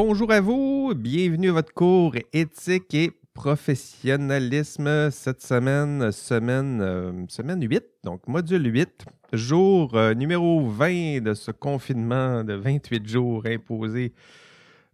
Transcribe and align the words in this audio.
Bonjour 0.00 0.30
à 0.30 0.40
vous, 0.40 0.92
bienvenue 0.94 1.50
à 1.50 1.54
votre 1.54 1.74
cours 1.74 2.14
éthique 2.32 2.94
et 2.94 3.10
professionnalisme 3.34 5.10
cette 5.10 5.42
semaine, 5.42 6.12
semaine, 6.12 6.80
euh, 6.80 7.24
semaine 7.26 7.60
8, 7.68 7.82
donc 8.04 8.28
module 8.28 8.64
8, 8.64 9.06
jour 9.32 9.96
euh, 9.96 10.14
numéro 10.14 10.64
20 10.64 11.20
de 11.20 11.34
ce 11.34 11.50
confinement 11.50 12.44
de 12.44 12.54
28 12.54 13.08
jours 13.08 13.42
imposé 13.46 14.12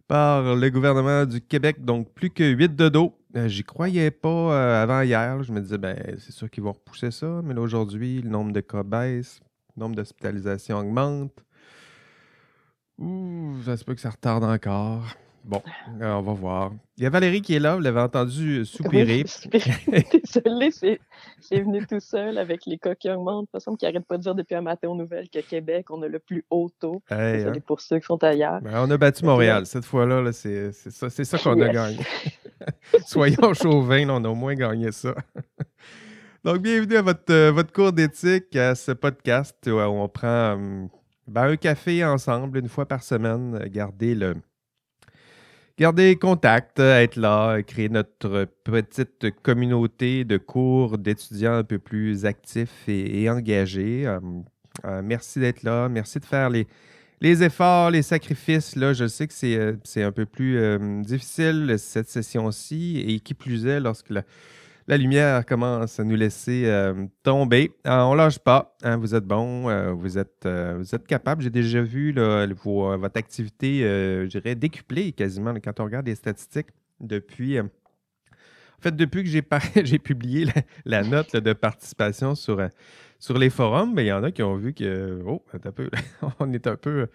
par 0.07 0.55
le 0.55 0.69
gouvernement 0.71 1.27
du 1.27 1.39
Québec, 1.39 1.85
donc 1.85 2.11
plus 2.15 2.31
que 2.31 2.43
8 2.43 2.75
de 2.75 2.89
dos. 2.89 3.13
Euh, 3.35 3.47
J'y 3.47 3.63
croyais 3.63 4.09
pas 4.09 4.81
avant 4.81 5.01
hier, 5.01 5.43
je 5.43 5.51
me 5.51 5.61
disais, 5.61 5.77
ben 5.77 5.95
c'est 6.17 6.33
sûr 6.33 6.49
qu'ils 6.49 6.63
vont 6.63 6.71
repousser 6.71 7.11
ça, 7.11 7.41
mais 7.43 7.53
là 7.53 7.61
aujourd'hui, 7.61 8.23
le 8.23 8.31
nombre 8.31 8.53
de 8.53 8.61
cas 8.61 8.81
baisse, 8.81 9.39
le 9.77 9.81
nombre 9.81 9.95
d'hospitalisations 9.97 10.79
augmente. 10.79 11.45
Ouh, 12.99 13.55
ça 13.65 13.75
se 13.77 13.83
peut 13.83 13.93
que 13.93 14.01
ça 14.01 14.09
retarde 14.09 14.43
encore. 14.43 15.03
Bon, 15.43 15.61
euh, 16.01 16.13
on 16.13 16.21
va 16.21 16.33
voir. 16.33 16.71
Il 16.97 17.03
y 17.03 17.05
a 17.05 17.09
Valérie 17.11 17.43
qui 17.43 17.53
est 17.53 17.59
là, 17.59 17.75
vous 17.75 17.81
l'avez 17.81 17.99
entendu 17.99 18.65
soupirer. 18.65 19.23
Oui, 19.53 19.61
Désolée, 20.33 20.71
c'est 20.71 20.99
c'est 21.39 21.61
venu 21.61 21.85
tout 21.85 21.99
seul 21.99 22.39
avec 22.39 22.65
les 22.65 22.79
cas 22.79 22.95
qui 22.95 23.11
augmentent. 23.11 23.41
De 23.41 23.45
toute 23.45 23.51
façon, 23.51 23.75
qui 23.75 23.85
n'arrête 23.85 24.05
pas 24.05 24.17
de 24.17 24.23
dire 24.23 24.33
depuis 24.33 24.55
un 24.55 24.61
matin 24.61 24.87
aux 24.87 24.95
nouvelles 24.95 25.29
que 25.29 25.39
Québec, 25.39 25.91
on 25.91 26.01
a 26.01 26.07
le 26.07 26.17
plus 26.17 26.45
haut 26.49 26.71
taux. 26.79 27.03
Hey, 27.11 27.37
Désolée 27.37 27.59
hein. 27.59 27.63
pour 27.67 27.79
ceux 27.79 27.99
qui 27.99 28.07
sont 28.07 28.23
ailleurs. 28.23 28.59
Ben, 28.61 28.83
on 28.83 28.89
a 28.89 28.97
battu 28.97 29.23
Montréal. 29.23 29.67
Cette 29.67 29.85
fois-là, 29.85 30.21
là, 30.21 30.31
c'est 30.31 30.71
c'est 30.71 30.91
ça, 30.91 31.11
c'est 31.11 31.25
ça 31.25 31.37
qu'on 31.37 31.61
a 31.61 31.69
gagné. 31.69 31.99
Soyons 33.05 33.53
chauvins, 33.53 34.09
on 34.09 34.23
a 34.23 34.29
au 34.29 34.35
moins 34.35 34.55
gagné 34.55 34.91
ça. 34.91 35.13
Donc, 36.43 36.59
bienvenue 36.59 36.95
à 36.95 37.01
votre, 37.03 37.31
euh, 37.31 37.51
votre 37.51 37.71
cours 37.71 37.91
d'éthique, 37.91 38.55
à 38.55 38.73
ce 38.73 38.93
podcast 38.93 39.57
où 39.67 39.79
on 39.79 40.07
prend 40.07 40.57
euh, 40.57 40.87
ben, 41.27 41.43
un 41.49 41.57
café 41.57 42.03
ensemble 42.05 42.59
une 42.59 42.69
fois 42.69 42.85
par 42.85 43.03
semaine, 43.03 43.55
euh, 43.61 43.67
garder 43.69 44.15
le. 44.15 44.35
Garder 45.77 46.15
contact, 46.15 46.79
euh, 46.79 47.01
être 47.01 47.17
là, 47.17 47.57
euh, 47.57 47.61
créer 47.61 47.89
notre 47.89 48.47
petite 48.63 49.29
communauté 49.41 50.23
de 50.23 50.37
cours 50.37 50.97
d'étudiants 50.97 51.55
un 51.55 51.63
peu 51.65 51.79
plus 51.79 52.25
actifs 52.25 52.87
et, 52.87 53.29
engagés. 53.29 54.05
Euh, 54.05 55.01
merci 55.03 55.39
d'être 55.39 55.63
là. 55.63 55.89
Merci 55.89 56.19
de 56.21 56.25
faire 56.25 56.49
les, 56.49 56.65
les 57.19 57.43
efforts, 57.43 57.91
les 57.91 58.03
sacrifices, 58.03 58.77
là, 58.77 58.93
je 58.93 59.05
sais 59.07 59.27
que 59.27 59.33
c'est 59.33 59.75
c'est 59.83 60.03
un 60.03 60.13
peu 60.13 60.25
plus 60.25 60.59
difficile 61.01 61.75
cette 61.77 62.09
session-ci, 62.09 63.03
et 63.05 63.19
qui 63.19 63.33
plus 63.33 63.65
est, 63.65 63.79
lorsque 63.81 64.11
la, 64.11 64.23
la 64.87 64.97
lumière 64.97 65.45
commence 65.45 65.99
à 65.99 66.03
nous 66.03 66.15
laisser 66.15 66.63
euh, 66.65 67.07
tomber. 67.23 67.71
Euh, 67.87 68.01
on 68.01 68.13
lâche 68.13 68.37
pas, 68.37 68.75
hein, 68.83 68.97
vous 68.97 69.15
êtes 69.15 69.25
bon, 69.25 69.67
euh, 69.67 69.91
vous 69.91 70.17
êtes, 70.17 70.47
vous 70.47 70.93
êtes 70.93 71.07
capable. 71.07 71.41
J'ai 71.41 71.49
déjà 71.49 71.81
vu 71.81 72.13
votre 72.13 73.17
activité, 73.17 73.79
je 73.79 74.27
dirais, 74.27 74.55
décuplée 74.55 75.11
quasiment 75.11 75.53
quand 75.55 75.79
on 75.79 75.85
regarde 75.85 76.05
les 76.05 76.15
statistiques 76.15 76.67
depuis. 76.99 77.59
en 77.59 77.67
fait, 78.79 78.95
depuis 78.95 79.23
que 79.23 79.29
j'ai 79.29 79.99
publié 79.99 80.47
la, 80.85 81.03
note 81.03 81.35
de 81.35 81.53
participation 81.53 82.35
sur, 82.35 82.59
les 83.37 83.49
forums, 83.49 83.95
il 83.97 84.05
y 84.05 84.11
en 84.11 84.23
a 84.23 84.31
qui 84.31 84.43
ont 84.43 84.55
vu 84.55 84.73
que, 84.73 85.21
oh, 85.25 85.43
un 85.51 85.71
peu, 85.71 85.89
on 86.39 86.53
est 86.53 86.67
un 86.67 86.75
peu, 86.75 87.07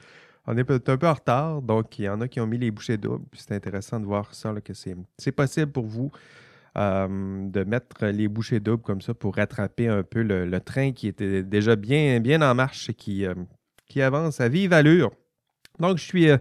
on 0.46 0.56
est 0.56 0.68
un 0.68 0.96
peu 0.96 1.06
en 1.06 1.14
retard. 1.14 1.62
Donc, 1.62 2.00
il 2.00 2.06
y 2.06 2.08
en 2.08 2.20
a 2.20 2.26
qui 2.26 2.40
ont 2.40 2.48
mis 2.48 2.58
les 2.58 2.72
bouchées 2.72 2.96
doubles. 2.96 3.26
C'est 3.34 3.54
intéressant 3.54 4.00
de 4.00 4.06
voir 4.06 4.34
ça, 4.34 4.52
que 4.60 4.72
c'est 4.74 5.32
possible 5.32 5.70
pour 5.70 5.86
vous 5.86 6.10
euh, 6.78 7.08
de 7.50 7.64
mettre 7.64 8.06
les 8.06 8.28
bouchées 8.28 8.60
doubles 8.60 8.82
comme 8.82 9.00
ça 9.00 9.12
pour 9.14 9.36
rattraper 9.36 9.88
un 9.88 10.02
peu 10.02 10.22
le, 10.22 10.46
le 10.46 10.60
train 10.60 10.92
qui 10.92 11.08
était 11.08 11.42
déjà 11.42 11.76
bien, 11.76 12.20
bien 12.20 12.40
en 12.42 12.54
marche 12.54 12.88
et 12.90 12.94
qui, 12.94 13.26
euh, 13.26 13.34
qui 13.88 14.00
avance 14.02 14.40
à 14.40 14.48
vive 14.48 14.72
allure. 14.72 15.10
Donc, 15.78 15.98
je 15.98 16.04
suis 16.04 16.28
euh, 16.30 16.38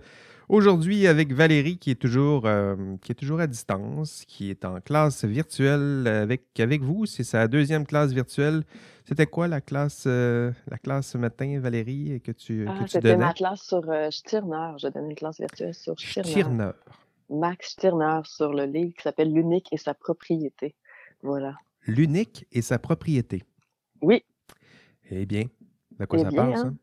aujourd'hui 0.50 1.08
avec 1.08 1.34
Valérie 1.34 1.78
qui 1.78 1.92
est, 1.92 1.96
toujours, 1.96 2.48
qui 3.02 3.12
est 3.12 3.16
toujours 3.16 3.40
à 3.40 3.48
distance, 3.48 4.24
qui 4.28 4.50
est 4.50 4.66
en 4.66 4.80
classe 4.82 5.24
virtuelle 5.26 6.06
avec, 6.08 6.44
avec 6.60 6.82
vous. 6.82 7.06
C'est 7.06 7.24
sa 7.24 7.48
deuxième 7.48 7.86
classe 7.86 8.12
virtuelle. 8.12 8.64
C'était 9.06 9.26
quoi 9.28 9.48
la 9.48 9.62
classe, 9.62 10.06
la 10.06 10.78
classe 10.84 11.08
ce 11.08 11.18
matin, 11.18 11.60
Valérie, 11.60 12.22
que 12.24 12.32
tu, 12.32 12.66
Ah, 12.68 12.74
que 12.78 12.84
tu 12.84 12.90
C'était 12.90 13.14
donnais? 13.14 13.26
ma 13.26 13.34
classe 13.34 13.62
sur 13.62 13.82
Stirner. 14.12 14.74
Je 14.78 14.88
donnais 14.90 15.10
une 15.10 15.16
classe 15.16 15.40
virtuelle 15.40 15.74
sur 15.74 16.00
Stirner. 16.00 16.30
Stirner. 16.30 16.72
Max 17.30 17.72
Stirner 17.72 18.22
sur 18.26 18.54
le 18.54 18.66
livre 18.66 18.94
qui 18.96 19.04
s'appelle 19.04 19.32
L'unique 19.34 19.68
et 19.72 19.78
sa 19.78 19.94
propriété. 19.94 20.76
Voilà. 21.22 21.56
L'unique 21.86 22.46
et 22.52 22.62
sa 22.62 22.80
propriété. 22.80 23.44
Oui, 24.02 24.24
Eh 25.12 25.26
bien, 25.26 25.44
de 26.00 26.06
quoi 26.06 26.20
Eh 26.20 26.24
ça 26.24 26.30
bien, 26.30 26.44
parle, 26.44 26.56
ça? 26.58 26.62
hein. 26.64 26.76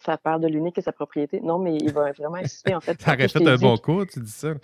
ça 0.00 0.18
parle 0.18 0.40
de 0.42 0.48
l'unique 0.48 0.78
et 0.78 0.82
sa 0.82 0.92
propriété. 0.92 1.40
Non, 1.40 1.58
mais 1.58 1.76
il 1.76 1.92
va 1.92 2.12
vraiment 2.12 2.36
insister, 2.36 2.74
en 2.74 2.80
fait. 2.80 3.00
Ça 3.00 3.12
aurait 3.14 3.28
fait 3.28 3.46
un 3.46 3.56
dit 3.56 3.62
bon 3.62 3.76
cours, 3.78 4.06
tu 4.06 4.20
dis 4.20 4.30
ça. 4.30 4.54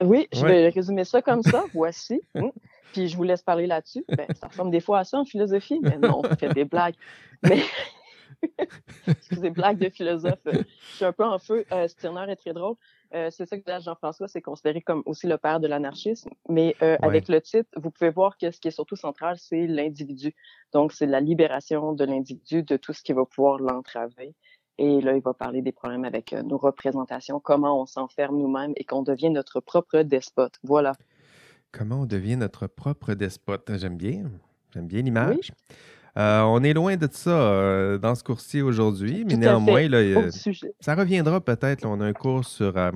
Oui, 0.00 0.28
je 0.32 0.42
Ouais. 0.42 0.48
vais 0.48 0.68
résumer 0.68 1.04
ça 1.04 1.20
comme 1.22 1.42
ça. 1.42 1.64
Voici. 1.74 2.20
Mm. 2.34 2.48
Puis 2.92 3.08
je 3.08 3.16
vous 3.16 3.24
laisse 3.24 3.42
parler 3.42 3.66
là-dessus. 3.66 4.04
Ben, 4.08 4.26
ça 4.34 4.46
ressemble 4.48 4.70
des 4.70 4.80
fois 4.80 5.00
à 5.00 5.04
ça 5.04 5.18
en 5.18 5.24
philosophie, 5.24 5.78
mais 5.82 5.98
non, 5.98 6.22
on 6.24 6.36
fait 6.36 6.54
des 6.54 6.64
blagues. 6.64 6.94
Mais 7.42 7.62
des 9.32 9.50
blagues 9.50 9.78
de 9.78 9.88
philosophe. 9.90 10.38
Je 10.46 10.62
suis 10.96 11.04
un 11.04 11.12
peu 11.12 11.24
en 11.24 11.38
feu. 11.38 11.64
Euh, 11.72 11.88
Stirner 11.88 12.30
est 12.30 12.36
très 12.36 12.52
drôle. 12.52 12.76
Euh, 13.14 13.30
c'est 13.30 13.46
ça 13.46 13.58
que 13.58 13.64
dit 13.64 13.84
Jean-François, 13.84 14.28
c'est 14.28 14.42
considéré 14.42 14.82
comme 14.82 15.02
aussi 15.06 15.26
le 15.26 15.38
père 15.38 15.60
de 15.60 15.66
l'anarchisme. 15.66 16.30
Mais 16.48 16.76
euh, 16.82 16.92
Ouais. 16.96 16.98
avec 17.06 17.28
le 17.28 17.40
titre, 17.40 17.68
vous 17.76 17.90
pouvez 17.90 18.10
voir 18.10 18.36
que 18.36 18.50
ce 18.50 18.60
qui 18.60 18.68
est 18.68 18.72
surtout 18.72 18.96
central, 18.96 19.36
c'est 19.38 19.66
l'individu. 19.66 20.34
Donc, 20.72 20.92
c'est 20.92 21.06
la 21.06 21.20
libération 21.20 21.92
de 21.94 22.04
l'individu 22.04 22.62
de 22.62 22.76
tout 22.76 22.92
ce 22.92 23.02
qui 23.02 23.12
va 23.14 23.24
pouvoir 23.24 23.58
l'entraver. 23.58 24.34
Et 24.76 25.00
là, 25.00 25.16
il 25.16 25.22
va 25.22 25.34
parler 25.34 25.60
des 25.62 25.72
problèmes 25.72 26.04
avec 26.04 26.32
euh, 26.32 26.42
nos 26.42 26.58
représentations, 26.58 27.40
comment 27.40 27.80
on 27.80 27.86
s'enferme 27.86 28.38
nous-mêmes 28.38 28.72
et 28.76 28.84
qu'on 28.84 29.02
devient 29.02 29.30
notre 29.30 29.60
propre 29.60 30.02
despote. 30.02 30.54
Voilà. 30.62 30.92
Comment 31.72 32.02
on 32.02 32.06
devient 32.06 32.36
notre 32.36 32.66
propre 32.66 33.14
despote? 33.14 33.70
J'aime 33.76 33.96
bien. 33.96 34.30
J'aime 34.74 34.86
bien 34.86 35.02
l'image. 35.02 35.50
Euh, 36.18 36.40
on 36.42 36.62
est 36.64 36.72
loin 36.74 36.96
de 36.96 37.08
ça 37.10 37.30
euh, 37.30 37.96
dans 37.98 38.14
ce 38.14 38.24
cours-ci 38.24 38.60
aujourd'hui, 38.60 39.24
mais 39.24 39.34
Tout 39.34 39.40
néanmoins, 39.40 39.88
là, 39.88 40.02
ça 40.80 40.94
reviendra 40.96 41.40
peut-être. 41.40 41.86
On 41.86 42.00
a 42.00 42.06
un 42.06 42.12
cours 42.12 42.44
sur 42.44 42.76
euh, 42.76 42.90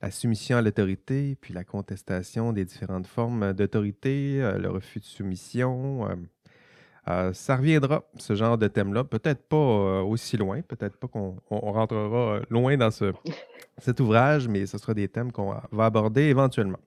la 0.00 0.10
soumission 0.12 0.56
à 0.58 0.62
l'autorité, 0.62 1.36
puis 1.40 1.52
la 1.52 1.64
contestation 1.64 2.52
des 2.52 2.64
différentes 2.64 3.06
formes 3.08 3.52
d'autorité, 3.54 4.38
le 4.58 4.68
refus 4.70 5.00
de 5.00 5.04
soumission. 5.04 6.06
ça 7.32 7.56
reviendra, 7.56 8.04
ce 8.18 8.34
genre 8.34 8.56
de 8.56 8.68
thème-là. 8.68 9.02
Peut-être 9.04 9.42
pas 9.48 10.02
aussi 10.02 10.36
loin, 10.36 10.60
peut-être 10.62 10.96
pas 10.96 11.08
qu'on 11.08 11.36
on- 11.50 11.60
on 11.68 11.72
rentrera 11.72 12.40
loin 12.50 12.76
dans 12.76 12.90
ce, 12.90 13.12
cet 13.78 13.98
ouvrage, 14.00 14.46
mais 14.48 14.66
ce 14.66 14.78
sera 14.78 14.94
des 14.94 15.08
thèmes 15.08 15.32
qu'on 15.32 15.54
va 15.72 15.84
aborder 15.86 16.22
éventuellement. 16.22 16.78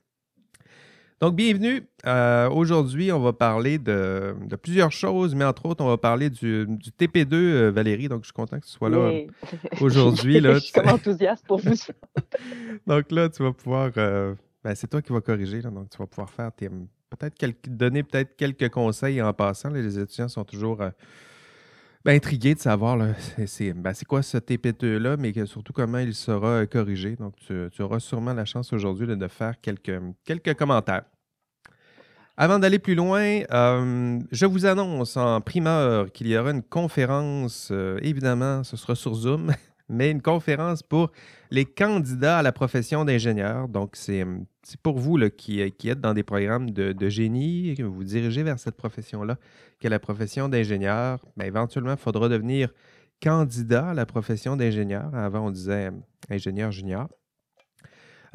Donc, 1.20 1.36
bienvenue. 1.36 1.82
Euh, 2.06 2.48
Aujourd'hui, 2.50 3.12
on 3.12 3.20
va 3.20 3.34
parler 3.34 3.80
de, 3.80 4.36
de 4.46 4.56
plusieurs 4.56 4.92
choses, 4.92 5.34
mais 5.34 5.46
entre 5.46 5.66
autres, 5.66 5.84
on 5.84 5.88
va 5.88 5.98
parler 5.98 6.30
du, 6.30 6.68
du 6.68 6.92
TP2, 6.92 7.34
euh, 7.34 7.72
Valérie. 7.72 8.08
Donc, 8.08 8.22
je 8.22 8.28
suis 8.28 8.34
content 8.34 8.60
que 8.60 8.66
tu 8.66 8.72
sois 8.72 8.90
là 8.90 9.12
aujourd'hui. 9.82 10.40
Je 10.44 10.60
suis 10.60 10.74
comme 10.74 10.90
enthousiaste 10.90 11.44
pour 11.48 11.60
vous. 11.60 11.74
donc 12.88 13.12
là, 13.12 13.30
tu 13.30 13.42
vas 13.42 13.52
pouvoir. 13.52 13.92
euh, 13.98 14.36
ben, 14.64 14.76
c'est 14.76 14.88
toi 14.88 15.02
qui 15.02 15.12
vas 15.12 15.22
corriger. 15.22 15.62
là, 15.62 15.72
donc, 15.72 15.90
tu 15.90 15.98
vas 15.98 16.06
pouvoir 16.06 16.30
faire 16.30 16.52
tes. 16.52 16.70
Peut-être 16.70 17.36
quelques- 17.36 17.68
donner 17.70 18.04
peut-être 18.04 18.36
quelques 18.36 18.70
conseils 18.70 19.20
en 19.22 19.34
passant. 19.34 19.70
là, 19.72 19.82
les 19.82 19.98
étudiants 19.98 20.28
sont 20.28 20.44
toujours 20.44 20.82
intrigués 22.12 22.56
de 22.56 22.60
savoir 22.60 22.98
ben, 22.98 23.16
c'est 23.48 24.06
quoi 24.06 24.22
ce 24.22 24.38
TP2-là, 24.38 25.18
mais 25.18 25.34
surtout 25.46 25.74
comment 25.74 25.98
il 25.98 26.14
sera 26.14 26.48
euh, 26.48 26.66
corrigé. 26.66 27.16
Donc, 27.16 27.36
tu, 27.46 27.82
auras 27.82 28.00
sûrement 28.00 28.34
la 28.34 28.46
chance 28.46 28.74
aujourd'hui 28.74 29.08
de 29.08 29.28
faire 29.28 29.60
quelques, 29.62 30.00
quelques 30.24 30.54
commentaires. 30.56 31.04
Avant 32.40 32.60
d'aller 32.60 32.78
plus 32.78 32.94
loin, 32.94 33.42
euh, 33.52 34.20
je 34.32 34.46
vous 34.46 34.68
annonce 34.68 35.18
en 35.18 35.42
primeur 35.42 36.12
qu'il 36.12 36.28
y 36.28 36.38
aura 36.38 36.52
une 36.52 36.62
conférence, 36.62 37.70
euh, 37.72 37.98
évidemment, 38.04 38.64
ce 38.64 38.78
sera 38.78 38.94
sur 38.94 39.16
Zoom, 39.16 39.52
mais 39.90 40.12
une 40.12 40.22
conférence 40.22 40.84
pour 40.84 41.12
les 41.52 41.66
candidats 41.66 42.40
à 42.40 42.42
la 42.42 42.52
profession 42.52 43.06
d'ingénieur. 43.06 43.68
Donc, 43.68 43.96
c'est 43.96 44.26
c'est 44.64 44.80
pour 44.82 44.98
vous 45.00 45.16
là, 45.16 45.30
qui, 45.30 45.62
euh, 45.62 45.70
qui 45.70 45.88
êtes 45.88 46.02
dans 46.02 46.14
des 46.14 46.24
programmes 46.24 46.72
de, 46.72 47.10
génie, 47.10 47.74
que 47.78 47.84
vous 47.84 47.94
vous 47.94 48.04
dirigez 48.04 48.44
vers 48.44 48.60
cette 48.60 48.76
profession-là, 48.76 49.38
qui 49.80 49.88
est 49.88 49.90
la 49.90 50.00
profession 50.00 50.50
d'ingénieur. 50.50 51.26
Ben, 51.38 51.46
éventuellement, 51.46 51.94
il 51.94 51.98
faudra 51.98 52.28
devenir 52.28 52.74
candidat 53.24 53.90
à 53.92 53.94
la 53.94 54.06
profession 54.06 54.58
d'ingénieur. 54.58 55.16
Avant, 55.16 55.48
on 55.48 55.52
disait 55.52 55.88
euh, 55.88 55.92
ingénieur 56.30 56.72
junior. 56.72 57.08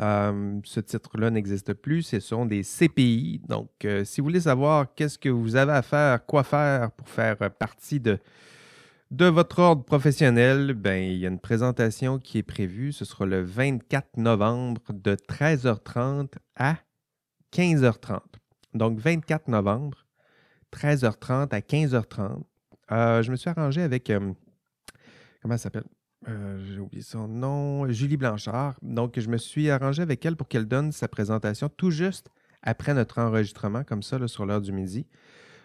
Euh, 0.00 0.60
ce 0.64 0.80
titre-là 0.80 1.30
n'existe 1.30 1.74
plus. 1.74 2.02
Ce 2.02 2.20
sont 2.20 2.46
des 2.46 2.62
CPI. 2.62 3.42
Donc, 3.48 3.70
euh, 3.84 4.04
si 4.04 4.20
vous 4.20 4.26
voulez 4.26 4.40
savoir 4.40 4.94
qu'est-ce 4.94 5.18
que 5.18 5.28
vous 5.28 5.56
avez 5.56 5.72
à 5.72 5.82
faire, 5.82 6.24
quoi 6.24 6.42
faire 6.42 6.90
pour 6.92 7.08
faire 7.08 7.36
euh, 7.42 7.48
partie 7.48 8.00
de, 8.00 8.18
de 9.12 9.26
votre 9.26 9.58
ordre 9.58 9.84
professionnel, 9.84 10.72
ben, 10.72 11.02
il 11.02 11.18
y 11.18 11.26
a 11.26 11.28
une 11.28 11.38
présentation 11.38 12.18
qui 12.18 12.38
est 12.38 12.42
prévue. 12.42 12.92
Ce 12.92 13.04
sera 13.04 13.26
le 13.26 13.42
24 13.42 14.16
novembre 14.16 14.80
de 14.90 15.14
13h30 15.14 16.32
à 16.56 16.78
15h30. 17.52 18.20
Donc, 18.72 18.98
24 18.98 19.48
novembre, 19.48 20.06
13h30 20.72 21.54
à 21.54 21.60
15h30. 21.60 22.42
Euh, 22.90 23.22
je 23.22 23.30
me 23.30 23.36
suis 23.36 23.50
arrangé 23.50 23.82
avec. 23.82 24.08
euh, 24.08 24.32
comment 25.42 25.58
ça 25.58 25.64
s'appelle? 25.64 25.84
euh, 26.28 26.64
j'ai 26.64 26.80
oublié 26.80 27.02
son 27.02 27.28
nom, 27.28 27.86
Julie 27.90 28.16
Blanchard. 28.16 28.76
Donc, 28.80 29.20
je 29.20 29.28
me 29.28 29.36
suis 29.36 29.68
arrangé 29.68 30.00
avec 30.00 30.24
elle 30.24 30.36
pour 30.36 30.48
qu'elle 30.48 30.66
donne 30.66 30.90
sa 30.90 31.06
présentation 31.08 31.68
tout 31.68 31.90
juste 31.90 32.30
après 32.62 32.94
notre 32.94 33.18
enregistrement, 33.18 33.84
comme 33.84 34.02
ça, 34.02 34.26
sur 34.26 34.46
l'heure 34.46 34.62
du 34.62 34.72
midi. 34.72 35.06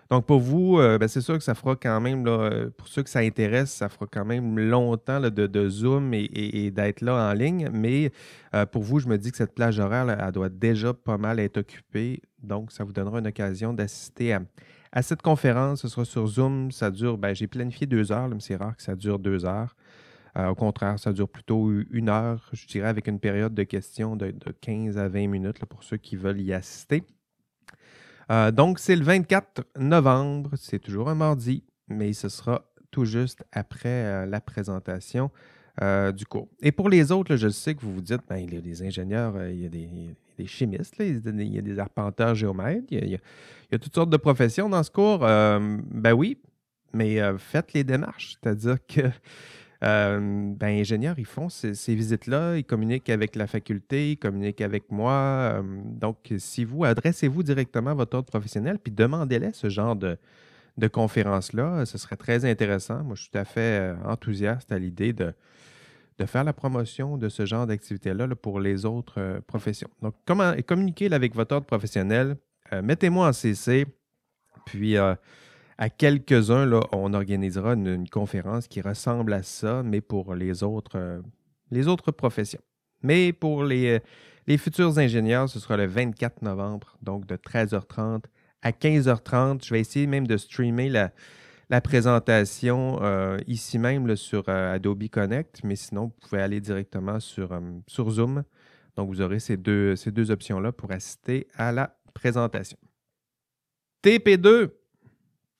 Donc, 0.09 0.25
pour 0.25 0.39
vous, 0.39 0.79
euh, 0.79 0.97
ben, 0.97 1.07
c'est 1.07 1.21
sûr 1.21 1.37
que 1.37 1.43
ça 1.43 1.53
fera 1.53 1.75
quand 1.75 1.99
même, 1.99 2.25
là, 2.25 2.67
pour 2.77 2.87
ceux 2.87 3.03
que 3.03 3.09
ça 3.09 3.19
intéresse, 3.19 3.71
ça 3.71 3.89
fera 3.89 4.05
quand 4.09 4.23
même 4.23 4.57
longtemps 4.57 5.19
de, 5.19 5.69
Zoom 5.69 6.13
et, 6.13 6.71
d'être 6.71 7.01
là 7.01 7.29
en 7.29 7.33
ligne. 7.33 7.69
Mais 7.73 8.11
euh, 8.55 8.65
pour 8.65 8.83
vous, 8.83 8.99
je 8.99 9.07
me 9.07 9.17
dis 9.17 9.31
que 9.31 9.37
cette 9.37 9.53
plage 9.53 9.79
horaire, 9.79 10.09
elle 10.09 10.31
doit 10.31 10.49
déjà 10.49 10.93
pas 10.93 11.17
mal 11.17 11.39
être 11.39 11.57
occupée. 11.57 12.21
Donc, 12.41 12.71
ça 12.71 12.83
vous 12.83 12.93
donnera 12.93 13.19
une 13.19 13.27
occasion 13.27 13.73
d'assister 13.73 14.37
à, 14.93 15.01
cette 15.01 15.21
conférence. 15.21 15.81
Ce 15.81 15.89
sera 15.89 16.05
sur 16.05 16.25
Zoom. 16.27 16.71
Ça 16.71 16.89
dure, 16.89 17.17
ben, 17.17 17.33
j'ai 17.33 17.47
planifié 17.47 17.85
deux 17.85 18.11
heures, 18.11 18.29
mais 18.29 18.39
c'est 18.39 18.55
rare 18.55 18.77
que 18.77 18.83
ça 18.83 18.95
dure 18.95 19.19
deux 19.19 19.45
heures. 19.45 19.75
Euh, 20.37 20.49
au 20.49 20.55
contraire, 20.55 20.99
ça 20.99 21.13
dure 21.13 21.27
plutôt 21.27 21.71
une 21.91 22.09
heure, 22.09 22.47
je 22.53 22.67
dirais, 22.67 22.87
avec 22.87 23.07
une 23.07 23.19
période 23.19 23.53
de 23.53 23.63
questions 23.63 24.15
de, 24.15 24.33
15 24.61 24.97
à 24.97 25.07
20 25.07 25.27
minutes 25.27 25.65
pour 25.65 25.83
ceux 25.83 25.97
qui 25.97 26.15
veulent 26.15 26.41
y 26.41 26.53
assister. 26.53 27.03
Euh, 28.31 28.51
donc, 28.51 28.79
c'est 28.79 28.95
le 28.95 29.03
24 29.03 29.63
novembre. 29.77 30.51
C'est 30.55 30.79
toujours 30.79 31.09
un 31.09 31.15
mardi, 31.15 31.63
mais 31.87 32.13
ce 32.13 32.29
sera 32.29 32.65
tout 32.91 33.05
juste 33.05 33.43
après 33.51 33.89
euh, 33.89 34.25
la 34.25 34.41
présentation 34.41 35.31
euh, 35.81 36.11
du 36.11 36.25
cours. 36.25 36.47
Et 36.61 36.71
pour 36.71 36.89
les 36.89 37.11
autres, 37.11 37.35
je 37.35 37.49
sais 37.49 37.75
que 37.75 37.81
vous 37.81 37.93
vous 37.93 38.01
dites, 38.01 38.21
ben, 38.27 38.37
il 38.37 38.53
y 38.53 38.57
a 38.57 38.61
des 38.61 38.83
ingénieurs, 38.83 39.35
il 39.47 39.61
y 39.61 39.65
a 39.65 39.69
des, 39.69 40.45
chimistes, 40.45 40.95
il 40.99 41.53
y 41.53 41.57
a 41.57 41.61
des 41.61 41.79
arpenteurs 41.79 42.35
géomètres, 42.35 42.85
il 42.91 43.09
y, 43.09 43.15
a, 43.15 43.79
toutes 43.79 43.93
sortes 43.93 44.09
de 44.09 44.17
professions 44.17 44.69
dans 44.69 44.83
ce 44.83 44.91
cours. 44.91 45.19
ben 45.19 46.13
oui, 46.13 46.37
mais 46.93 47.19
faites 47.39 47.73
les 47.73 47.83
démarches. 47.83 48.37
C'est-à-dire 48.41 48.77
que 48.87 49.01
euh, 49.83 50.19
ben, 50.55 50.79
ingénieurs, 50.79 51.19
ils 51.19 51.25
font 51.25 51.49
ces, 51.49 51.73
visites-là, 51.95 52.57
ils 52.57 52.63
communiquent 52.63 53.09
avec 53.09 53.35
la 53.35 53.45
faculté, 53.45 54.11
ils 54.11 54.17
communiquent 54.17 54.61
avec 54.61 54.91
moi. 54.91 55.11
Euh, 55.11 55.61
donc, 55.83 56.33
si 56.37 56.63
vous, 56.63 56.83
adressez-vous 56.83 57.43
directement 57.43 57.91
à 57.91 57.93
votre 57.93 58.17
ordre 58.17 58.29
professionnel, 58.29 58.79
puis 58.79 58.91
demandez-les 58.91 59.53
ce 59.53 59.69
genre 59.69 59.95
de, 59.95 60.17
conférence-là. 60.91 61.85
Ce 61.85 61.97
serait 61.97 62.17
très 62.17 62.45
intéressant. 62.45 63.03
Moi, 63.03 63.15
je 63.15 63.23
suis 63.23 63.31
tout 63.31 63.37
à 63.37 63.45
fait 63.45 63.79
euh, 63.79 63.95
enthousiaste 64.05 64.71
à 64.71 64.79
l'idée 64.79 65.13
de, 65.13 65.33
de 66.19 66.25
faire 66.25 66.43
la 66.43 66.53
promotion 66.53 67.17
de 67.17 67.29
ce 67.29 67.45
genre 67.45 67.67
d'activité-là 67.67 68.27
pour 68.35 68.59
les 68.59 68.85
autres 68.85 69.41
professions. 69.45 69.89
Donc, 70.01 70.15
comment, 70.25 70.53
communiquez 70.65 71.11
avec 71.11 71.35
votre 71.35 71.55
ordre 71.55 71.67
professionnel. 71.67 72.37
Mettez-moi 72.83 73.29
en 73.29 73.31
CC, 73.31 73.85
puis 74.65 74.97
à 75.77 75.89
quelques-uns, 75.89 76.69
on 76.91 77.13
organisera 77.13 77.73
une, 77.73 78.09
conférence 78.09 78.67
qui 78.67 78.81
ressemble 78.81 79.33
à 79.33 79.43
ça, 79.43 79.83
mais 79.83 80.01
pour 80.01 80.33
les 80.33 80.63
autres, 80.63 80.97
euh, 80.97 81.21
les 81.69 81.87
autres 81.87 82.11
professions. 82.11 82.61
Mais 83.03 83.31
pour 83.31 83.63
les, 83.63 83.99
les, 84.47 84.57
futurs 84.57 84.97
ingénieurs, 84.97 85.49
ce 85.49 85.59
sera 85.59 85.77
le 85.77 85.85
24 85.85 86.41
novembre, 86.41 86.97
donc 87.03 87.27
de 87.27 87.35
13h30 87.35 88.23
à 88.63 88.71
15h30. 88.71 89.65
Je 89.65 89.73
vais 89.73 89.79
essayer 89.79 90.07
même 90.07 90.25
de 90.25 90.37
streamer 90.37 90.89
la, 90.89 91.81
présentation 91.81 92.97
euh, 93.03 93.37
ici 93.45 93.77
même 93.77 94.15
sur 94.15 94.49
euh, 94.49 94.73
Adobe 94.73 95.07
Connect, 95.09 95.61
mais 95.63 95.75
sinon, 95.75 96.05
vous 96.05 96.27
pouvez 96.27 96.41
aller 96.41 96.59
directement 96.59 97.19
sur, 97.19 97.51
sur 97.85 98.09
Zoom. 98.09 98.43
Donc, 98.95 99.09
vous 99.09 99.21
aurez 99.21 99.39
ces 99.39 99.57
deux, 99.57 99.95
ces 99.95 100.11
deux 100.11 100.31
options-là 100.31 100.71
pour 100.71 100.91
assister 100.91 101.47
à 101.53 101.71
la 101.71 101.95
présentation. 102.15 102.79
TP2, 104.03 104.71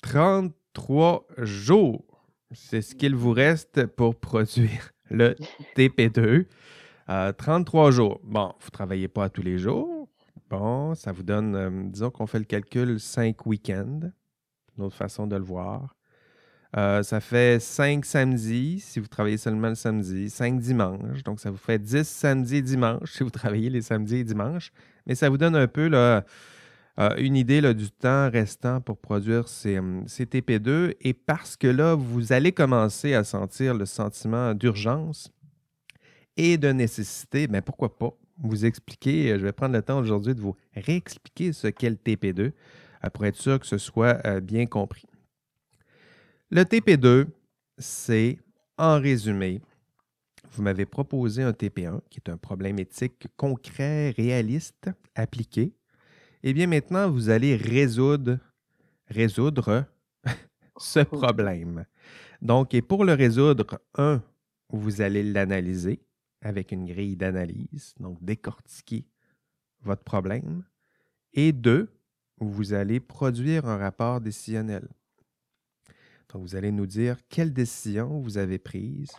33 0.10 1.28
jours. 1.40 2.06
C'est 2.54 2.82
ce 2.82 2.96
qu'il 2.96 3.14
vous 3.14 3.34
reste 3.34 3.88
pour 3.88 4.16
produire 4.16 4.94
le 5.10 5.36
TP2. 5.76 6.46
33 7.38 7.88
euh, 7.88 7.92
jours. 7.92 8.22
Bon, 8.24 8.54
vous 8.60 8.68
ne 8.68 8.72
travaillez 8.72 9.10
pas 9.10 9.28
tous 9.28 9.42
les 9.42 9.58
jours. 9.58 10.08
Bon, 10.50 10.96
ça 10.96 11.12
vous 11.12 11.24
donne, 11.24 11.56
euh, 11.56 11.70
disons 11.88 12.10
qu'on 12.10 12.26
fait 12.26 12.40
le 12.40 12.46
calcul 12.46 13.02
5 13.02 13.46
week-ends. 13.46 14.12
Une 14.78 14.84
autre 14.86 14.96
façon 14.96 15.28
de 15.28 15.36
le 15.36 15.44
voir. 15.44 15.98
Euh, 16.78 17.04
ça 17.04 17.20
fait 17.20 17.62
5 17.62 18.06
samedis 18.06 18.80
si 18.80 19.02
vous 19.02 19.08
travaillez 19.08 19.38
seulement 19.38 19.70
le 19.70 19.76
samedi, 19.76 20.30
5 20.30 20.58
dimanches. 20.58 21.22
Donc, 21.24 21.42
ça 21.42 21.52
vous 21.52 21.58
fait 21.58 21.80
10 21.80 22.08
samedis 22.08 22.58
et 22.58 22.62
dimanches 22.62 23.12
si 23.12 23.24
vous 23.24 23.30
travaillez 23.30 23.70
les 23.70 23.82
samedis 23.82 24.18
et 24.18 24.24
dimanches. 24.24 24.72
Mais 25.06 25.16
ça 25.16 25.30
vous 25.30 25.38
donne 25.38 25.56
un 25.56 25.68
peu 25.68 25.90
là, 25.90 26.24
une 26.98 27.36
idée 27.36 27.62
du 27.76 27.92
temps 27.92 28.30
restant 28.30 28.82
pour 28.82 28.98
produire 28.98 29.48
ces, 29.48 29.78
hum, 29.78 30.06
TP2 30.06 30.96
et 31.02 31.14
parce 31.14 31.56
que 31.56 31.68
là, 31.68 31.94
vous 31.94 32.34
allez 32.34 32.52
commencer 32.52 33.14
à 33.14 33.24
sentir 33.24 33.76
le 33.76 33.86
sentiment 33.86 34.56
d'urgence 34.56 35.32
et 36.38 36.58
de 36.58 36.72
nécessité, 36.72 37.42
mais 37.48 37.60
ben, 37.60 37.62
pourquoi 37.62 37.98
pas 37.98 38.14
vous 38.40 38.66
expliquer, 38.66 39.38
je 39.38 39.44
vais 39.44 39.52
prendre 39.52 39.74
le 39.74 39.82
temps 39.82 40.00
aujourd'hui 40.00 40.36
de 40.36 40.42
vous 40.42 40.56
réexpliquer 40.76 41.54
ce 41.54 41.68
qu'est 41.68 41.90
le 41.90 41.96
TP2 41.96 42.40
euh, 43.04 43.10
pour 43.12 43.26
être 43.26 43.36
sûr 43.36 43.60
que 43.60 43.66
ce 43.66 43.78
soit 43.78 44.26
euh, 44.26 44.40
bien 44.40 44.66
compris. 44.66 45.08
Le 46.50 46.64
TP2, 46.64 47.28
c'est 47.78 48.40
en 48.78 49.00
résumé, 49.00 49.62
vous 50.52 50.64
m'avez 50.64 50.86
proposé 50.86 51.44
un 51.44 51.52
TP1 51.52 52.00
qui 52.10 52.20
est 52.20 52.30
un 52.30 52.38
problème 52.38 52.80
éthique 52.80 53.28
concret, 53.36 54.12
réaliste, 54.12 54.90
appliqué, 55.16 55.74
eh 56.44 56.54
bien, 56.54 56.68
maintenant, 56.68 57.10
vous 57.10 57.30
allez 57.30 57.56
résoudre, 57.56 58.40
résoudre 59.08 59.86
ce 60.78 61.00
problème. 61.00 61.86
Donc, 62.42 62.74
et 62.74 62.82
pour 62.82 63.06
le 63.06 63.14
résoudre, 63.14 63.80
un, 63.96 64.22
vous 64.70 65.02
allez 65.02 65.24
l'analyser 65.24 66.00
avec 66.42 66.72
une 66.72 66.86
grille 66.86 67.16
d'analyse, 67.16 67.96
donc 68.00 68.24
décortiquer 68.24 69.06
votre 69.82 70.04
problème. 70.04 70.64
Et 71.34 71.52
deux, 71.52 71.90
vous 72.40 72.74
allez 72.74 73.00
produire 73.00 73.66
un 73.66 73.78
rapport 73.78 74.22
décisionnel. 74.22 74.88
Donc, 76.30 76.44
vous 76.44 76.56
allez 76.56 76.72
nous 76.72 76.86
dire 76.86 77.18
quelle 77.30 77.54
décision 77.54 78.20
vous 78.20 78.38
avez 78.38 78.60
prise 78.60 79.12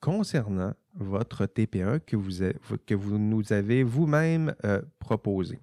concernant 0.00 0.74
votre 0.94 1.46
TP1 1.46 2.00
que 2.00 2.16
vous, 2.16 2.44
que 2.84 2.94
vous 2.94 3.18
nous 3.18 3.52
avez 3.52 3.84
vous-même 3.84 4.54
euh, 4.64 4.82
proposé. 4.98 5.60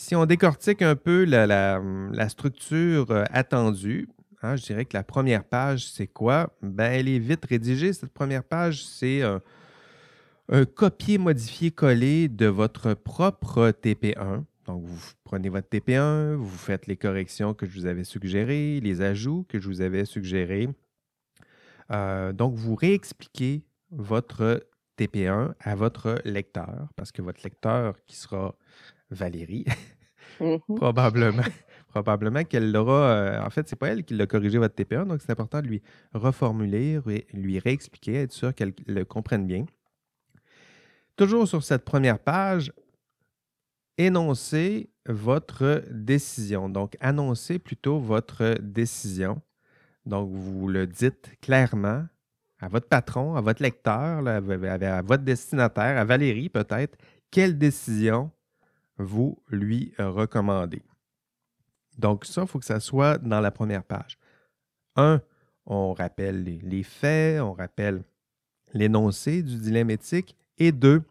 Si 0.00 0.14
on 0.14 0.26
décortique 0.26 0.80
un 0.80 0.94
peu 0.94 1.24
la, 1.24 2.28
structure 2.28 3.10
euh, 3.10 3.24
attendue, 3.32 4.08
hein, 4.42 4.54
je 4.54 4.62
dirais 4.62 4.84
que 4.84 4.96
la 4.96 5.02
première 5.02 5.42
page, 5.42 5.90
c'est 5.90 6.06
quoi? 6.06 6.56
Ben, 6.62 6.92
elle 6.92 7.08
est 7.08 7.18
vite 7.18 7.44
rédigée. 7.44 7.92
Cette 7.92 8.12
première 8.12 8.44
page, 8.44 8.86
c'est 8.86 9.22
un, 9.22 9.42
copier, 10.76 11.18
modifier, 11.18 11.72
coller 11.72 12.28
de 12.28 12.46
votre 12.46 12.94
propre 12.94 13.72
TP1. 13.72 14.44
Donc, 14.66 14.84
vous 14.84 15.00
prenez 15.24 15.48
votre 15.48 15.68
TP1, 15.68 16.36
vous 16.36 16.58
faites 16.58 16.86
les 16.86 16.96
corrections 16.96 17.52
que 17.52 17.66
je 17.66 17.72
vous 17.72 17.86
avais 17.86 18.04
suggérées, 18.04 18.78
les 18.78 19.02
ajouts 19.02 19.46
que 19.48 19.58
je 19.58 19.66
vous 19.66 19.80
avais 19.80 20.04
suggérés. 20.04 20.68
Euh, 21.90 22.32
donc, 22.32 22.54
vous 22.54 22.76
réexpliquez 22.76 23.64
votre 23.90 24.64
TP1 24.96 25.54
à 25.58 25.74
votre 25.74 26.20
lecteur, 26.24 26.86
parce 26.94 27.10
que 27.10 27.20
votre 27.20 27.40
lecteur 27.42 27.96
qui 28.06 28.14
sera 28.14 28.54
Valérie, 29.10 29.64
mmh 30.40 30.56
probablement. 30.76 31.42
Probablement 31.88 32.44
qu'elle 32.44 32.70
l'aura. 32.70 33.10
Euh, 33.10 33.42
en 33.42 33.48
fait, 33.48 33.66
c'est 33.66 33.74
pas 33.74 33.88
elle 33.88 34.04
qui 34.04 34.14
l'a 34.14 34.26
corrigé 34.26 34.58
votre 34.58 34.74
TP1, 34.74 35.06
donc 35.06 35.22
c'est 35.22 35.32
important 35.32 35.62
de 35.62 35.66
lui 35.66 35.82
reformuler, 36.12 37.00
lui 37.32 37.58
réexpliquer, 37.58 38.16
être 38.16 38.32
sûr 38.32 38.54
qu'elle 38.54 38.74
le 38.86 39.04
comprenne 39.04 39.46
bien. 39.46 39.64
Toujours 41.16 41.48
sur 41.48 41.64
cette 41.64 41.86
première 41.86 42.18
page, 42.18 42.72
énoncez 43.96 44.90
votre 45.06 45.82
décision. 45.90 46.68
Donc, 46.68 46.96
annoncez 47.00 47.58
plutôt 47.58 47.98
votre 47.98 48.54
décision. 48.60 49.40
Donc, 50.06 50.30
vous 50.30 50.68
le 50.68 50.86
dites 50.86 51.40
clairement 51.40 52.06
à 52.60 52.68
votre 52.68 52.88
patron, 52.88 53.34
à 53.34 53.40
votre 53.40 53.62
lecteur, 53.62 54.26
à 54.26 54.40
votre 55.02 55.24
destinataire, 55.24 55.98
à 55.98 56.04
Valérie 56.04 56.48
peut-être, 56.48 56.96
quelle 57.30 57.58
décision 57.58 58.30
vous 58.98 59.42
lui 59.48 59.94
recommandez. 59.98 60.82
Donc 61.98 62.24
ça, 62.24 62.42
il 62.42 62.48
faut 62.48 62.58
que 62.58 62.64
ça 62.64 62.80
soit 62.80 63.18
dans 63.18 63.40
la 63.40 63.50
première 63.50 63.82
page. 63.82 64.18
Un, 64.96 65.20
on 65.66 65.92
rappelle 65.92 66.44
les, 66.44 66.82
faits, 66.82 67.40
on 67.40 67.52
rappelle 67.52 68.02
l'énoncé 68.72 69.42
du 69.42 69.56
dilemme 69.56 69.90
éthique. 69.90 70.36
Et 70.58 70.72
deux, 70.72 71.02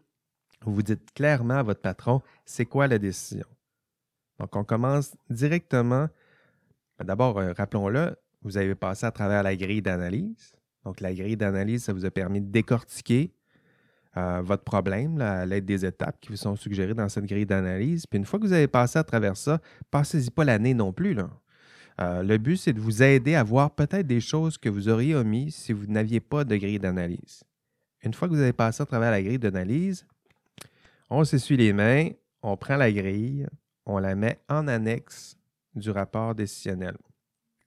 vous 0.62 0.82
dites 0.82 1.12
clairement 1.12 1.54
à 1.54 1.62
votre 1.62 1.80
patron, 1.80 2.22
c'est 2.44 2.66
quoi 2.66 2.86
la 2.86 2.98
décision? 2.98 3.46
Donc 4.38 4.54
on 4.56 4.64
commence 4.64 5.16
directement. 5.30 6.08
D'abord, 7.02 7.38
euh, 7.38 7.52
rappelons-le, 7.52 8.16
vous 8.42 8.56
avez 8.56 8.74
passé 8.74 9.06
à 9.06 9.10
travers 9.10 9.42
la 9.42 9.56
grille 9.56 9.82
d'analyse. 9.82 10.52
Donc 10.84 11.00
la 11.00 11.14
grille 11.14 11.36
d'analyse, 11.36 11.84
ça 11.84 11.92
vous 11.92 12.04
a 12.04 12.10
permis 12.10 12.40
de 12.40 12.50
décortiquer 12.50 13.32
votre 14.16 14.64
problème 14.64 15.20
à 15.20 15.46
l'aide 15.46 15.64
des 15.64 15.84
étapes 15.84 16.18
qui 16.20 16.30
vous 16.30 16.36
sont 16.36 16.56
suggérées 16.56 16.94
dans 16.94 17.08
cette 17.08 17.26
grille 17.26 17.46
d'analyse. 17.46 18.04
Puis 18.06 18.18
une 18.18 18.24
fois 18.24 18.40
que 18.40 18.44
vous 18.44 18.52
avez 18.52 18.66
passé 18.66 18.98
à 18.98 19.04
travers 19.04 19.36
ça, 19.36 19.60
passez-y 19.92 20.30
pas 20.30 20.44
l'année 20.44 20.74
non 20.74 20.92
plus. 20.92 21.14
Là. 21.14 21.30
Euh, 22.00 22.22
le 22.22 22.38
but, 22.38 22.56
c'est 22.56 22.72
de 22.72 22.80
vous 22.80 23.02
aider 23.02 23.34
à 23.34 23.42
voir 23.42 23.74
peut-être 23.74 24.06
des 24.06 24.20
choses 24.20 24.56
que 24.56 24.68
vous 24.68 24.88
auriez 24.88 25.14
omises 25.14 25.54
si 25.54 25.72
vous 25.72 25.86
n'aviez 25.86 26.20
pas 26.20 26.44
de 26.44 26.56
grille 26.56 26.78
d'analyse. 26.78 27.42
Une 28.02 28.14
fois 28.14 28.28
que 28.28 28.34
vous 28.34 28.40
avez 28.40 28.52
passé 28.52 28.82
à 28.82 28.86
travers 28.86 29.10
la 29.10 29.22
grille 29.22 29.38
d'analyse, 29.38 30.06
on 31.10 31.24
s'essuie 31.24 31.56
les 31.56 31.72
mains, 31.72 32.10
on 32.42 32.56
prend 32.56 32.76
la 32.76 32.92
grille, 32.92 33.48
on 33.84 33.98
la 33.98 34.14
met 34.14 34.38
en 34.48 34.68
annexe 34.68 35.36
du 35.74 35.90
rapport 35.90 36.34
décisionnel. 36.34 36.96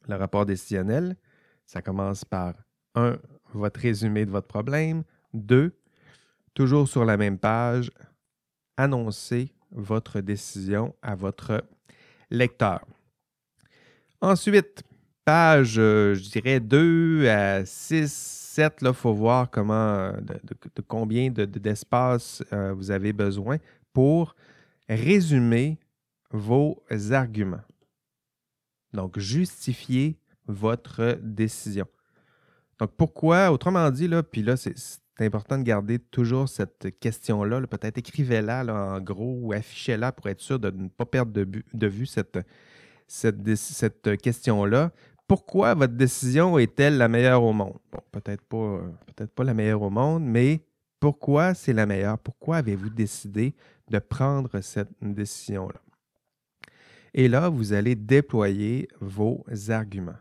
Le 0.08 0.16
rapport 0.16 0.46
décisionnel, 0.46 1.18
ça 1.66 1.82
commence 1.82 2.24
par 2.24 2.54
1. 2.96 3.18
Votre 3.54 3.82
résumé 3.82 4.26
de 4.26 4.32
votre 4.32 4.48
problème. 4.48 5.04
2. 5.34 5.76
Toujours 6.54 6.88
sur 6.88 7.06
la 7.06 7.18
même 7.18 7.38
page, 7.38 7.92
annoncer 8.78 9.54
votre 9.72 10.20
décision 10.20 10.94
à 11.02 11.16
votre 11.16 11.64
lecteur. 12.30 12.86
Ensuite, 14.20 14.84
page, 15.26 15.76
euh, 15.78 16.14
je 16.14 16.30
dirais 16.30 16.60
2 16.60 17.28
à 17.28 17.66
6, 17.66 18.12
7, 18.12 18.80
il 18.82 18.94
faut 18.94 19.14
voir 19.14 19.50
comment, 19.50 19.74
euh, 19.74 20.12
de, 20.14 20.82
combien 20.88 21.30
d'espace 21.30 22.44
euh, 22.52 22.74
vous 22.74 22.92
avez 22.92 23.14
besoin 23.14 23.58
pour 23.94 24.36
résumer 24.90 25.80
vos 26.32 26.84
arguments. 27.12 27.64
Donc, 28.94 29.18
justifier 29.18 30.18
votre 30.48 31.18
décision. 31.22 31.88
Donc, 32.78 32.92
pourquoi, 32.98 33.52
autrement 33.52 33.90
dit, 33.90 34.08
là, 34.08 34.22
puis 34.22 34.42
là, 34.42 34.58
c'est 34.58 34.78
important 35.22 35.58
de 35.58 35.64
garder 35.64 36.00
toujours 36.00 36.50
cette 36.50 37.00
question-là. 37.00 37.62
Peut-être 37.68 37.98
écrivez-la 37.98 38.66
en 38.66 39.00
gros 39.02 39.38
ou 39.42 39.54
affichez-la 39.54 40.12
pour 40.12 40.28
être 40.30 40.42
sûr 40.42 40.60
de 40.60 40.70
ne 40.72 40.88
pas 40.88 41.06
perdre 41.06 41.32
de 41.34 41.88
vue 41.88 42.06
cette, 42.06 42.40
cette, 43.12 44.18
question-là. 44.22 44.92
Pourquoi 45.28 45.74
votre 45.74 45.94
décision 45.94 46.58
est-elle 46.58 46.98
la 46.98 47.08
meilleure 47.08 47.44
au 47.44 47.54
monde? 47.54 47.78
Bon, 47.92 48.00
peut-être 48.12 48.44
pas, 48.44 48.82
peut-être 49.08 49.34
pas 49.34 49.44
la 49.44 49.54
meilleure 49.54 49.82
au 49.82 49.90
monde, 49.90 50.24
mais 50.24 50.66
pourquoi 51.00 51.54
c'est 51.54 51.74
la 51.74 51.86
meilleure? 51.86 52.18
Pourquoi 52.20 52.58
avez-vous 52.58 52.90
décidé 52.90 53.54
de 53.90 54.00
prendre 54.00 54.62
cette 54.62 54.92
décision-là? 55.02 55.82
Et 57.14 57.28
là, 57.28 57.50
vous 57.50 57.74
allez 57.74 57.96
déployer 57.96 58.88
vos 59.00 59.44
arguments. 59.70 60.20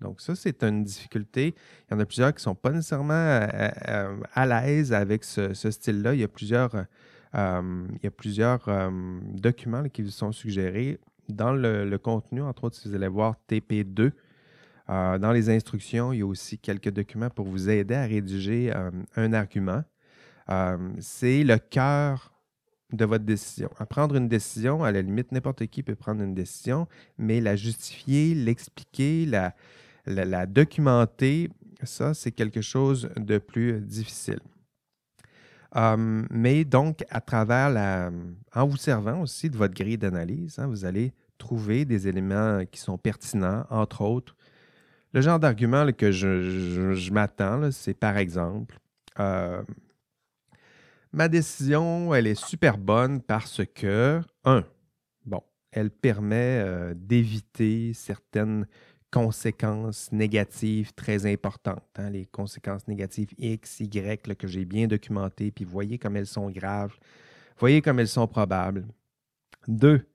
Donc, 0.00 0.20
ça, 0.20 0.34
c'est 0.34 0.62
une 0.64 0.84
difficulté. 0.84 1.54
Il 1.88 1.94
y 1.94 1.96
en 1.96 2.00
a 2.00 2.06
plusieurs 2.06 2.30
qui 2.30 2.38
ne 2.38 2.42
sont 2.42 2.54
pas 2.54 2.70
nécessairement 2.70 3.12
euh, 3.12 3.46
euh, 3.88 4.16
à, 4.34 4.46
l'aise 4.46 4.92
avec 4.92 5.24
ce, 5.24 5.52
style-là. 5.52 6.14
Il 6.14 6.20
y 6.20 6.24
a 6.24 6.28
plusieurs, 6.28 6.74
euh, 7.34 7.86
il 7.94 8.04
y 8.04 8.06
a 8.06 8.10
plusieurs 8.10 8.60
documents 9.34 9.84
qui 9.88 10.02
vous 10.02 10.10
sont 10.10 10.32
suggérés 10.32 10.98
dans 11.28 11.52
le, 11.52 11.96
contenu, 11.98 12.42
entre 12.42 12.64
autres, 12.64 12.76
si 12.76 12.88
vous 12.88 12.94
allez 12.94 13.08
voir 13.08 13.36
TP2, 13.48 14.10
euh, 14.88 15.18
dans 15.18 15.30
les 15.30 15.48
instructions, 15.50 16.12
il 16.12 16.18
y 16.18 16.22
a 16.22 16.26
aussi 16.26 16.58
quelques 16.58 16.90
documents 16.90 17.30
pour 17.30 17.46
vous 17.46 17.70
aider 17.70 17.94
à 17.94 18.04
rédiger 18.06 18.72
un 19.14 19.32
argument. 19.32 19.84
C'est 20.98 21.44
le 21.44 21.58
cœur 21.58 22.32
de 22.92 23.04
votre 23.04 23.24
décision. 23.24 23.70
À 23.78 23.86
prendre 23.86 24.16
une 24.16 24.28
décision, 24.28 24.82
à 24.82 24.90
la 24.90 25.02
limite, 25.02 25.32
n'importe 25.32 25.66
qui 25.66 25.82
peut 25.82 25.94
prendre 25.94 26.22
une 26.22 26.34
décision, 26.34 26.88
mais 27.18 27.40
la 27.40 27.56
justifier, 27.56 28.34
l'expliquer, 28.34 29.26
la, 29.26 29.54
la 30.06 30.46
documenter, 30.46 31.50
ça, 31.82 32.14
c'est 32.14 32.32
quelque 32.32 32.60
chose 32.60 33.10
de 33.16 33.38
plus 33.38 33.80
difficile. 33.80 34.40
Hum, 35.74 36.26
mais 36.30 36.64
donc, 36.64 37.04
à 37.10 37.20
travers 37.20 37.70
la. 37.70 38.10
En 38.54 38.66
vous 38.66 38.76
servant 38.76 39.20
aussi 39.20 39.50
de 39.50 39.56
votre 39.56 39.74
grille 39.74 39.98
d'analyse, 39.98 40.58
hein, 40.58 40.66
vous 40.66 40.84
allez 40.84 41.12
trouver 41.38 41.84
des 41.84 42.08
éléments 42.08 42.64
qui 42.66 42.80
sont 42.80 42.98
pertinents, 42.98 43.64
entre 43.70 44.02
autres. 44.02 44.36
Le 45.12 45.20
genre 45.20 45.38
d'argument 45.38 45.90
que 45.92 46.10
je, 46.10 47.12
m'attends, 47.12 47.70
c'est 47.70 47.94
par 47.94 48.16
exemple 48.16 48.78
euh, 49.18 49.62
ma 51.12 51.28
décision, 51.28 52.14
elle 52.14 52.26
est 52.26 52.40
super 52.40 52.78
bonne 52.78 53.20
parce 53.20 53.62
que, 53.74 54.20
un, 54.44 54.64
bon, 55.24 55.42
elle 55.72 55.90
permet 55.90 56.62
euh, 56.64 56.94
d'éviter 56.96 57.92
certaines 57.94 58.66
conséquences 59.10 60.10
négatives 60.12 60.92
très 60.94 61.30
importantes. 61.30 61.84
Hein, 61.96 62.10
les 62.10 62.26
conséquences 62.26 62.86
négatives 62.88 63.30
X, 63.38 63.80
Y 63.80 64.36
que 64.36 64.46
j'ai 64.46 64.64
bien 64.64 64.86
documentées, 64.86 65.50
puis 65.50 65.64
voyez 65.64 65.98
comme 65.98 66.16
elles 66.16 66.26
sont 66.26 66.50
graves, 66.50 66.96
voyez 67.58 67.82
comme 67.82 67.98
elles 67.98 68.08
sont 68.08 68.26
probables. 68.26 68.86
Deux, 69.68 70.06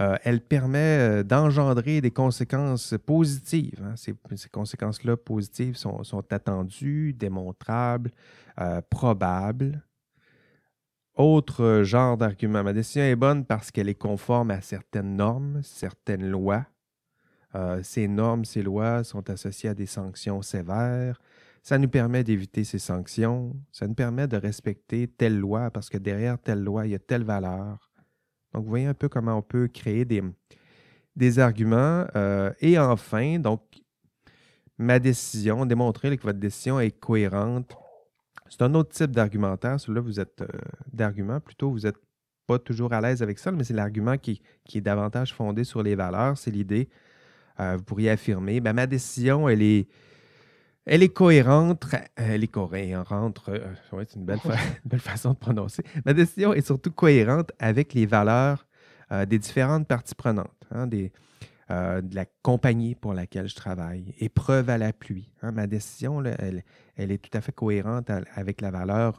euh, 0.00 0.16
elle 0.24 0.40
permet 0.40 0.78
euh, 0.78 1.22
d'engendrer 1.22 2.00
des 2.00 2.10
conséquences 2.10 2.94
positives. 3.06 3.80
Hein. 3.84 3.94
Ces, 3.96 4.14
conséquences-là 4.50 5.16
positives 5.16 5.76
sont, 5.76 6.02
attendues, 6.32 7.12
démontrables, 7.12 8.10
euh, 8.60 8.80
probables. 8.90 9.82
Autre 11.14 11.82
genre 11.84 12.16
d'argument, 12.16 12.64
ma 12.64 12.72
décision 12.72 13.02
est 13.02 13.14
bonne 13.14 13.44
parce 13.44 13.70
qu'elle 13.70 13.88
est 13.88 13.94
conforme 13.94 14.50
à 14.50 14.60
certaines 14.60 15.14
normes, 15.14 15.60
certaines 15.62 16.28
lois, 16.28 16.66
euh, 17.54 17.82
ces 17.82 18.08
normes, 18.08 18.44
ces 18.44 18.62
lois 18.62 19.04
sont 19.04 19.28
associées 19.30 19.70
à 19.70 19.74
des 19.74 19.86
sanctions 19.86 20.42
sévères. 20.42 21.20
Ça 21.62 21.78
nous 21.78 21.88
permet 21.88 22.24
d'éviter 22.24 22.64
ces 22.64 22.78
sanctions. 22.78 23.56
Ça 23.72 23.86
nous 23.86 23.94
permet 23.94 24.28
de 24.28 24.36
respecter 24.36 25.08
telle 25.08 25.38
loi 25.38 25.70
parce 25.70 25.88
que 25.88 25.98
derrière 25.98 26.38
telle 26.38 26.62
loi, 26.62 26.86
il 26.86 26.90
y 26.90 26.94
a 26.94 26.98
telle 26.98 27.24
valeur. 27.24 27.90
Donc, 28.52 28.64
vous 28.64 28.68
voyez 28.68 28.86
un 28.86 28.94
peu 28.94 29.08
comment 29.08 29.36
on 29.38 29.42
peut 29.42 29.68
créer 29.68 30.04
des, 30.04 31.38
arguments. 31.38 32.06
Euh, 32.14 32.52
et 32.60 32.78
enfin, 32.78 33.38
donc, 33.38 33.62
ma 34.78 34.98
décision, 34.98 35.66
démontrer 35.66 36.16
que 36.16 36.22
votre 36.22 36.38
décision 36.38 36.80
est 36.80 36.90
cohérente. 36.90 37.74
C'est 38.48 38.62
un 38.62 38.74
autre 38.74 38.90
type 38.90 39.10
d'argumentaire. 39.10 39.80
Celui-là, 39.80 40.00
vous 40.00 40.20
êtes 40.20 40.42
euh, 40.42 40.46
d'argument. 40.92 41.40
Plutôt, 41.40 41.70
vous 41.70 41.80
n'êtes 41.80 41.96
pas 42.46 42.58
toujours 42.58 42.92
à 42.92 43.00
l'aise 43.00 43.22
avec 43.22 43.38
ça, 43.38 43.50
mais 43.50 43.64
c'est 43.64 43.74
l'argument 43.74 44.18
qui, 44.18 44.42
est 44.72 44.80
davantage 44.80 45.34
fondé 45.34 45.64
sur 45.64 45.82
les 45.82 45.94
valeurs. 45.94 46.38
C'est 46.38 46.50
l'idée 46.50 46.88
euh, 47.60 47.76
vous 47.76 47.84
pourriez 47.84 48.10
affirmer, 48.10 48.60
ben, 48.60 48.72
ma 48.72 48.86
décision, 48.86 49.48
elle 49.48 49.62
est, 49.62 49.88
elle 50.86 51.02
est 51.02 51.12
cohérente. 51.12 51.86
Elle 52.16 52.44
est 52.44 52.48
cohérente. 52.48 53.40
Euh, 53.48 53.74
c'est 53.92 54.16
une 54.16 54.24
belle, 54.24 54.40
belle, 54.84 55.00
façon 55.00 55.32
de 55.32 55.38
prononcer. 55.38 55.82
Ma 56.04 56.12
décision 56.12 56.52
est 56.52 56.66
surtout 56.66 56.90
cohérente 56.90 57.52
avec 57.58 57.94
les 57.94 58.06
valeurs 58.06 58.66
euh, 59.12 59.24
des 59.24 59.38
différentes 59.38 59.86
parties 59.86 60.14
prenantes, 60.14 60.66
hein, 60.70 60.86
des, 60.86 61.12
de 61.70 62.14
la 62.14 62.26
compagnie 62.42 62.94
pour 62.94 63.14
laquelle 63.14 63.48
je 63.48 63.54
travaille. 63.54 64.14
Et 64.18 64.28
preuve 64.28 64.68
à 64.68 64.78
l'appui. 64.78 65.30
Hein. 65.42 65.52
ma 65.52 65.66
décision, 65.66 66.22
elle, 66.24 66.64
elle, 66.96 67.10
est 67.10 67.18
tout 67.18 67.36
à 67.36 67.40
fait 67.40 67.52
cohérente 67.52 68.10
avec 68.34 68.60
la 68.60 68.70
valeur 68.70 69.16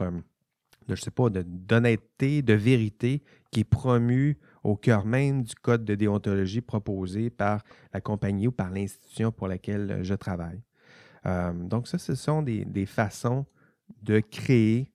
de, 0.86 0.94
je 0.94 1.00
sais 1.00 1.10
pas, 1.10 1.28
d'honnêteté, 1.30 2.42
de 2.42 2.54
vérité 2.54 3.22
qui 3.50 3.60
est 3.60 3.64
promue 3.64 4.38
au 4.66 4.76
cœur 4.76 5.06
même 5.06 5.44
du 5.44 5.54
code 5.54 5.84
de 5.84 5.94
déontologie 5.94 6.60
proposé 6.60 7.30
par 7.30 7.62
la 7.94 8.00
compagnie 8.00 8.48
ou 8.48 8.52
par 8.52 8.70
l'institution 8.70 9.30
pour 9.30 9.46
laquelle 9.46 10.00
je 10.02 10.14
travaille. 10.14 10.60
Euh, 11.24 11.52
donc 11.52 11.86
ça, 11.86 11.98
ce 11.98 12.16
sont 12.16 12.42
des, 12.42 12.86
façons 12.86 13.46
de 14.02 14.18
créer 14.18 14.90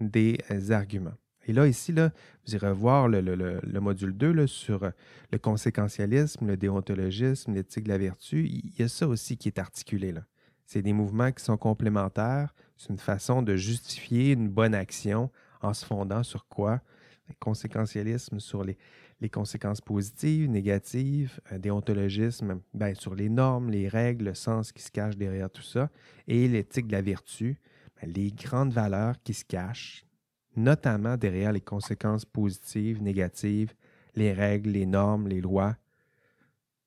des 0.00 0.38
arguments. 0.70 1.14
Et 1.48 1.52
là, 1.52 1.66
ici, 1.66 1.92
là, 1.92 2.12
vous 2.44 2.54
irez 2.54 2.72
voir 2.72 3.08
le, 3.08 3.80
module 3.80 4.16
2 4.16 4.46
sur 4.46 4.90
le 5.32 5.38
conséquentialisme, 5.38 6.46
le 6.46 6.56
déontologisme, 6.56 7.52
l'éthique 7.52 7.84
de 7.84 7.88
la 7.88 7.98
vertu. 7.98 8.46
Il 8.46 8.78
y 8.78 8.82
a 8.82 8.88
ça 8.88 9.08
aussi 9.08 9.36
qui 9.36 9.48
est 9.48 9.58
articulé 9.58 10.12
là. 10.12 10.22
C'est 10.66 10.82
des 10.82 10.92
mouvements 10.92 11.30
qui 11.30 11.44
sont 11.44 11.56
complémentaires. 11.56 12.52
C'est 12.76 12.88
une 12.88 12.98
façon 12.98 13.42
de 13.42 13.54
justifier 13.54 14.32
une 14.32 14.48
bonne 14.48 14.74
action 14.74 15.30
en 15.62 15.72
se 15.72 15.84
fondant 15.84 16.24
sur 16.24 16.48
quoi? 16.48 16.80
Le 17.28 17.34
conséquentialisme 17.38 18.40
sur 18.40 18.64
les, 18.64 18.76
les 19.20 19.30
conséquences 19.30 19.80
positives, 19.80 20.50
négatives, 20.50 21.40
un 21.50 21.58
déontologisme 21.58 22.60
ben, 22.74 22.94
sur 22.94 23.14
les 23.14 23.28
normes, 23.28 23.70
les 23.70 23.88
règles, 23.88 24.26
le 24.26 24.34
sens 24.34 24.72
qui 24.72 24.82
se 24.82 24.90
cache 24.90 25.16
derrière 25.16 25.50
tout 25.50 25.62
ça, 25.62 25.90
et 26.28 26.46
l'éthique 26.48 26.86
de 26.86 26.92
la 26.92 27.02
vertu, 27.02 27.58
ben, 28.00 28.12
les 28.12 28.30
grandes 28.30 28.72
valeurs 28.72 29.14
qui 29.22 29.32
se 29.32 29.44
cachent, 29.44 30.04
notamment 30.54 31.16
derrière 31.16 31.52
les 31.52 31.60
conséquences 31.60 32.24
positives, 32.24 33.02
négatives, 33.02 33.72
les 34.14 34.32
règles, 34.32 34.70
les 34.70 34.86
normes, 34.86 35.28
les 35.28 35.40
lois. 35.40 35.76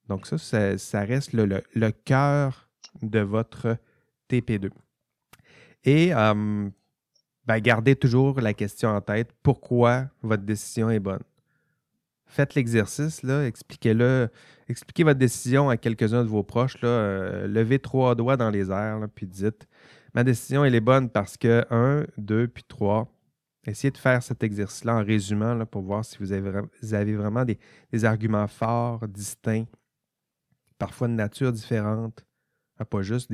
Donc 0.07 0.27
ça, 0.27 0.77
ça, 0.77 1.01
reste 1.01 1.33
le, 1.33 1.91
cœur 1.91 2.69
de 3.01 3.19
votre 3.19 3.77
TP2. 4.29 4.69
Et 5.85 6.09
ben, 6.09 7.59
gardez 7.59 7.95
toujours 7.95 8.39
la 8.41 8.53
question 8.53 8.89
en 8.89 9.01
tête, 9.01 9.31
pourquoi 9.41 10.09
votre 10.21 10.43
décision 10.43 10.89
est 10.89 10.99
bonne? 10.99 11.23
Faites 12.29 12.55
l'exercice, 12.55 13.23
expliquez-le, 13.23 14.29
expliquez 14.69 15.03
votre 15.03 15.19
décision 15.19 15.69
à 15.69 15.77
quelques-uns 15.77 16.23
de 16.23 16.29
vos 16.29 16.43
proches, 16.43 16.79
là, 16.81 16.87
euh, 16.87 17.47
levez 17.47 17.79
trois 17.79 18.15
doigts 18.15 18.37
dans 18.37 18.49
les 18.49 18.71
airs, 18.71 19.01
puis 19.13 19.27
dites 19.27 19.67
Ma 20.13 20.23
décision, 20.23 20.65
elle 20.65 20.75
est 20.75 20.81
bonne 20.81 21.09
parce 21.09 21.37
que 21.37 21.65
un, 21.69 22.05
deux, 22.17 22.47
puis 22.47 22.63
trois. 22.63 23.07
Essayez 23.65 23.91
de 23.91 23.97
faire 23.97 24.23
cet 24.23 24.43
exercice-là 24.43 24.95
en 24.95 25.03
résumant 25.03 25.53
là, 25.53 25.65
pour 25.65 25.83
voir 25.83 26.03
si 26.03 26.17
vous 26.19 26.31
avez, 26.31 27.15
vraiment 27.15 27.45
des, 27.45 28.05
arguments 28.05 28.47
forts, 28.47 29.07
distincts, 29.07 29.67
parfois 30.77 31.07
de 31.07 31.13
nature 31.13 31.51
différente, 31.51 32.25
hein, 32.79 32.85
pas 32.85 33.01
juste 33.01 33.29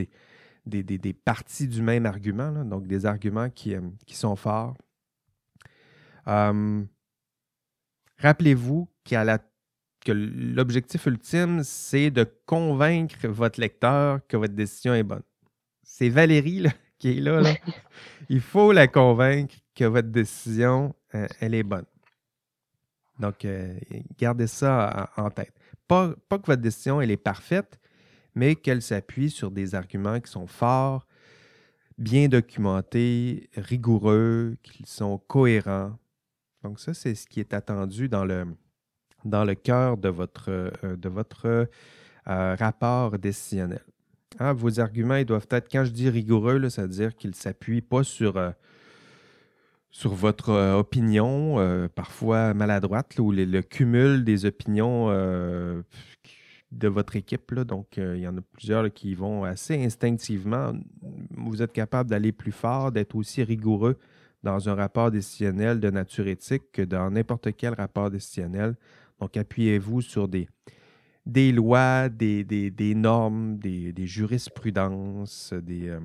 des, 0.66 1.14
parties 1.14 1.68
du 1.68 1.82
même 1.82 2.06
argument, 2.06 2.66
donc 2.66 2.88
des 2.88 3.06
arguments 3.06 3.50
qui, 3.50 3.76
qui 4.06 4.16
sont 4.16 4.36
forts. 4.36 4.76
Rappelez-vous 8.20 8.90
la 9.12 9.40
que 10.06 10.12
l'objectif 10.12 11.08
ultime, 11.08 11.64
c'est 11.64 12.12
de 12.12 12.26
convaincre 12.46 13.28
votre 13.28 13.60
lecteur 13.60 14.20
que 14.28 14.38
votre 14.38 14.54
décision 14.54 14.94
est 14.94 15.04
bonne. 15.04 15.24
C'est 15.84 16.10
Valérie 16.10 16.68
qui 17.00 17.18
est 17.18 17.22
là, 17.22 17.42
Il 18.30 18.40
faut 18.40 18.72
la 18.72 18.88
convaincre 18.88 19.56
que 19.74 19.84
votre 19.86 20.10
décision, 20.10 20.96
euh, 21.16 21.28
elle 21.42 21.56
est 21.56 21.64
bonne. 21.64 21.86
Donc, 23.20 23.46
euh, 23.46 23.78
gardez 24.18 24.48
ça 24.48 25.10
en, 25.18 25.30
tête. 25.30 25.54
Pas, 25.88 26.14
pas, 26.30 26.38
que 26.38 26.46
votre 26.46 26.62
décision, 26.62 27.02
elle 27.02 27.12
est 27.12 27.18
parfaite, 27.18 27.80
mais 28.36 28.56
qu'elle 28.56 28.82
s'appuie 28.82 29.32
sur 29.32 29.52
des 29.52 29.74
arguments 29.74 30.20
qui 30.20 30.32
sont 30.32 30.48
forts, 30.48 31.08
bien 31.98 32.28
documentés, 32.28 33.50
rigoureux, 33.56 34.58
qu'ils 34.62 34.86
sont 34.86 35.18
cohérents. 35.18 35.98
Donc, 36.66 36.80
ça, 36.80 36.96
c'est 36.96 37.14
ce 37.14 37.28
qui 37.28 37.40
est 37.40 37.54
attendu 37.54 38.10
dans 38.10 38.26
le, 38.26 38.48
dans 39.24 39.44
le 39.44 39.54
cœur 39.54 39.98
de 39.98 40.10
votre, 40.10 40.50
euh, 40.50 40.96
de 40.96 41.10
votre 41.10 41.46
euh, 41.46 42.56
rapport 42.56 43.20
décisionnel. 43.20 43.84
Ah, 44.40 44.52
vos 44.52 44.80
arguments 44.80 45.18
ils 45.18 45.26
doivent 45.26 45.46
être, 45.52 45.72
quand 45.72 45.86
je 45.86 45.92
dis 45.92 46.10
rigoureux, 46.10 46.68
ça 46.70 46.82
veut 46.82 46.88
dire 46.88 47.16
qu'ils 47.16 47.30
ne 47.30 47.36
s'appuient 47.36 47.84
pas 47.84 48.04
sur, 48.04 48.38
euh, 48.38 48.50
sur 49.92 50.16
votre 50.16 50.52
opinion, 50.74 51.88
parfois 51.94 52.56
maladroite, 52.56 53.20
ou 53.20 53.32
le 53.32 53.62
cumul 53.62 54.24
des 54.24 54.46
opinions 54.46 55.10
de 56.72 56.88
votre 56.88 57.16
équipe. 57.16 57.54
Donc, 57.54 57.98
il 57.98 58.18
y 58.18 58.28
en 58.28 58.36
a 58.38 58.42
plusieurs 58.42 58.92
qui 58.92 59.14
vont 59.14 59.44
assez 59.44 59.82
instinctivement. 59.86 60.74
Vous 61.30 61.62
êtes 61.62 61.72
capable 61.72 62.10
d'aller 62.10 62.32
plus 62.32 62.52
fort, 62.52 62.92
d'être 62.92 63.16
aussi 63.16 63.44
rigoureux 63.44 63.98
dans 64.46 64.70
un 64.70 64.76
rapport 64.76 65.12
décisionnel 65.12 65.82
de 65.82 65.90
nature 65.90 66.28
éthique 66.28 66.72
que 66.72 66.84
dans 66.84 67.12
n'importe 67.12 67.50
quel 67.58 67.74
rapport 67.74 68.10
décisionnel 68.10 68.76
donc, 69.20 69.38
appuyez-vous 69.38 70.02
sur 70.02 70.28
des, 70.28 70.50
des 71.26 71.52
lois, 71.52 72.10
des, 72.10 72.44
des, 72.44 72.96
normes, 72.96 73.58
des, 73.58 73.94
jurisprudences, 74.06 75.54
des, 75.54 75.90
euh, 75.90 76.00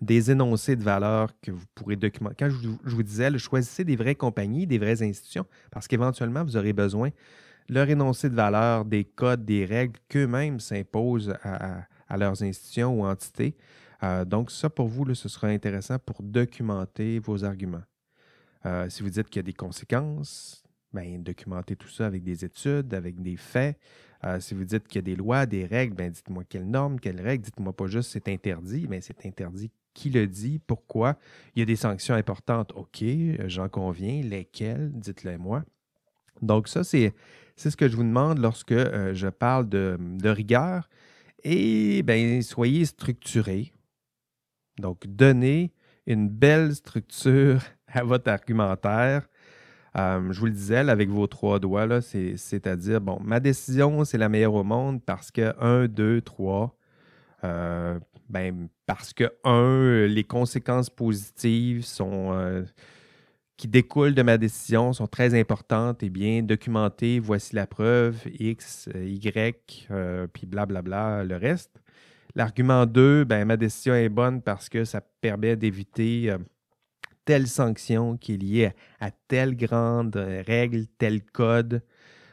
des 0.00 0.30
énoncés 0.30 0.76
de 0.76 0.82
valeur 0.82 1.30
que 1.40 1.50
vous 1.50 1.64
pourrez 1.74 1.96
documenter. 1.96 2.36
Quand 2.38 2.50
je, 2.50 2.94
vous 2.94 3.02
disais, 3.02 3.36
choisissez 3.38 3.84
des 3.84 3.96
vraies 3.96 4.14
compagnies, 4.14 4.66
des 4.66 4.78
vraies 4.78 5.02
institutions, 5.02 5.46
parce 5.70 5.88
qu'éventuellement, 5.88 6.44
vous 6.44 6.56
aurez 6.56 6.72
besoin 6.72 7.08
de 7.68 7.74
leur 7.74 7.88
énoncé 7.88 8.28
de 8.28 8.34
valeur, 8.34 8.84
des 8.84 9.04
codes, 9.04 9.44
des 9.44 9.64
règles 9.64 9.98
qu'eux-mêmes 10.08 10.60
s'imposent 10.60 11.34
à, 11.42 12.16
leurs 12.16 12.42
institutions 12.42 13.00
ou 13.00 13.06
entités. 13.06 13.56
Euh, 14.02 14.24
donc, 14.24 14.50
ça, 14.50 14.70
pour 14.70 14.88
vous, 14.88 15.14
ce 15.14 15.28
sera 15.28 15.48
intéressant 15.48 15.98
pour 15.98 16.22
documenter 16.22 17.18
vos 17.18 17.44
arguments. 17.44 17.82
Euh, 18.66 18.88
si 18.88 19.02
vous 19.02 19.10
dites 19.10 19.28
qu'il 19.28 19.40
y 19.40 19.40
a 19.40 19.44
des 19.44 19.52
conséquences, 19.52 20.62
ben, 20.92 21.22
documentez 21.22 21.76
tout 21.76 21.88
ça 21.88 22.06
avec 22.06 22.22
des 22.22 22.44
études, 22.44 22.92
avec 22.94 23.20
des 23.20 23.36
faits. 23.36 23.78
Euh, 24.24 24.40
si 24.40 24.54
vous 24.54 24.64
dites 24.64 24.86
qu'il 24.86 24.96
y 24.96 24.98
a 24.98 25.02
des 25.02 25.16
lois, 25.16 25.46
des 25.46 25.64
règles, 25.64 25.94
ben, 25.94 26.10
dites-moi 26.10 26.44
quelles 26.48 26.68
normes, 26.68 26.98
quelles 26.98 27.20
règles. 27.20 27.44
Dites-moi 27.44 27.72
pas 27.72 27.86
juste 27.86 28.10
c'est 28.10 28.28
interdit, 28.28 28.86
mais 28.88 29.00
c'est 29.00 29.24
interdit. 29.26 29.70
Qui 29.94 30.10
le 30.10 30.26
dit? 30.26 30.60
Pourquoi? 30.66 31.18
Il 31.54 31.60
y 31.60 31.62
a 31.62 31.66
des 31.66 31.76
sanctions 31.76 32.14
importantes. 32.14 32.72
OK, 32.74 33.04
j'en 33.46 33.68
conviens. 33.68 34.22
Lesquelles? 34.22 34.90
Dites-le 34.92 35.36
moi. 35.36 35.64
Donc, 36.42 36.68
ça, 36.68 36.84
c'est, 36.84 37.12
ce 37.56 37.76
que 37.76 37.88
je 37.88 37.96
vous 37.96 38.04
demande 38.04 38.38
lorsque 38.38 38.72
je 38.72 39.28
parle 39.28 39.68
de, 39.68 39.98
rigueur. 40.24 40.88
Et 41.42 42.02
bien, 42.02 42.40
soyez 42.42 42.84
structuré. 42.84 43.72
Donc, 44.80 45.06
donnez 45.06 45.72
une 46.06 46.28
belle 46.28 46.74
structure 46.74 47.62
à 47.86 48.02
votre 48.02 48.30
argumentaire. 48.30 49.28
Euh, 49.96 50.32
je 50.32 50.38
vous 50.38 50.46
le 50.46 50.52
disais, 50.52 50.76
avec 50.76 51.08
vos 51.08 51.26
trois 51.26 51.58
doigts, 51.58 52.00
c'est-à-dire, 52.00 53.00
bon, 53.00 53.18
ma 53.22 53.40
décision, 53.40 54.04
c'est 54.04 54.18
la 54.18 54.28
meilleure 54.28 54.54
au 54.54 54.64
monde 54.64 55.02
parce 55.04 55.30
que 55.30 55.52
1, 55.60 55.88
2, 55.88 56.20
3, 56.20 56.76
ben, 58.30 58.68
parce 58.86 59.12
que 59.12 59.32
1, 59.44 60.06
les 60.06 60.24
conséquences 60.24 60.88
positives 60.88 61.84
euh, 62.00 62.64
qui 63.56 63.66
découlent 63.66 64.14
de 64.14 64.22
ma 64.22 64.38
décision 64.38 64.92
sont 64.92 65.08
très 65.08 65.38
importantes 65.38 66.02
et 66.02 66.10
bien 66.10 66.42
documentées. 66.42 67.18
Voici 67.18 67.56
la 67.56 67.66
preuve, 67.66 68.22
X, 68.38 68.88
Y, 68.94 69.88
euh, 69.90 70.28
puis 70.32 70.46
blablabla, 70.46 71.24
le 71.24 71.36
reste. 71.36 71.79
L'argument 72.34 72.86
2, 72.86 73.24
ben, 73.24 73.44
ma 73.44 73.56
décision 73.56 73.94
est 73.94 74.08
bonne 74.08 74.42
parce 74.42 74.68
que 74.68 74.84
ça 74.84 75.00
permet 75.00 75.56
d'éviter 75.56 76.36
telle 77.30 77.46
sanction 77.46 78.16
qui 78.16 78.34
est 78.34 78.36
liée 78.36 78.72
à, 78.98 79.10
telle 79.10 79.56
grande 79.56 80.16
euh, 80.16 80.42
règle, 80.44 80.86
tel 80.98 81.22
code. 81.22 81.80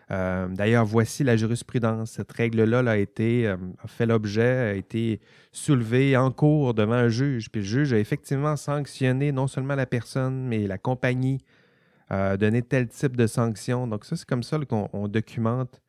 Euh, 0.09 0.47
d'ailleurs, 0.47 0.85
voici 0.85 1.23
la 1.23 1.35
jurisprudence. 1.35 2.13
Cette 2.13 2.31
règle-là 2.31 2.79
a 2.89 2.97
été 2.97 3.45
euh, 3.45 3.57
fait 3.85 4.07
l'objet, 4.07 4.71
a 4.71 4.73
été 4.73 5.19
soulevée 5.51 6.17
en 6.17 6.31
cours 6.31 6.73
devant 6.73 6.93
un 6.93 7.09
juge. 7.09 7.51
Puis 7.51 7.61
le 7.61 7.67
juge 7.67 7.93
a 7.93 7.99
effectivement 7.99 8.55
sanctionné 8.55 9.31
non 9.31 9.45
seulement 9.45 9.75
la 9.75 9.85
personne, 9.85 10.47
mais 10.47 10.65
la 10.65 10.79
compagnie, 10.79 11.43
donné 12.39 12.61
tel 12.63 12.87
type 12.87 13.17
de 13.17 13.27
sanction. 13.27 13.85
Donc, 13.85 14.03
ça, 14.03 14.15
c'est 14.15 14.25
comme 14.25 14.41
ça 14.41 14.57
qu'on 14.59 15.09
documente 15.09 15.81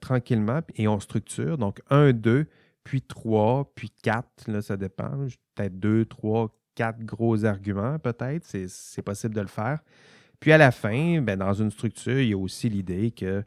tranquillement 0.00 0.62
et 0.74 0.88
on 0.88 0.98
structure. 1.00 1.58
Donc, 1.58 1.82
un, 1.90 2.12
deux, 2.12 2.46
puis 2.84 3.02
trois, 3.02 3.70
puis 3.74 3.90
quatre, 4.02 4.48
là, 4.48 4.62
ça 4.62 4.76
dépend. 4.76 5.26
Peut-être 5.54 5.78
deux, 5.78 6.04
trois, 6.04 6.54
quatre 6.74 7.04
gros 7.04 7.44
arguments, 7.44 7.98
peut-être. 7.98 8.44
C'est 8.44 9.02
possible 9.02 9.34
de 9.34 9.40
le 9.40 9.46
faire. 9.46 9.80
Puis 10.40 10.52
à 10.52 10.58
la 10.58 10.70
fin, 10.70 11.20
ben, 11.20 11.38
dans 11.38 11.52
une 11.52 11.70
structure, 11.70 12.18
il 12.18 12.28
y 12.28 12.32
a 12.32 12.38
aussi 12.38 12.68
l'idée 12.70 13.10
que 13.10 13.44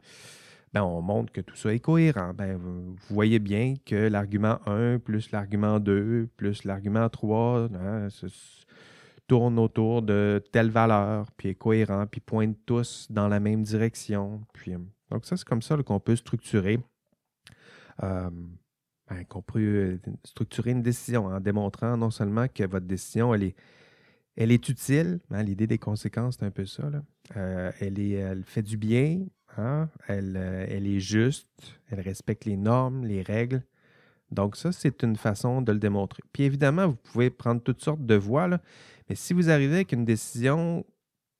ben, 0.72 0.82
on 0.82 1.02
montre 1.02 1.32
que 1.32 1.40
tout 1.40 1.56
ça 1.56 1.72
est 1.72 1.80
cohérent. 1.80 2.32
Ben, 2.34 2.56
vous 2.56 2.96
voyez 3.10 3.38
bien 3.38 3.74
que 3.84 4.08
l'argument 4.08 4.58
1 4.66 4.98
plus 4.98 5.30
l'argument 5.30 5.80
2 5.80 6.28
plus 6.36 6.64
l'argument 6.64 7.08
3 7.08 7.68
hein, 7.74 8.08
tourne 9.26 9.58
autour 9.58 10.02
de 10.02 10.42
telle 10.52 10.70
valeur, 10.70 11.30
puis 11.36 11.50
est 11.50 11.54
cohérent, 11.54 12.06
puis 12.06 12.20
pointe 12.20 12.56
tous 12.66 13.06
dans 13.10 13.28
la 13.28 13.40
même 13.40 13.62
direction. 13.62 14.42
Puis, 14.52 14.74
donc 15.10 15.24
ça, 15.24 15.36
c'est 15.36 15.46
comme 15.46 15.62
ça 15.62 15.76
qu'on 15.82 16.00
peut 16.00 16.16
structurer. 16.16 16.78
Euh, 18.02 18.30
ben, 19.08 19.22
qu'on 19.26 19.42
peut 19.42 19.60
euh, 19.60 19.98
structurer 20.24 20.70
une 20.70 20.82
décision 20.82 21.26
en 21.26 21.38
démontrant 21.38 21.96
non 21.96 22.10
seulement 22.10 22.46
que 22.48 22.64
votre 22.64 22.86
décision, 22.86 23.34
elle 23.34 23.42
est, 23.42 23.56
elle 24.36 24.50
est 24.50 24.68
utile, 24.68 25.20
hein, 25.30 25.42
l'idée 25.42 25.66
des 25.66 25.78
conséquences, 25.78 26.36
c'est 26.38 26.46
un 26.46 26.50
peu 26.50 26.64
ça. 26.64 26.90
Euh, 27.36 27.70
elle, 27.80 27.98
est, 27.98 28.12
elle 28.12 28.44
fait 28.44 28.62
du 28.62 28.78
bien, 28.78 29.20
hein, 29.58 29.90
elle, 30.08 30.36
euh, 30.36 30.66
elle, 30.68 30.86
est 30.86 31.00
juste, 31.00 31.48
elle 31.90 32.00
respecte 32.00 32.46
les 32.46 32.56
normes, 32.56 33.04
les 33.04 33.20
règles. 33.20 33.62
Donc, 34.30 34.56
ça, 34.56 34.72
c'est 34.72 35.02
une 35.02 35.16
façon 35.16 35.60
de 35.60 35.70
le 35.70 35.78
démontrer. 35.78 36.22
Puis 36.32 36.44
évidemment, 36.44 36.88
vous 36.88 36.96
pouvez 36.96 37.28
prendre 37.28 37.62
toutes 37.62 37.82
sortes 37.82 38.04
de 38.04 38.14
voies, 38.14 38.48
mais 39.08 39.14
si 39.14 39.34
vous 39.34 39.50
arrivez 39.50 39.74
avec 39.74 39.92
une 39.92 40.06
décision 40.06 40.86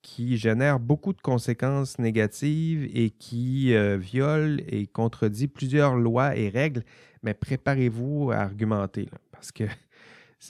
qui 0.03 0.37
génère 0.37 0.79
beaucoup 0.79 1.13
de 1.13 1.21
conséquences 1.21 1.97
négatives 1.97 2.87
et 2.93 3.09
qui 3.09 3.73
viole 3.97 4.61
et 4.67 4.85
contredit 4.85 5.47
plusieurs 5.47 5.95
lois 5.95 6.37
et 6.37 6.47
règles, 6.49 6.83
mais 7.25 7.33
préparez-vous 7.33 8.31
à 8.31 8.37
argumenter. 8.37 9.09
parce 9.31 9.51
que 9.51 9.63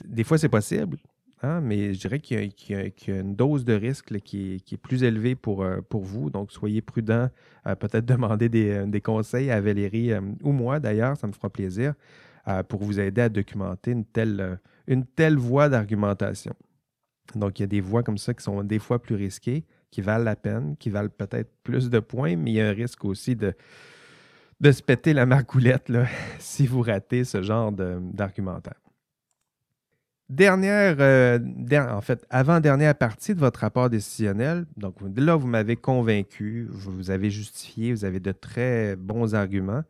des 0.04 0.24
fois, 0.24 0.36
c'est 0.36 0.50
possible, 0.50 0.98
hein, 1.42 1.60
mais 1.62 1.94
je 1.94 2.00
dirais 2.00 2.20
qu'il 2.20 2.52
y, 2.68 2.74
a 2.74 3.20
une 3.20 3.34
dose 3.34 3.64
de 3.64 3.72
risque 3.72 4.20
qui, 4.20 4.62
est, 4.70 4.76
plus 4.76 5.02
élevée 5.02 5.34
pour, 5.34 5.64
euh, 5.64 5.80
vous. 5.90 6.28
Donc, 6.28 6.52
soyez 6.52 6.82
prudent. 6.82 7.30
Peut-être 7.80 8.04
demander 8.04 8.50
euh, 8.54 8.86
des, 8.86 9.00
conseils 9.00 9.50
à 9.50 9.60
Valérie 9.60 10.12
euh, 10.12 10.20
ou 10.42 10.52
moi, 10.52 10.78
d'ailleurs, 10.78 11.16
ça 11.16 11.26
me 11.26 11.32
fera 11.32 11.48
plaisir, 11.48 11.94
pour 12.68 12.84
vous 12.84 13.00
aider 13.00 13.22
à 13.22 13.28
documenter 13.28 13.90
une 13.90 14.04
telle, 14.04 14.60
une 14.86 15.04
telle 15.04 15.36
voie 15.36 15.68
d'argumentation. 15.68 16.54
Donc, 17.34 17.58
il 17.58 17.62
y 17.62 17.64
a 17.64 17.66
des 17.66 17.80
voies 17.80 18.04
comme 18.04 18.18
ça 18.18 18.34
qui 18.34 18.44
sont 18.44 18.62
des 18.62 18.78
fois 18.78 19.02
plus 19.02 19.16
risquées, 19.16 19.64
qui 19.90 20.00
valent 20.00 20.22
la 20.22 20.36
peine, 20.36 20.76
qui 20.76 20.90
valent 20.90 21.08
peut-être 21.08 21.50
plus 21.64 21.90
de 21.90 21.98
points, 21.98 22.36
mais 22.36 22.52
il 22.52 22.54
y 22.54 22.60
a 22.60 22.68
un 22.68 22.72
risque 22.72 23.04
aussi 23.04 23.34
de, 23.34 23.52
de 24.60 24.72
se 24.72 24.82
péter 24.82 25.12
la 25.12 25.26
margoulette 25.26 25.88
là, 25.88 26.06
si 26.38 26.66
vous 26.66 26.82
ratez 26.82 27.24
ce 27.24 27.42
genre 27.42 27.72
d'argumentaire. 27.72 28.80
Dernière, 30.28 30.96
euh, 30.98 31.38
en 31.88 32.00
fait, 32.00 32.26
avant-dernière 32.30 32.96
partie 32.96 33.32
de 33.32 33.38
votre 33.38 33.60
rapport 33.60 33.88
décisionnel. 33.88 34.66
Donc 34.76 34.96
là, 35.16 35.36
vous 35.36 35.46
m'avez 35.46 35.76
convaincu, 35.76 36.66
vous 36.68 37.12
avez 37.12 37.30
justifié, 37.30 37.92
vous 37.92 38.04
avez 38.04 38.18
de 38.18 38.32
très 38.32 38.96
bons 38.96 39.36
arguments. 39.36 39.84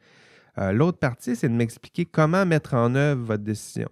Euh, 0.59 0.72
l'autre 0.72 0.98
partie, 0.98 1.37
c'est 1.37 1.48
de 1.48 1.55
m'expliquer 1.55 2.05
comment 2.05 2.44
mettre 2.44 2.74
en 2.74 2.94
œuvre 2.94 3.24
votre 3.24 3.44
décision. 3.44 3.88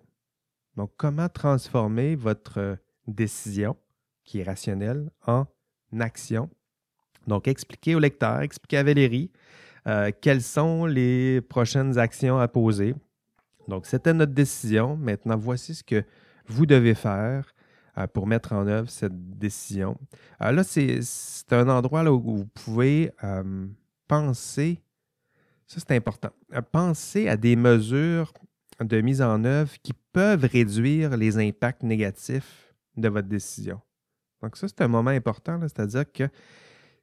Donc, 0.77 0.91
comment 0.99 1.31
transformer 1.31 2.15
votre 2.15 2.77
décision, 3.07 3.77
qui 4.25 4.41
est 4.41 4.45
rationnelle, 4.45 5.11
en 5.27 5.47
action. 5.99 6.51
Donc, 7.27 7.49
expliquer 7.49 7.95
au 7.95 8.01
lecteur, 8.01 8.41
expliquer 8.41 8.79
à 8.79 8.83
Valérie 8.83 9.31
euh, 9.87 10.11
quelles 10.20 10.42
sont 10.42 10.87
les 10.87 11.40
prochaines 11.40 11.99
actions 11.99 12.38
à 12.38 12.49
poser? 12.49 12.94
Donc, 13.68 13.87
c'était 13.87 14.12
notre 14.12 14.33
décision. 14.33 14.97
Maintenant, 14.97 15.37
voici 15.37 15.75
ce 15.75 15.85
que 15.85 16.05
vous 16.47 16.66
devez 16.66 16.94
faire 16.94 17.55
euh, 17.99 18.07
pour 18.07 18.27
mettre 18.27 18.53
en 18.53 18.66
œuvre 18.66 18.90
cette 18.90 19.38
décision. 19.38 19.97
là, 20.40 20.64
c'est 20.64 21.01
un 21.51 21.68
endroit 21.68 22.03
où 22.05 22.37
vous 22.37 22.47
pouvez 22.47 23.11
penser, 24.07 24.81
ça 25.66 25.81
c'est 25.81 25.97
important, 25.97 26.31
penser 26.73 27.29
à 27.29 27.37
des 27.37 27.57
mesures 27.57 28.33
de 28.81 29.01
mise 29.01 29.23
en 29.23 29.44
œuvre 29.44 29.73
qui 29.83 29.92
peuvent 30.12 30.44
réduire 30.44 31.16
les 31.16 31.38
impacts 31.38 31.83
négatifs 31.83 32.75
de 32.97 33.09
votre 33.09 33.29
décision. 33.29 33.81
Donc 34.42 34.57
ça, 34.57 34.68
c'est 34.68 34.83
un 34.83 34.88
moment 34.88 35.11
important, 35.11 35.59
c'est-à-dire 35.62 36.05
que 36.12 36.29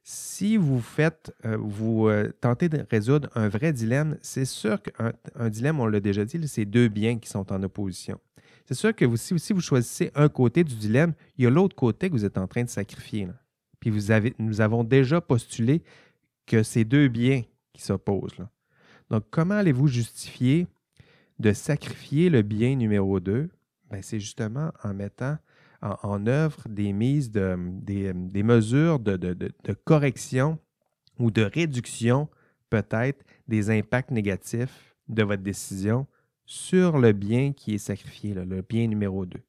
si 0.04 0.56
vous 0.56 0.80
faites, 0.80 1.32
euh, 1.44 1.56
vous 1.56 2.08
euh, 2.08 2.32
tentez 2.40 2.68
de 2.68 2.84
résoudre 2.90 3.28
un 3.34 3.48
vrai 3.48 3.72
dilemme, 3.72 4.18
c'est 4.20 4.44
sûr 4.44 4.80
qu'un 4.82 5.48
dilemme, 5.48 5.80
on 5.80 5.86
l'a 5.86 6.00
déjà 6.00 6.24
dit, 6.24 6.48
c'est 6.48 6.64
deux 6.64 6.88
biens 6.88 7.18
qui 7.18 7.28
sont 7.28 7.52
en 7.52 7.62
opposition. 7.62 8.18
C'est 8.66 8.74
sûr 8.74 8.94
que 8.94 9.04
si, 9.16 9.52
vous 9.52 9.60
choisissez 9.60 10.10
un 10.14 10.28
côté 10.28 10.64
du 10.64 10.74
dilemme, 10.74 11.14
il 11.36 11.44
y 11.44 11.46
a 11.46 11.50
l'autre 11.50 11.76
côté 11.76 12.08
que 12.08 12.14
vous 12.14 12.24
êtes 12.24 12.38
en 12.38 12.46
train 12.46 12.64
de 12.64 12.68
sacrifier. 12.68 13.28
Puis 13.80 13.92
nous 14.38 14.60
avons 14.60 14.84
déjà 14.84 15.20
postulé 15.20 15.82
que 16.46 16.62
c'est 16.62 16.84
deux 16.84 17.08
biens 17.08 17.42
qui 17.72 17.82
s'opposent. 17.82 18.46
Donc, 19.10 19.24
comment 19.30 19.54
allez-vous 19.54 19.88
justifier 19.88 20.66
de 21.38 21.52
sacrifier 21.52 22.30
le 22.30 22.42
bien 22.42 22.76
numéro 22.76 23.20
2, 23.20 23.50
ben, 23.90 24.02
c'est 24.02 24.20
justement 24.20 24.72
en 24.82 24.94
mettant 24.94 25.36
en, 25.82 26.26
œuvre 26.26 26.68
des 26.68 26.92
mises 26.92 27.30
de, 27.30 27.56
des, 27.58 28.42
mesures 28.42 29.00
de, 29.00 29.52
correction 29.84 30.58
ou 31.18 31.30
de 31.30 31.42
réduction 31.42 32.28
peut-être 32.70 33.24
des 33.48 33.70
impacts 33.70 34.10
négatifs 34.10 34.94
de 35.08 35.22
votre 35.22 35.42
décision 35.42 36.06
sur 36.46 36.98
le 36.98 37.12
bien 37.12 37.52
qui 37.52 37.74
est 37.74 37.78
sacrifié, 37.78 38.34
le 38.34 38.62
bien 38.62 38.86
numéro 38.86 39.26
2. 39.26 39.40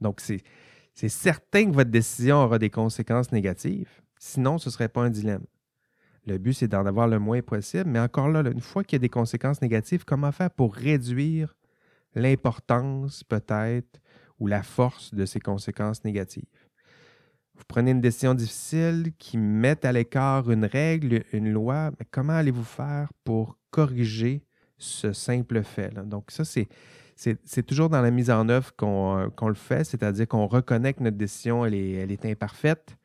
Donc, 0.00 0.20
c'est 0.20 1.08
certain 1.08 1.70
que 1.70 1.74
votre 1.74 1.90
décision 1.90 2.36
aura 2.36 2.58
des 2.58 2.70
conséquences 2.70 3.32
négatives. 3.32 3.90
Sinon, 4.18 4.58
ce 4.58 4.68
ne 4.68 4.72
serait 4.72 4.88
pas 4.88 5.02
un 5.02 5.10
dilemme. 5.10 5.44
Le 6.26 6.38
but, 6.38 6.54
c'est 6.54 6.68
d'en 6.68 6.86
avoir 6.86 7.06
le 7.06 7.18
moins 7.18 7.40
possible, 7.40 7.88
mais 7.88 8.00
encore 8.00 8.28
là, 8.28 8.40
une 8.40 8.60
fois 8.60 8.82
qu'il 8.82 8.96
y 8.96 9.00
a 9.00 9.00
des 9.00 9.08
conséquences 9.08 9.62
négatives, 9.62 10.04
comment 10.04 10.32
faire 10.32 10.50
pour 10.50 10.74
réduire 10.74 11.56
l'importance 12.14 13.22
peut-être 13.24 14.00
ou 14.38 14.46
la 14.46 14.62
force 14.62 15.14
de 15.14 15.24
ces 15.24 15.40
conséquences 15.40 16.04
négatives? 16.04 16.44
Vous 17.56 17.64
prenez 17.66 17.92
une 17.92 18.00
décision 18.00 18.34
difficile 18.34 19.12
qui 19.18 19.38
met 19.38 19.84
à 19.86 19.92
l'écart 19.92 20.50
une 20.50 20.66
règle, 20.66 21.24
une 21.32 21.50
loi, 21.50 21.90
mais 21.98 22.06
comment 22.10 22.34
allez-vous 22.34 22.64
faire 22.64 23.10
pour 23.24 23.58
corriger 23.70 24.42
ce 24.76 25.12
simple 25.12 25.62
fait? 25.62 25.88
-là? 25.94 26.06
Donc 26.06 26.30
ça, 26.30 26.44
c'est, 26.44 26.68
c'est, 27.16 27.62
toujours 27.64 27.88
dans 27.88 28.02
la 28.02 28.10
mise 28.10 28.30
en 28.30 28.48
œuvre 28.50 28.74
qu'on, 28.76 29.48
le 29.48 29.54
fait, 29.54 29.84
c'est-à-dire 29.84 30.28
qu'on 30.28 30.46
reconnaît 30.46 30.92
que 30.92 31.02
notre 31.02 31.16
décision, 31.16 31.64
elle 31.64 31.74
elle 31.74 32.12
est 32.12 32.26
imparfaite, 32.26 32.98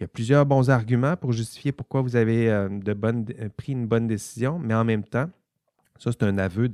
il 0.00 0.04
y 0.04 0.06
a 0.06 0.08
plusieurs 0.08 0.46
bons 0.46 0.70
arguments 0.70 1.14
pour 1.14 1.32
justifier 1.32 1.72
pourquoi 1.72 2.00
vous 2.00 2.16
avez 2.16 2.48
euh, 2.48 2.70
euh, 2.88 3.48
pris 3.54 3.72
une 3.72 3.86
bonne 3.86 4.06
décision, 4.06 4.58
mais 4.58 4.72
en 4.72 4.82
même 4.82 5.04
temps, 5.04 5.28
ça 5.98 6.10
c'est 6.10 6.22
un 6.22 6.38
aveu 6.38 6.70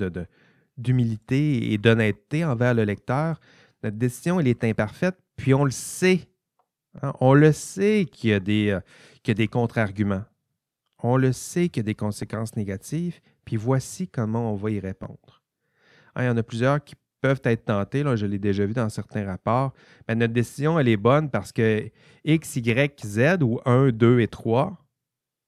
d'humilité 0.78 1.72
et 1.72 1.76
d'honnêteté 1.76 2.44
envers 2.44 2.72
le 2.72 2.84
lecteur. 2.84 3.40
Notre 3.82 3.96
décision, 3.96 4.40
elle 4.40 4.48
est 4.48 4.64
imparfaite, 4.64 5.16
puis 5.36 5.54
on 5.54 5.64
le 5.64 5.70
sait. 5.70 6.28
Hein. 7.02 7.12
On 7.20 7.34
le 7.34 7.52
sait 7.52 8.06
qu'il 8.10 8.30
y 8.30 8.32
a 8.32 8.40
des, 8.40 8.70
euh, 8.70 9.34
des 9.34 9.48
contre-arguments. 9.48 10.24
On 11.02 11.16
le 11.16 11.32
sait 11.32 11.68
qu'il 11.68 11.80
y 11.80 11.84
a 11.84 11.90
des 11.90 11.94
conséquences 11.94 12.56
négatives, 12.56 13.20
puis 13.44 13.56
voici 13.56 14.08
comment 14.08 14.52
on 14.52 14.56
va 14.56 14.70
y 14.70 14.80
répondre. 14.80 15.42
Hein, 16.14 16.24
il 16.24 16.26
y 16.26 16.30
en 16.30 16.36
a 16.36 16.42
plusieurs 16.42 16.82
qui 16.82 16.94
peuvent 17.20 17.42
être 17.44 17.66
tentés, 17.66 18.02
là, 18.02 18.16
je 18.16 18.26
l'ai 18.26 18.38
déjà 18.38 18.64
vu 18.64 18.72
dans 18.72 18.88
certains 18.88 19.26
rapports, 19.26 19.72
mais 20.08 20.14
notre 20.14 20.32
décision, 20.32 20.78
elle 20.78 20.88
est 20.88 20.96
bonne 20.96 21.30
parce 21.30 21.52
que 21.52 21.90
X, 22.24 22.56
Y, 22.56 23.04
Z 23.04 23.42
ou 23.42 23.60
1, 23.64 23.90
2 23.90 24.20
et 24.20 24.28
3, 24.28 24.76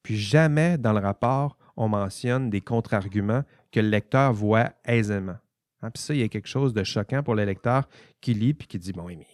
puis 0.02 0.16
jamais 0.16 0.78
dans 0.78 0.92
le 0.92 1.00
rapport, 1.00 1.56
on 1.76 1.88
mentionne 1.88 2.50
des 2.50 2.60
contre-arguments 2.60 3.44
que 3.70 3.80
le 3.80 3.88
lecteur 3.88 4.32
voit 4.32 4.72
aisément. 4.84 5.36
Hein, 5.82 5.90
puis 5.90 6.02
ça, 6.02 6.14
il 6.14 6.20
y 6.20 6.22
a 6.22 6.28
quelque 6.28 6.48
chose 6.48 6.72
de 6.72 6.82
choquant 6.82 7.22
pour 7.22 7.34
le 7.34 7.44
lecteur 7.44 7.88
qui 8.20 8.34
lit 8.34 8.54
puis 8.54 8.66
qui 8.66 8.78
dit 8.78 8.92
Bon, 8.92 9.06
mais. 9.06 9.26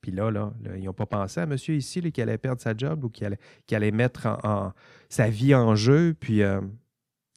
Puis 0.00 0.12
là, 0.12 0.30
là, 0.30 0.52
ils 0.76 0.84
n'ont 0.84 0.92
pas 0.92 1.06
pensé 1.06 1.40
à 1.40 1.46
monsieur 1.46 1.74
ici 1.74 2.12
qui 2.12 2.22
allait 2.22 2.38
perdre 2.38 2.60
sa 2.60 2.76
job 2.76 3.02
ou 3.02 3.08
qui 3.08 3.24
allait, 3.24 3.90
mettre 3.90 4.38
sa 5.08 5.28
vie 5.28 5.52
en 5.52 5.74
jeu. 5.74 6.14
Puis, 6.18 6.42
euh, 6.42 6.60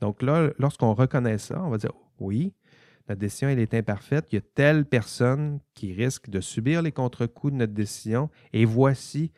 donc 0.02 0.22
là, 0.22 0.52
lorsqu'on 0.60 0.94
reconnaît 0.94 1.40
ça, 1.40 1.64
on 1.64 1.70
va 1.72 1.80
dire 1.80 1.94
Oui, 2.20 2.54
notre 3.08 3.22
décision 3.22 3.50
elle 3.50 3.60
est 3.60 3.74
imparfaite, 3.74 4.28
il 4.32 4.36
y 4.36 4.38
a 4.38 4.44
telle 4.54 4.86
personne 4.86 5.60
qui 5.74 5.94
risque 5.94 6.30
de 6.30 6.42
subir 6.42 6.84
les 6.84 6.92
contre-coups 6.92 7.54
de 7.54 7.58
notre 7.58 7.74
décision 7.74 8.30
et 8.54 8.66
voici 8.66 9.32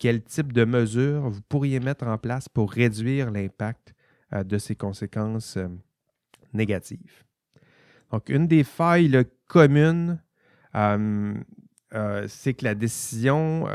quel 0.00 0.20
type 0.20 0.52
de 0.52 0.64
mesures 0.64 1.30
vous 1.30 1.42
pourriez 1.42 1.78
mettre 1.78 2.08
en 2.08 2.18
place 2.18 2.48
pour 2.48 2.72
réduire 2.72 3.30
l'impact 3.30 3.94
euh, 4.32 4.42
de 4.42 4.58
ces 4.58 4.74
conséquences 4.74 5.56
euh, 5.56 5.68
négatives. 6.52 7.22
Donc, 8.12 8.28
une 8.28 8.46
des 8.46 8.62
failles 8.62 9.24
communes, 9.48 10.22
euh, 10.74 11.34
c'est 12.28 12.54
que 12.54 12.64
la 12.64 12.74
décision, 12.74 13.66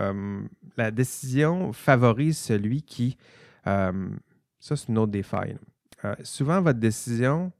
la 0.77 0.91
décision 0.91 1.73
favorise 1.73 2.37
celui 2.37 2.83
qui... 2.83 3.17
ça, 3.65 3.91
c'est 4.59 4.87
une 4.87 4.97
autre 4.97 5.11
des 5.11 5.23
failles. 5.23 5.57
souvent, 6.23 6.61
votre 6.61 6.79
décision, 6.79 7.51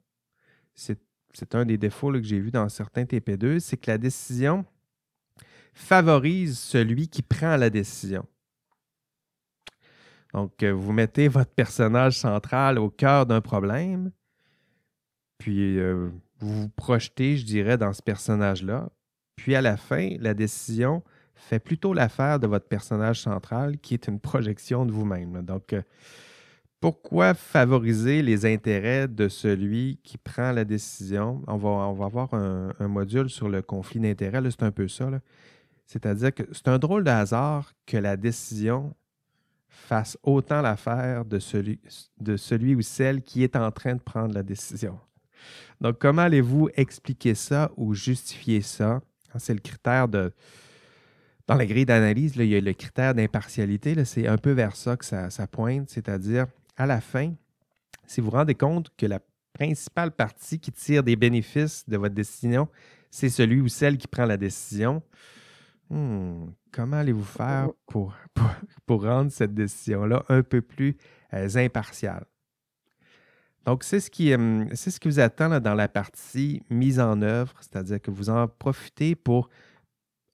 c'est 0.75 1.55
un 1.55 1.65
des 1.65 1.77
défauts 1.77 2.11
que 2.11 2.23
j'ai 2.23 2.39
vu 2.39 2.51
dans 2.51 2.69
certains 2.69 3.03
TP2, 3.03 3.59
c'est 3.59 3.77
que 3.77 3.91
la 3.91 3.97
décision 3.97 4.65
favorise 5.77 6.57
celui 6.57 7.07
qui 7.07 7.21
prend 7.21 7.55
la 7.55 7.69
décision. 7.69 8.25
Donc, 10.33 10.61
euh, 10.63 10.71
vous 10.71 10.91
mettez 10.91 11.27
votre 11.27 11.51
personnage 11.51 12.17
central 12.17 12.79
au 12.79 12.89
cœur 12.89 13.25
d'un 13.25 13.41
problème, 13.41 14.11
puis 15.37 15.79
euh, 15.79 16.09
vous 16.39 16.63
vous 16.63 16.69
projetez, 16.69 17.37
je 17.37 17.45
dirais, 17.45 17.77
dans 17.77 17.93
ce 17.93 18.01
personnage-là. 18.01 18.89
Puis 19.35 19.55
à 19.55 19.61
la 19.61 19.77
fin, 19.77 20.15
la 20.19 20.33
décision 20.33 21.03
fait 21.35 21.59
plutôt 21.59 21.93
l'affaire 21.93 22.39
de 22.39 22.47
votre 22.47 22.67
personnage 22.67 23.21
central, 23.21 23.77
qui 23.77 23.93
est 23.93 24.07
une 24.07 24.19
projection 24.19 24.85
de 24.85 24.91
vous-même. 24.91 25.43
Donc, 25.43 25.73
euh, 25.73 25.81
pourquoi 26.79 27.33
favoriser 27.33 28.21
les 28.21 28.45
intérêts 28.45 29.07
de 29.07 29.27
celui 29.27 29.99
qui 30.03 30.17
prend 30.17 30.51
la 30.51 30.65
décision? 30.65 31.41
On 31.47 31.57
va, 31.57 31.69
on 31.69 32.03
avoir 32.03 32.33
un, 32.33 32.87
module 32.87 33.29
sur 33.29 33.49
le 33.49 33.61
conflit 33.61 33.99
d'intérêts. 33.99 34.41
C'est 34.51 34.63
un 34.63 34.71
peu 34.71 34.87
ça. 34.87 35.09
C'est-à-dire 35.85 36.33
que 36.33 36.43
c'est 36.51 36.67
un 36.67 36.77
drôle 36.77 37.03
de 37.03 37.09
hasard 37.09 37.73
que 37.85 37.97
la 37.97 38.17
décision 38.17 38.93
fasse 39.69 40.17
autant 40.23 40.61
l'affaire 40.61 41.25
de 41.25 41.39
celui 41.39 42.75
ou 42.75 42.81
celle 42.81 43.21
qui 43.21 43.43
est 43.43 43.55
en 43.55 43.71
train 43.71 43.95
de 43.95 44.01
prendre 44.01 44.33
la 44.33 44.43
décision. 44.43 44.99
Donc, 45.81 45.99
comment 45.99 46.23
allez-vous 46.23 46.69
expliquer 46.75 47.35
ça 47.35 47.71
ou 47.77 47.93
justifier 47.93 48.61
ça? 48.61 49.01
C'est 49.37 49.53
le 49.53 49.59
critère 49.59 50.07
de. 50.07 50.33
Dans 51.45 51.55
la 51.55 51.65
grille 51.65 51.85
d'analyse, 51.85 52.33
il 52.35 52.45
y 52.45 52.55
a 52.55 52.59
le 52.59 52.73
critère 52.73 53.13
d'impartialité. 53.13 54.03
C'est 54.03 54.27
un 54.27 54.37
peu 54.37 54.51
vers 54.51 54.75
ça 54.75 54.97
que 54.97 55.05
ça, 55.05 55.29
pointe, 55.49 55.89
c'est-à-dire 55.89 56.47
à 56.75 56.85
la 56.85 56.99
fin, 56.99 57.33
si 58.05 58.19
vous 58.19 58.29
vous 58.29 58.37
rendez 58.37 58.55
compte 58.55 58.91
que 58.97 59.05
la 59.05 59.19
principale 59.53 60.11
partie 60.11 60.59
qui 60.59 60.71
tire 60.71 61.03
des 61.03 61.15
bénéfices 61.15 61.87
de 61.87 61.97
votre 61.97 62.13
décision, 62.13 62.67
c'est 63.09 63.29
celui 63.29 63.61
ou 63.61 63.67
celle 63.67 63.97
qui 63.97 64.07
prend 64.07 64.25
la 64.25 64.37
décision, 64.37 65.01
hmm, 65.89 66.47
comment 66.71 66.97
allez-vous 66.97 67.23
faire 67.23 67.69
pour, 67.87 68.13
pour, 68.85 69.03
rendre 69.03 69.31
cette 69.31 69.53
décision-là 69.53 70.23
un 70.29 70.43
peu 70.43 70.61
plus 70.61 70.97
euh, 71.33 71.47
impartiale? 71.55 72.25
Donc, 73.67 73.83
c'est 73.83 73.99
ce, 73.99 74.09
qui, 74.09 74.31
euh, 74.31 74.63
c'est 74.75 74.91
ce 74.91 74.97
qui 74.97 75.09
vous 75.09 75.19
attend 75.19 75.59
dans 75.59 75.75
la 75.75 75.89
partie 75.89 76.63
mise 76.69 77.01
en 77.01 77.21
œuvre, 77.21 77.53
c'est-à-dire 77.59 78.01
que 78.01 78.11
vous 78.11 78.29
en 78.29 78.47
profitez 78.47 79.13
pour 79.13 79.49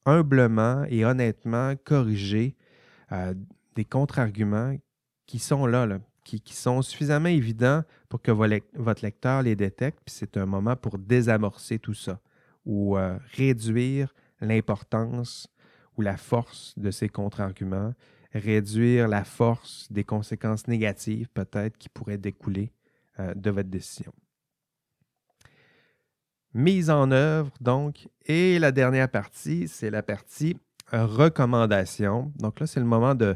humblement 0.06 0.84
et 0.88 1.04
honnêtement 1.04 1.74
corriger 1.84 2.56
euh, 3.12 3.34
des 3.74 3.86
contre-arguments 3.86 4.76
qui 5.26 5.39
sont 5.39 5.65
là, 5.65 5.88
qui, 6.24 6.43
sont 6.54 6.84
suffisamment 6.84 7.30
évidents 7.30 7.82
pour 8.08 8.22
que 8.22 8.30
votre 8.30 9.04
lecteur 9.04 9.41
les 9.41 9.56
détecte, 9.56 9.98
puis 10.06 10.13
c'est 10.15 10.38
un 10.38 10.46
moment 10.46 10.76
pour 10.76 11.00
désamorcer 11.00 11.80
tout 11.80 11.96
ça 11.96 12.19
ou 12.67 13.00
euh, 13.00 13.17
réduire 13.36 14.13
l'importance 14.41 15.48
ou 15.98 16.04
la 16.04 16.17
force 16.17 16.76
de 16.78 16.91
ces 16.91 17.10
contre-arguments, 17.10 17.96
réduire 18.32 19.08
la 19.08 19.24
force 19.24 19.91
des 19.91 20.04
conséquences 20.04 20.67
négatives 20.67 21.30
peut-être 21.34 21.80
qui 21.80 21.89
pourraient 21.89 22.19
découler 22.19 22.72
euh, 23.19 23.34
de 23.36 23.52
votre 23.52 23.69
décision. 23.69 24.12
Mise 26.54 26.89
en 26.89 27.12
œuvre, 27.12 27.52
donc, 27.62 28.08
et 28.26 28.60
la 28.60 28.71
dernière 28.71 29.10
partie, 29.10 29.67
c'est 29.67 29.89
la 29.89 30.04
partie 30.04 30.56
recommandation. 30.91 32.32
Donc 32.38 32.60
là, 32.60 32.67
c'est 32.67 32.80
le 32.80 32.86
moment 32.86 33.15
de, 33.15 33.36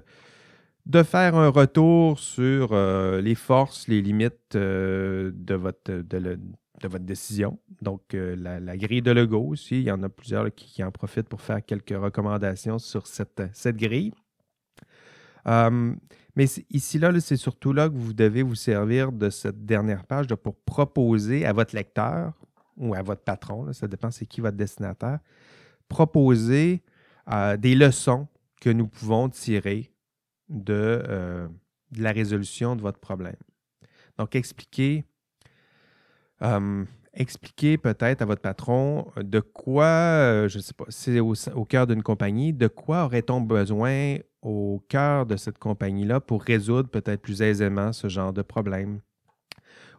faire 1.03 1.35
un 1.35 1.49
retour 1.49 2.19
sur 2.19 2.69
euh, 2.71 3.21
les 3.21 3.35
forces, 3.35 3.87
les 3.87 4.01
limites 4.01 4.55
euh, 4.55 5.31
de, 5.33 5.55
votre, 5.55 6.99
décision. 6.99 7.59
Donc, 7.81 8.01
la, 8.13 8.77
grille 8.77 9.01
de 9.01 9.11
Lego 9.11 9.41
aussi, 9.47 9.79
il 9.79 9.83
y 9.83 9.91
en 9.91 10.01
a 10.03 10.09
plusieurs 10.09 10.53
qui, 10.53 10.83
en 10.83 10.91
profitent 10.91 11.29
pour 11.29 11.41
faire 11.41 11.65
quelques 11.65 11.95
recommandations 11.97 12.79
sur 12.79 13.07
cette 13.07 13.41
grille. 13.77 14.13
Mais 15.47 16.45
ici, 16.69 16.99
là, 16.99 17.17
c'est 17.19 17.37
surtout 17.37 17.73
là 17.73 17.89
que 17.89 17.95
vous 17.95 18.13
devez 18.13 18.43
vous 18.43 18.55
servir 18.55 19.11
de 19.11 19.29
cette 19.29 19.65
dernière 19.65 20.05
page 20.05 20.27
pour 20.27 20.55
proposer 20.55 21.45
à 21.45 21.53
votre 21.53 21.75
lecteur 21.75 22.33
ou 22.75 22.93
à 22.93 23.01
votre 23.01 23.23
patron, 23.23 23.73
ça 23.73 23.87
dépend 23.87 24.11
c'est 24.11 24.27
qui 24.27 24.41
votre 24.41 24.57
destinataire, 24.57 25.19
proposer 25.87 26.83
des 27.57 27.75
leçons 27.75 28.27
que 28.61 28.69
nous 28.69 28.87
pouvons 28.87 29.29
tirer 29.29 29.91
euh, 30.69 31.47
de, 31.91 32.01
la 32.01 32.11
résolution 32.11 32.75
de 32.75 32.81
votre 32.81 32.99
problème. 32.99 33.35
Donc, 34.17 34.35
expliquez, 34.35 35.05
euh, 36.41 36.85
peut-être 37.13 38.21
à 38.21 38.25
votre 38.25 38.41
patron 38.41 39.11
de 39.17 39.39
quoi, 39.39 39.85
euh, 39.85 40.47
je 40.47 40.57
ne 40.57 40.63
sais 40.63 40.73
pas, 40.73 40.85
c'est 40.89 41.19
au 41.19 41.65
cœur 41.65 41.87
d'une 41.87 42.03
compagnie, 42.03 42.53
de 42.53 42.67
quoi 42.67 43.05
aurait-on 43.05 43.41
besoin 43.41 44.17
au 44.47 44.81
cœur 44.87 45.25
de 45.25 45.35
cette 45.35 45.57
compagnie-là 45.57 46.21
pour 46.21 46.41
résoudre 46.41 46.89
peut-être 46.89 47.21
plus 47.21 47.41
aisément 47.41 47.91
ce 47.91 48.07
genre 48.07 48.31
de 48.31 48.41
problème 48.41 49.01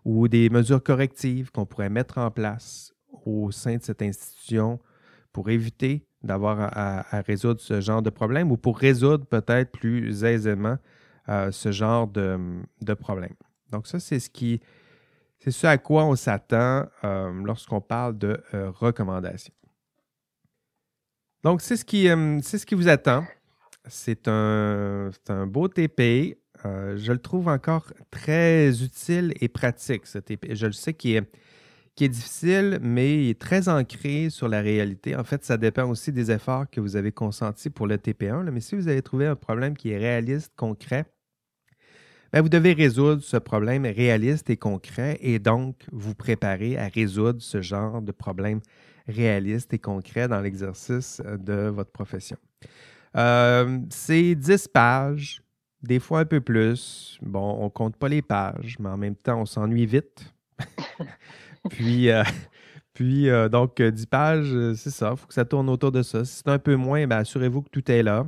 ou 0.07 0.27
des 0.27 0.49
mesures 0.49 0.83
correctives 0.83 1.51
qu'on 1.51 1.67
pourrait 1.67 1.91
mettre 1.91 2.17
en 2.17 2.31
place 2.31 2.95
au 3.27 3.51
sein 3.51 3.77
de 3.77 3.83
cette 3.83 4.01
institution 4.01 4.81
pour 5.33 5.51
éviter 5.51 6.07
d'avoir 6.23 6.71
à, 6.77 7.21
résoudre 7.21 7.61
ce 7.61 7.83
genre 7.83 8.01
de 8.01 8.09
problème 8.09 8.51
ou 8.51 8.57
pour 8.57 8.79
résoudre 8.79 9.27
peut-être 9.27 9.71
plus 9.71 10.25
aisément 10.25 10.79
euh, 11.29 11.53
ce 11.53 11.71
genre 11.71 12.09
de, 12.09 12.95
problème. 12.99 13.35
Donc 13.71 13.87
ça, 13.87 14.01
c'est 14.01 14.19
ce 14.19 14.31
qui 14.31 14.63
c'est 15.41 15.51
ce 15.51 15.67
à 15.67 15.77
quoi 15.77 16.07
on 16.07 16.17
s'attend 16.17 16.87
euh, 17.05 17.31
lorsqu'on 17.45 17.83
parle 17.83 18.17
de 18.17 18.43
euh, 18.55 18.71
recommandations. 18.71 19.55
Donc, 21.45 21.61
c'est 21.61 21.77
ce, 21.77 21.85
qui, 21.85 22.09
c'est 22.43 22.59
ce 22.59 22.67
qui 22.67 22.75
vous 22.75 22.89
attend. 22.89 23.25
C'est 23.89 24.29
un, 24.29 25.11
beau 25.47 25.69
TP. 25.69 26.39
je 26.65 27.13
le 27.13 27.19
trouve 27.19 27.49
encore 27.49 27.93
très 28.11 28.83
utile 28.83 29.35
et 29.41 29.49
pratique, 29.49 30.07
ce 30.07 30.19
TP. 30.19 30.55
Je 30.55 30.67
le 30.67 30.73
sais 30.73 30.95
qu'il 30.95 31.17
est, 31.17 31.31
qui 31.95 32.05
est 32.05 32.09
difficile, 32.09 32.79
mais 32.81 33.35
très 33.39 33.69
ancré 33.69 34.31
sur 34.31 34.49
la 34.49 34.61
réalité. 34.61 35.17
En 35.17 35.25
fait, 35.25 35.45
ça 35.45 35.57
dépend 35.57 35.89
aussi 35.89 36.13
des 36.13 36.31
efforts 36.31 36.71
que 36.71 36.81
vous 36.81 36.97
avez 36.97 37.13
consentis 37.13 37.71
pour 37.71 37.87
le 37.87 37.97
TP1. 37.97 38.51
mais 38.51 38.61
si 38.61 38.77
vous 38.77 38.89
avez 38.89 39.03
trouvé 39.03 39.27
un 39.27 39.37
problème 39.37 39.77
qui 39.77 39.91
est 39.91 39.99
réaliste, 39.99 40.53
concret, 40.57 41.07
ben, 42.33 42.43
vous 42.43 42.51
devez 42.51 42.75
résoudre 42.75 43.23
ce 43.23 43.39
problème 43.39 43.87
réaliste 43.87 44.51
et 44.51 44.59
concret 44.59 45.19
et 45.23 45.39
donc 45.39 45.87
vous 45.93 46.15
préparer 46.15 46.77
à 46.77 46.87
résoudre 46.87 47.41
ce 47.41 47.63
genre 47.63 48.03
de 48.03 48.13
problème 48.13 48.61
réaliste 49.07 49.73
et 49.73 49.79
concret 49.79 50.29
dans 50.29 50.41
l'exercice 50.41 51.23
euh, 51.25 51.39
de 51.39 51.69
votre 51.69 51.91
profession. 51.91 52.37
Euh, 53.17 53.81
c'est 53.91 54.35
10 54.35 54.69
pages, 54.69 55.43
des 55.83 55.99
fois 55.99 56.21
un 56.21 56.25
peu 56.25 56.41
plus. 56.41 57.19
Bon, 57.23 57.59
on 57.61 57.71
compte 57.71 57.97
pas 57.97 58.09
les 58.09 58.23
pages, 58.23 58.77
mais 58.79 58.89
en 58.89 58.97
même 58.97 59.17
temps, 59.17 59.41
on 59.41 59.47
s'ennuie 59.47 59.87
vite. 59.87 60.35
Puis, 61.71 62.11
euh, 62.11 62.23
puis 62.95 63.29
euh, 63.29 63.49
donc, 63.49 63.81
10 63.83 64.07
pages, 64.07 64.75
c'est 64.77 64.91
ça. 64.91 65.11
Il 65.13 65.17
faut 65.17 65.27
que 65.27 65.35
ça 65.35 65.45
tourne 65.45 65.69
autour 65.69 65.93
de 65.93 66.03
ça. 66.03 66.25
Si 66.25 66.37
c'est 66.37 66.49
un 66.49 66.59
peu 66.59 66.77
moins, 66.77 67.07
ben, 67.07 67.19
assurez-vous 67.19 67.63
que 67.63 67.69
tout 67.71 67.91
est 67.91 68.03
là. 68.03 68.27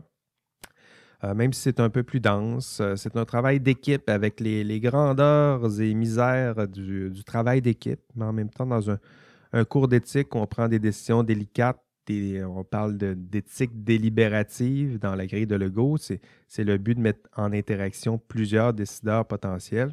même 1.35 1.53
si 1.53 1.63
c'est 1.63 1.81
un 1.81 1.91
peu 1.91 2.03
plus 2.03 2.21
dense, 2.21 2.83
c'est 2.97 3.17
un 3.17 3.25
travail 3.25 3.61
d'équipe 3.61 4.09
avec 4.09 4.41
les, 4.41 4.81
grandeurs 4.81 5.81
et 5.81 5.95
misères 5.95 6.69
du, 6.69 7.23
travail 7.25 7.63
d'équipe, 7.63 8.01
mais 8.15 8.25
en 8.25 8.33
même 8.33 8.51
temps, 8.51 8.67
dans 8.67 8.91
un, 8.91 9.65
cours 9.65 9.89
d'éthique, 9.89 10.35
on 10.35 10.47
prend 10.47 10.69
des 10.69 10.79
décisions 10.79 11.23
délicates 11.23 11.81
on 12.09 12.65
parle 12.65 12.97
d'éthique 12.97 13.85
délibérative 13.85 14.99
dans 14.99 15.15
la 15.15 15.27
grille 15.27 15.47
de 15.47 15.57
Lego. 15.57 15.97
C'est 15.97 16.65
le 16.65 16.79
but 16.79 16.95
de 16.95 17.01
mettre 17.01 17.29
en 17.37 17.53
interaction 17.53 18.19
plusieurs 18.19 18.73
décideurs 18.73 19.27
potentiels. 19.27 19.93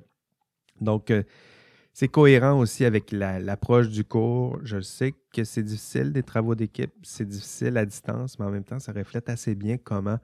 Donc, 0.81 1.11
c'est 1.99 2.09
cohérent 2.09 2.59
aussi 2.59 2.85
avec 2.85 3.11
l'approche 3.11 3.89
du 3.89 4.03
cours. 4.03 4.59
Je 4.63 4.79
sais 4.81 5.15
que 5.33 5.43
c'est 5.43 5.63
difficile 5.63 6.13
des 6.13 6.21
travaux 6.21 6.53
d'équipe, 6.53 6.93
c'est 7.01 7.27
difficile 7.27 7.75
à 7.75 7.87
distance, 7.87 8.37
mais 8.37 8.45
en 8.45 8.51
même 8.51 8.63
temps, 8.63 8.77
ça 8.77 8.91
reflète 8.91 9.29
assez 9.29 9.55
bien 9.55 9.77
comment 9.77 10.19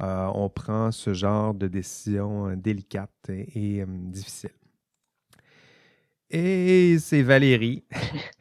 euh, 0.00 0.30
on 0.34 0.48
prend 0.48 0.90
ce 0.90 1.12
genre 1.12 1.52
de 1.52 1.66
décision 1.66 2.48
euh, 2.48 2.56
délicate 2.56 3.10
et, 3.28 3.82
euh, 3.82 3.86
difficile. 3.88 4.52
Et 6.30 6.96
c'est 6.98 7.20
Valérie 7.20 7.84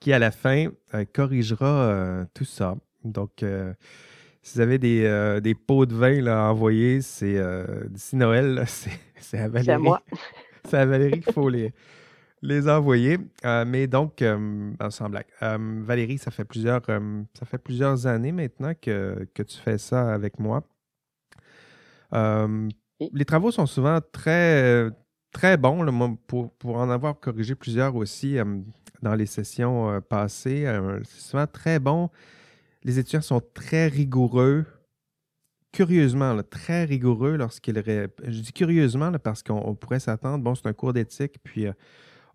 qui, 0.00 0.12
à 0.12 0.18
la 0.18 0.30
fin, 0.30 0.68
corrigera 1.12 2.26
tout 2.34 2.44
ça. 2.44 2.76
Donc, 3.04 3.44
si 4.42 4.54
vous 4.54 4.60
avez 4.60 4.78
des, 4.78 5.54
pots 5.54 5.86
de 5.86 5.94
vin 5.94 6.26
à 6.26 6.50
envoyer, 6.50 7.00
c'est 7.02 7.40
d'ici 7.88 8.16
Noël, 8.16 8.64
c'est 9.18 9.38
à 9.38 9.48
Valérie. 9.48 9.64
C'est 9.64 9.72
à 9.72 9.78
moi. 9.78 10.02
c'est 10.64 10.78
à 10.78 10.86
Valérie 10.86 11.20
qu'il 11.20 11.32
faut 11.32 11.48
les, 11.48 11.72
les 12.42 12.68
envoyer. 12.68 13.18
Euh, 13.44 13.64
mais 13.66 13.86
donc, 13.86 14.22
euh, 14.22 14.72
sans 14.90 15.08
blague. 15.08 15.26
Euh, 15.42 15.80
Valérie, 15.82 16.18
ça 16.18 16.30
fait 16.30 16.44
plusieurs, 16.44 16.82
ça 16.84 17.46
fait 17.46 17.58
plusieurs 17.58 18.06
années 18.06 18.32
maintenant 18.32 18.72
que, 18.80 19.26
tu 19.34 19.58
fais 19.58 19.78
ça 19.78 20.12
avec 20.12 20.38
moi. 20.38 20.62
Les 22.12 23.24
travaux 23.26 23.50
sont 23.50 23.66
souvent 23.66 24.00
très, 24.12 24.88
très 25.36 25.56
bons. 25.56 26.16
pour, 26.26 26.50
pour, 26.52 26.76
en 26.76 26.88
avoir 26.88 27.20
corrigé 27.20 27.54
plusieurs 27.54 27.94
aussi 27.94 28.36
dans 29.02 29.14
les 29.14 29.26
sessions 29.26 30.00
passées, 30.08 30.66
c'est 31.04 31.20
souvent 31.20 31.46
très 31.46 31.78
bon. 31.78 32.10
Les 32.84 32.98
étudiants 32.98 33.20
sont 33.20 33.42
très 33.54 33.88
rigoureux 33.88 34.64
curieusement, 35.72 36.40
très 36.48 36.84
rigoureux 36.84 37.36
lorsqu'ils. 37.36 37.82
Je 38.24 38.40
dis 38.40 38.52
curieusement 38.52 39.12
parce 39.22 39.42
qu'on 39.42 39.74
pourrait 39.74 40.00
s'attendre, 40.00 40.42
bon, 40.42 40.54
c'est 40.54 40.66
un 40.66 40.72
cours 40.72 40.94
d'éthique, 40.94 41.36
puis 41.44 41.66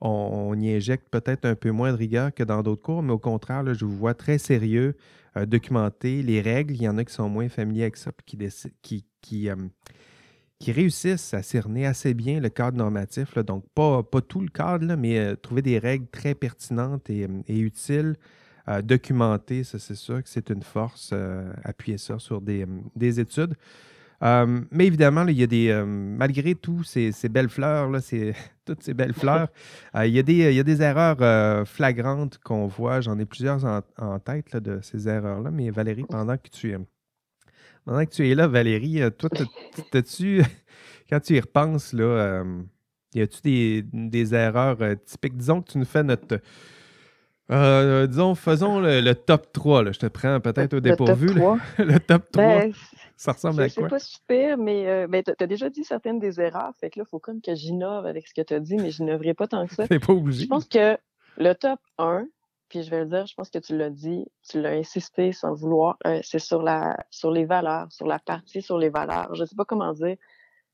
on, 0.02 0.60
y 0.60 0.74
injecte 0.74 1.08
peut-être 1.10 1.46
un 1.46 1.56
peu 1.56 1.72
moins 1.72 1.92
de 1.92 1.98
rigueur 1.98 2.34
que 2.34 2.44
dans 2.44 2.64
d'autres 2.64 2.82
cours, 2.82 3.04
mais 3.04 3.14
au 3.14 3.20
contraire, 3.20 3.74
je 3.74 3.86
vous 3.86 3.96
vois 3.96 4.16
très 4.16 4.38
sérieux, 4.38 4.96
euh, 5.38 5.46
documenter 5.46 6.24
les 6.24 6.42
règles. 6.42 6.74
Il 6.74 6.82
y 6.82 6.90
en 6.90 6.98
a 6.98 7.06
qui 7.06 7.14
sont 7.14 7.30
moins 7.30 7.50
familiers 7.50 7.84
avec 7.84 7.98
ça, 7.98 8.12
qui, 8.26 8.38
qui, 8.82 9.06
qui, 9.22 9.50
euh, 9.50 9.56
qui 10.62 10.72
réussissent 10.72 11.34
à 11.34 11.44
cerner 11.44 11.86
assez 11.86 12.14
bien 12.14 12.40
le 12.40 12.50
cadre 12.50 12.78
normatif. 12.78 13.38
donc, 13.40 13.66
pas, 13.76 14.04
pas 14.04 14.22
tout 14.22 14.40
le 14.40 14.50
cadre, 14.50 14.96
mais 14.96 15.20
euh, 15.20 15.36
trouver 15.36 15.62
des 15.62 15.80
règles 15.80 16.08
très 16.08 16.36
pertinentes 16.36 17.10
et, 17.10 17.28
utiles. 17.48 18.16
documenter, 18.84 19.64
ça 19.66 19.80
c'est 19.80 19.96
sûr 19.96 20.24
que 20.24 20.30
c'est 20.30 20.50
une 20.50 20.64
force, 20.64 21.14
appuyer 21.64 21.98
ça 21.98 22.20
sur 22.20 22.40
des, 22.40 22.66
des 22.96 23.20
études. 23.20 23.56
Euh, 24.24 24.62
mais 24.70 24.86
évidemment, 24.86 25.26
il 25.28 25.38
y 25.38 25.44
a 25.44 25.48
des, 25.48 25.70
euh, 25.70 25.86
malgré 25.86 26.54
tout 26.54 26.84
ces, 26.84 27.12
belles 27.30 27.50
fleurs, 27.50 27.90
là, 27.90 28.00
toutes 28.66 28.84
ces 28.84 28.94
belles 28.94 29.14
fleurs, 29.14 29.48
euh, 29.96 30.06
il, 30.06 30.14
y 30.14 30.20
a 30.20 30.24
des, 30.24 30.52
il 30.52 30.54
y 30.54 30.60
a 30.60 30.64
des 30.64 30.82
erreurs 30.82 31.68
flagrantes 31.68 32.38
qu'on 32.38 32.68
voit. 32.68 33.02
J'en 33.02 33.18
ai 33.18 33.26
plusieurs 33.26 33.66
en, 33.66 34.20
tête 34.20 34.56
de 34.58 34.80
ces 34.82 35.08
erreurs-là. 35.08 35.50
Mais 35.52 35.70
Valérie, 35.72 36.06
pendant 36.08 36.38
que 36.38 36.50
tu, 36.50 36.76
pendant 37.92 38.06
que 38.06 38.12
tu 38.12 38.30
es 38.30 38.36
là, 38.36 38.48
Valérie, 38.48 39.02
toi, 39.18 39.30
tu 39.30 40.42
quand 41.10 41.20
tu 41.20 41.36
y 41.36 41.40
repenses, 41.42 41.92
là, 41.92 42.46
y 43.14 43.20
a-tu 43.20 43.42
des, 43.42 43.84
des, 43.92 44.34
erreurs 44.34 44.78
typiques? 45.06 45.36
Disons 45.36 45.62
que 45.62 45.74
tu 45.74 45.78
nous 45.78 45.84
fais 45.84 46.02
notre. 46.02 46.40
disons, 48.08 48.34
faisons 48.36 48.80
le, 48.80 49.12
top 49.14 49.52
3. 49.52 49.92
Je 49.92 50.00
te 50.00 50.06
prends 50.06 50.40
peut-être 50.40 50.76
au 50.76 50.80
dépourvu. 50.80 51.34
Le 51.80 52.00
top 52.00 52.32
3. 52.32 52.62
Ça 53.18 53.34
ressemble 53.34 53.62
à 53.62 53.70
quoi? 53.70 53.84
C'est 53.84 53.90
pas 53.90 54.00
super, 54.00 54.58
mais, 54.58 54.88
euh, 54.88 55.08
ben, 55.08 55.22
tu 55.22 55.32
as 55.38 55.48
déjà 55.48 55.70
dit 55.70 55.84
certaines 55.84 56.18
des 56.18 56.40
erreurs. 56.40 56.72
Fait 56.80 56.90
que 56.90 56.98
là, 56.98 57.06
il 57.06 57.10
faut 57.10 57.20
comme 57.20 57.40
que 57.40 57.54
j'innove 57.54 58.06
avec 58.06 58.28
ce 58.28 58.34
que 58.34 58.42
tu 58.42 58.54
as 58.54 58.60
dit, 58.60 58.78
mais 58.78 58.90
je 58.90 59.04
n'innoverai 59.04 59.34
pas 59.34 59.48
tant 59.48 59.68
que 59.68 59.76
ça. 59.76 59.86
C'est 59.92 60.00
pas 60.00 60.14
obligé. 60.14 60.46
Je 60.46 60.48
pense 60.48 60.66
que 60.66 60.98
le 61.38 61.54
top 61.54 61.80
1, 62.00 62.26
puis 62.72 62.84
je 62.84 62.90
vais 62.90 63.02
le 63.02 63.06
dire, 63.06 63.26
je 63.26 63.36
pense 63.36 63.50
que 63.50 63.60
tu 63.60 63.76
l'as 63.76 63.90
dit, 63.90 64.26
tu 64.50 64.62
l'as 64.62 64.72
insisté 64.72 65.34
sans 65.34 65.54
vouloir, 65.54 65.98
euh, 66.08 66.22
c'est 66.24 66.40
sur 66.40 66.62
la 66.62 66.96
sur 67.10 67.30
les 67.30 67.44
valeurs, 67.44 67.92
sur 67.92 68.08
la 68.08 68.18
partie 68.18 68.62
sur 68.62 68.78
les 68.78 68.88
valeurs. 68.88 69.36
Je 69.36 69.44
sais 69.44 69.58
pas 69.58 69.66
comment 69.66 69.92
dire. 69.92 70.16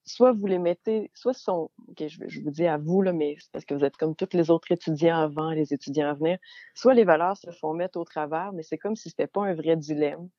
Soit 0.05 0.31
vous 0.31 0.45
les 0.45 0.59
mettez, 0.59 1.09
soit 1.15 1.33
sont, 1.33 1.71
ok, 1.89 2.07
je, 2.07 2.19
je 2.27 2.39
vous 2.41 2.51
dis 2.51 2.67
à 2.67 2.77
vous, 2.77 3.01
là, 3.01 3.13
mais 3.13 3.35
c'est 3.39 3.51
parce 3.51 3.65
que 3.65 3.73
vous 3.73 3.83
êtes 3.83 3.97
comme 3.97 4.15
tous 4.15 4.29
les 4.33 4.51
autres 4.51 4.71
étudiants 4.71 5.17
avant, 5.17 5.49
les 5.49 5.73
étudiants 5.73 6.07
à 6.07 6.13
venir, 6.13 6.37
soit 6.75 6.93
les 6.93 7.03
valeurs 7.03 7.35
se 7.35 7.49
font 7.49 7.73
mettre 7.73 7.99
au 7.99 8.05
travers, 8.05 8.53
mais 8.53 8.61
c'est 8.61 8.77
comme 8.77 8.95
si 8.95 9.09
c'était 9.09 9.27
pas 9.27 9.43
un 9.45 9.55
vrai 9.55 9.75
dilemme 9.75 10.29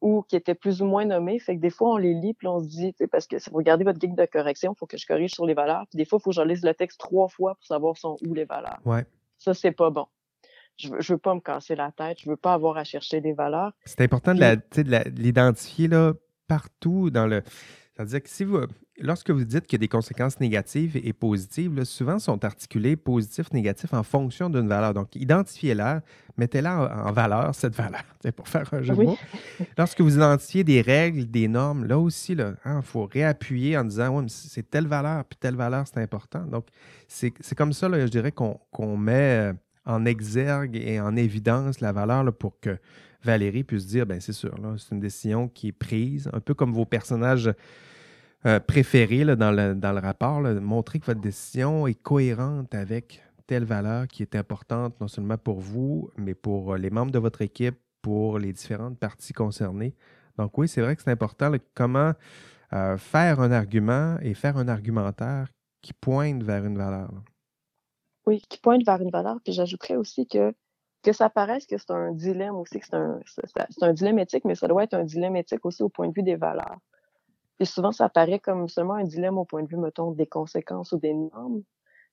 ou 0.00 0.22
qui 0.22 0.34
étaient 0.34 0.56
plus 0.56 0.80
ou 0.80 0.86
moins 0.86 1.04
nommés. 1.04 1.38
Fait 1.38 1.56
que 1.56 1.60
des 1.60 1.70
fois, 1.70 1.90
on 1.92 1.96
les 1.98 2.14
lit, 2.14 2.32
puis 2.32 2.48
on 2.48 2.58
se 2.58 2.66
dit, 2.66 2.94
parce 3.12 3.26
que 3.26 3.38
si 3.38 3.50
vous 3.50 3.58
regardez 3.58 3.84
votre 3.84 3.98
guide 3.98 4.16
de 4.16 4.24
correction, 4.24 4.72
il 4.72 4.78
faut 4.78 4.86
que 4.86 4.96
je 4.96 5.06
corrige 5.06 5.32
sur 5.32 5.44
les 5.44 5.54
valeurs. 5.54 5.84
Puis 5.90 5.98
des 5.98 6.06
fois, 6.06 6.18
il 6.18 6.22
faut 6.22 6.30
que 6.30 6.36
je 6.36 6.42
lise 6.42 6.64
le 6.64 6.74
texte 6.74 6.98
trois 6.98 7.28
fois 7.28 7.54
pour 7.54 7.66
savoir 7.66 7.96
sont 7.98 8.16
où 8.26 8.32
les 8.32 8.46
valeurs. 8.46 8.80
Ouais. 8.84 9.04
Ça, 9.38 9.54
c'est 9.54 9.72
pas 9.72 9.90
bon. 9.90 10.06
Je 10.76 10.88
veux, 10.88 10.98
veux 11.00 11.18
pas 11.18 11.34
me 11.34 11.40
casser 11.40 11.74
la 11.74 11.92
tête. 11.92 12.18
Je 12.20 12.30
veux 12.30 12.36
pas 12.36 12.54
avoir 12.54 12.76
à 12.76 12.84
chercher 12.84 13.20
des 13.20 13.32
valeurs. 13.32 13.72
C'est 13.84 14.00
important 14.00 14.34
de 14.34 15.20
l'identifier 15.20 15.88
là, 15.88 16.14
partout 16.48 17.10
dans 17.10 17.26
le. 17.26 17.42
C'est-à-dire 17.94 18.22
que 18.22 18.28
si 18.28 18.44
vous. 18.44 18.58
lorsque 18.98 19.30
vous 19.30 19.44
dites 19.44 19.66
qu'il 19.66 19.78
y 19.78 19.80
a 19.80 19.84
des 19.84 19.88
conséquences 19.88 20.40
négatives 20.40 20.96
et 20.96 21.12
positives, 21.12 21.74
là, 21.74 21.84
souvent 21.84 22.18
sont 22.18 22.42
articulées 22.44 22.96
positif, 22.96 23.52
négatif 23.52 23.92
en 23.92 24.02
fonction 24.02 24.48
d'une 24.48 24.66
valeur. 24.66 24.94
Donc, 24.94 25.14
identifiez-la, 25.14 26.00
mettez-la 26.38 27.06
en, 27.06 27.12
valeur, 27.12 27.54
cette 27.54 27.74
valeur, 27.74 28.04
pour 28.34 28.48
faire 28.48 28.72
un 28.72 28.82
jeu 28.82 28.96
de 28.96 29.02
mots. 29.02 29.18
Lorsque 29.76 30.00
vous 30.00 30.16
identifiez 30.16 30.64
des 30.64 30.80
règles, 30.80 31.26
des 31.26 31.48
normes, 31.48 31.84
là 31.84 31.98
aussi, 31.98 32.32
il 32.32 32.56
hein, 32.64 32.80
faut 32.82 33.04
réappuyer 33.04 33.76
en 33.76 33.84
disant, 33.84 34.18
oui, 34.18 34.24
c'est 34.28 34.68
telle 34.68 34.86
valeur, 34.86 35.24
puis 35.26 35.38
telle 35.38 35.56
valeur, 35.56 35.86
c'est 35.86 36.00
important. 36.00 36.40
Donc, 36.46 36.66
c'est 37.08 37.54
comme 37.54 37.74
ça, 37.74 37.90
là, 37.90 38.00
je 38.00 38.10
dirais, 38.10 38.32
qu'on 38.32 38.96
met 38.96 39.52
en 39.84 40.04
exergue 40.04 40.76
et 40.76 41.00
en 41.00 41.16
évidence 41.16 41.80
la 41.80 41.92
valeur 41.92 42.32
pour 42.32 42.58
que 42.60 42.78
Valérie 43.24 43.64
puisse 43.64 43.86
dire, 43.86 44.06
ben 44.06 44.20
c'est 44.20 44.32
sûr, 44.32 44.54
c'est 44.78 44.94
une 44.94 45.00
décision 45.00 45.48
qui 45.48 45.68
est 45.68 45.72
prise, 45.72 46.28
un 46.32 46.40
peu 46.40 46.54
comme 46.54 46.72
vos 46.72 46.84
personnages 46.84 47.52
euh, 48.44 48.58
préférés 48.58 49.24
dans, 49.36 49.52
le, 49.52 50.00
rapport, 50.00 50.40
montrer 50.40 50.98
que 50.98 51.06
votre 51.06 51.20
décision 51.20 51.86
est 51.86 51.94
cohérente 51.94 52.74
avec 52.74 53.22
telle 53.46 53.64
valeur 53.64 54.08
qui 54.08 54.22
est 54.22 54.34
importante 54.34 55.00
non 55.00 55.08
seulement 55.08 55.38
pour 55.38 55.60
vous, 55.60 56.10
mais 56.16 56.34
pour 56.34 56.76
les 56.76 56.90
membres 56.90 57.12
de 57.12 57.18
votre 57.18 57.42
équipe, 57.42 57.76
pour 58.00 58.38
les 58.38 58.52
différentes 58.52 58.98
parties 58.98 59.32
concernées. 59.32 59.94
Donc 60.36 60.58
oui, 60.58 60.66
c'est 60.66 60.80
vrai 60.80 60.96
que 60.96 61.02
c'est 61.02 61.10
important 61.10 61.52
comment 61.74 62.12
euh, 62.72 62.96
faire 62.96 63.40
un 63.40 63.52
argument 63.52 64.16
et 64.22 64.34
faire 64.34 64.56
un 64.56 64.66
argumentaire 64.66 65.48
qui 65.80 65.92
pointe 65.92 66.42
vers 66.42 66.64
une 66.64 66.76
valeur. 66.76 67.10
Oui, 68.26 68.40
qui 68.48 68.58
pointe 68.58 68.84
vers 68.84 69.00
une 69.00 69.10
valeur. 69.10 69.36
Puis 69.44 69.52
j'ajouterais 69.52 69.96
aussi 69.96 70.26
que 70.26 70.54
que 71.02 71.12
ça 71.12 71.28
paraisse 71.28 71.66
que 71.66 71.76
c'est 71.78 71.90
un 71.90 72.12
dilemme 72.12 72.54
aussi, 72.54 72.78
que 72.78 72.86
c'est 72.86 72.94
un, 72.94 73.20
c'est 73.26 73.82
un 73.82 73.92
dilemme 73.92 74.18
éthique, 74.20 74.44
mais 74.44 74.54
ça 74.54 74.68
doit 74.68 74.84
être 74.84 74.94
un 74.94 75.04
dilemme 75.04 75.36
éthique 75.36 75.64
aussi 75.66 75.82
au 75.82 75.88
point 75.88 76.08
de 76.08 76.14
vue 76.14 76.22
des 76.22 76.36
valeurs. 76.36 76.78
Puis 77.58 77.66
souvent, 77.66 77.92
ça 77.92 78.04
apparaît 78.04 78.38
comme 78.38 78.68
seulement 78.68 78.94
un 78.94 79.04
dilemme 79.04 79.38
au 79.38 79.44
point 79.44 79.62
de 79.62 79.68
vue, 79.68 79.76
mettons, 79.76 80.12
des 80.12 80.26
conséquences 80.26 80.92
ou 80.92 80.98
des 80.98 81.12
normes, 81.12 81.62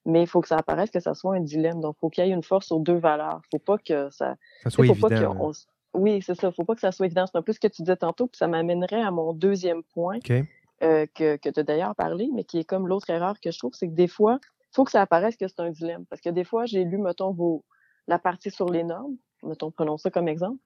mais 0.06 0.24
il 0.24 0.28
faut 0.28 0.42
que 0.42 0.48
ça 0.48 0.58
apparaisse 0.58 0.90
que 0.90 1.00
ça 1.00 1.14
soit 1.14 1.36
un 1.36 1.40
dilemme. 1.40 1.82
Donc, 1.82 1.96
il 1.98 2.00
faut 2.00 2.10
qu'il 2.10 2.26
y 2.26 2.30
ait 2.30 2.34
une 2.34 2.44
force 2.44 2.72
aux 2.72 2.80
deux 2.80 2.98
valeurs. 2.98 3.42
faut 3.52 3.60
pas 3.60 3.78
que 3.78 4.10
ça... 4.10 4.36
Ça 4.64 4.70
soit 4.70 4.88
évident. 4.88 5.52
oui, 5.94 6.22
c'est 6.22 6.36
ça. 6.36 6.52
faut 6.52 6.66
pas 6.66 6.76
que 6.76 6.82
ça 6.82 6.92
soit 6.92 7.06
évident. 7.06 7.26
C'est 7.28 7.38
un 7.38 7.42
peu 7.42 7.54
ce 7.54 7.60
que 7.60 7.68
tu 7.68 7.84
disais 7.84 7.96
tantôt, 7.96 8.28
puis 8.28 8.38
ça 8.38 8.48
m'amènerait 8.48 9.02
à 9.02 9.12
mon 9.12 9.34
deuxième 9.34 9.84
point, 9.84 10.20
euh, 10.30 11.06
que, 11.14 11.38
que 11.38 11.50
tu 11.50 11.60
as 11.60 11.64
d'ailleurs 11.64 11.96
parlé, 11.96 12.30
mais 12.34 12.44
qui 12.44 12.60
est 12.60 12.64
comme 12.64 12.88
l'autre 12.88 13.10
erreur 13.10 13.40
que 13.40 13.52
je 13.52 13.58
trouve, 13.58 13.74
c'est 13.74 13.88
que 13.88 13.94
des 13.94 14.08
fois, 14.08 14.40
faut 14.72 14.86
que 14.86 14.92
ça 14.92 15.02
apparaisse 15.02 15.36
que 15.36 15.48
c'est 15.48 15.60
un 15.60 15.72
dilemme. 15.72 16.06
Parce 16.08 16.22
que 16.22 16.30
des 16.30 16.44
fois, 16.44 16.66
j'ai 16.66 16.84
lu, 16.84 16.98
mettons, 16.98 17.32
vos, 17.32 17.64
la 18.08 18.20
partie 18.20 18.52
sur 18.52 18.70
les 18.70 18.84
normes, 18.84 19.18
mettons, 19.44 19.72
prenons 19.72 19.98
ça 19.98 20.10
comme 20.10 20.28
exemple. 20.28 20.60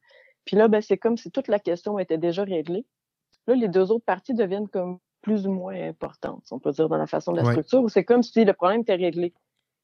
Puis 0.45 0.55
là, 0.57 0.67
ben, 0.67 0.81
c'est 0.81 0.97
comme 0.97 1.17
si 1.17 1.31
toute 1.31 1.47
la 1.47 1.59
question 1.59 1.99
était 1.99 2.17
déjà 2.17 2.43
réglée. 2.43 2.85
Là, 3.47 3.55
les 3.55 3.67
deux 3.67 3.91
autres 3.91 4.05
parties 4.05 4.33
deviennent 4.33 4.67
comme 4.67 4.99
plus 5.21 5.47
ou 5.47 5.51
moins 5.51 5.75
importantes, 5.87 6.43
on 6.51 6.59
peut 6.59 6.71
dire, 6.71 6.89
dans 6.89 6.97
la 6.97 7.07
façon 7.07 7.31
de 7.31 7.37
la 7.37 7.45
structure, 7.45 7.89
c'est 7.89 8.03
comme 8.03 8.23
si 8.23 8.43
le 8.43 8.51
problème 8.53 8.81
était 8.81 8.95
réglé. 8.95 9.33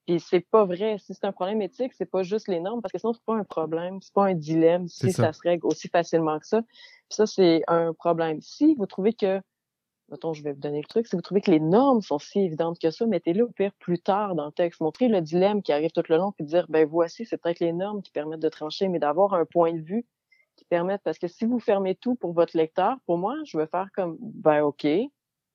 Puis 0.06 0.20
c'est 0.20 0.42
pas 0.42 0.66
vrai. 0.66 0.98
Si 1.00 1.14
c'est 1.14 1.26
un 1.26 1.32
problème 1.32 1.62
éthique, 1.62 1.94
c'est 1.94 2.10
pas 2.10 2.24
juste 2.24 2.50
les 2.50 2.60
normes, 2.60 2.82
parce 2.82 2.92
que 2.92 2.98
sinon, 2.98 3.14
c'est 3.14 3.24
pas 3.24 3.36
un 3.36 3.44
problème, 3.46 4.02
c'est 4.02 4.14
pas 4.14 4.26
un 4.26 4.34
dilemme 4.34 4.88
si 4.88 5.14
ça. 5.14 5.24
ça. 5.24 5.34
se 5.34 5.42
règle 5.44 5.66
aussi 5.66 5.88
facilement 5.88 6.40
que 6.40 6.48
ça. 6.48 6.62
Puis 6.62 7.16
ça, 7.16 7.26
c'est 7.26 7.62
un 7.68 7.94
problème. 7.94 8.42
Si 8.42 8.76
vous 8.76 8.86
trouvez 8.86 9.14
que 9.14 9.42
mettons, 10.12 10.34
je 10.34 10.44
vais 10.44 10.54
vous 10.54 10.60
donner 10.60 10.82
le 10.82 10.88
truc, 10.88 11.08
si 11.08 11.16
vous 11.16 11.22
trouvez 11.22 11.42
que 11.42 11.52
les 11.52 11.60
normes 11.60 12.02
sont 12.02 12.20
si 12.20 12.40
évidentes 12.40 12.80
que 12.80 12.92
ça, 12.92 13.06
mettez-les 13.06 13.42
au 13.42 13.50
pire 13.50 13.72
plus 13.80 14.00
tard 14.00 14.36
dans 14.36 14.46
le 14.46 14.52
texte. 14.52 14.82
Montrez 14.82 15.08
le 15.08 15.22
dilemme 15.22 15.62
qui 15.62 15.72
arrive 15.72 15.92
tout 15.92 16.04
le 16.10 16.18
long, 16.18 16.32
puis 16.32 16.46
dire, 16.46 16.66
ben 16.70 16.88
voici, 16.88 17.26
c'est 17.26 17.38
peut-être 17.38 17.60
les 17.60 17.74
normes 17.74 18.02
qui 18.02 18.12
permettent 18.12 18.42
de 18.42 18.50
trancher, 18.50 18.88
mais 18.88 19.00
d'avoir 19.00 19.34
un 19.34 19.46
point 19.46 19.74
de 19.74 19.82
vue 19.82 20.06
qui 20.56 20.66
permette, 20.66 21.02
parce 21.04 21.18
que 21.18 21.28
si 21.28 21.46
vous 21.46 21.60
fermez 21.60 21.96
tout 21.96 22.16
pour 22.16 22.34
votre 22.34 22.58
lecteur, 22.58 22.98
pour 23.06 23.18
moi, 23.18 23.36
je 23.46 23.58
vais 23.58 23.68
faire 23.68 23.88
comme, 23.96 24.18
ben 24.20 24.62
OK, 24.64 24.86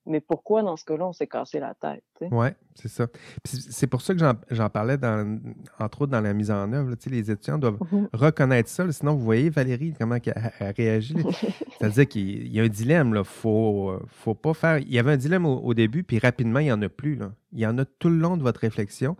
mais 0.05 0.21
pourquoi 0.21 0.61
dans 0.61 0.77
ce 0.77 0.85
cas-là, 0.85 1.07
on 1.07 1.13
s'est 1.13 1.27
cassé 1.27 1.59
la 1.59 1.73
tête? 1.73 2.03
Oui, 2.31 2.47
c'est 2.75 2.87
ça. 2.87 3.07
C'est 3.43 3.87
pour 3.87 4.01
ça 4.01 4.13
que 4.13 4.19
j'en 4.51 4.69
parlais, 4.69 4.97
dans, 4.97 5.39
entre 5.79 6.03
autres, 6.03 6.11
dans 6.11 6.21
la 6.21 6.33
mise 6.33 6.51
en 6.51 6.71
œuvre. 6.73 6.95
les 7.07 7.31
étudiants 7.31 7.57
doivent 7.57 7.79
mm-hmm. 7.79 8.07
reconnaître 8.13 8.69
ça. 8.69 8.89
sinon, 8.91 9.15
vous 9.15 9.23
voyez 9.23 9.49
Valérie, 9.49 9.93
comment 9.97 10.17
elle, 10.23 10.73
réagit. 10.77 11.15
C'est-à-dire 11.79 12.07
qu'il 12.07 12.53
y 12.53 12.59
a 12.59 12.63
un 12.63 12.67
dilemme. 12.67 13.09
Il 13.09 13.19
ne 13.19 13.23
faut, 13.23 13.99
faut 14.07 14.35
pas 14.35 14.53
faire. 14.53 14.77
Il 14.77 14.93
y 14.93 14.99
avait 14.99 15.13
un 15.13 15.17
dilemme 15.17 15.45
au, 15.45 15.73
début, 15.73 16.03
puis 16.03 16.19
rapidement, 16.19 16.59
il 16.59 16.65
n'y 16.65 16.71
en 16.71 16.81
a 16.81 16.89
plus. 16.89 17.15
Là. 17.15 17.31
Il 17.51 17.59
y 17.59 17.67
en 17.67 17.77
a 17.77 17.85
tout 17.85 18.09
le 18.09 18.17
long 18.17 18.37
de 18.37 18.43
votre 18.43 18.59
réflexion. 18.59 19.17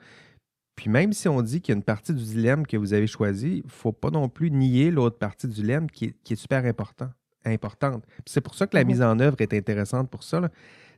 Puis 0.76 0.90
même 0.90 1.14
si 1.14 1.28
on 1.30 1.42
dit 1.42 1.62
qu'il 1.62 1.74
y 1.74 1.76
a 1.76 1.78
une 1.78 1.84
partie 1.84 2.14
du 2.14 2.24
dilemme 2.24 2.68
que 2.68 2.78
vous 2.78 2.94
avez 2.94 3.08
choisi, 3.08 3.60
il 3.60 3.66
ne 3.66 3.72
faut 3.72 3.94
pas 3.94 4.12
non 4.12 4.28
plus 4.28 4.52
nier 4.52 4.92
l'autre 4.92 5.18
partie 5.18 5.48
du 5.48 5.54
dilemme 5.54 5.90
qui 5.90 6.06
est, 6.06 6.16
qui 6.24 6.34
est 6.34 6.36
super 6.36 6.66
important 6.66 7.10
importante. 7.46 8.04
C'est 8.26 8.42
pour 8.42 8.56
ça 8.56 8.68
que 8.68 8.76
la 8.76 8.84
mise 8.84 9.02
en 9.02 9.20
œuvre 9.20 9.38
est 9.40 9.54
intéressante 9.54 10.10
pour 10.10 10.24
ça. 10.24 10.42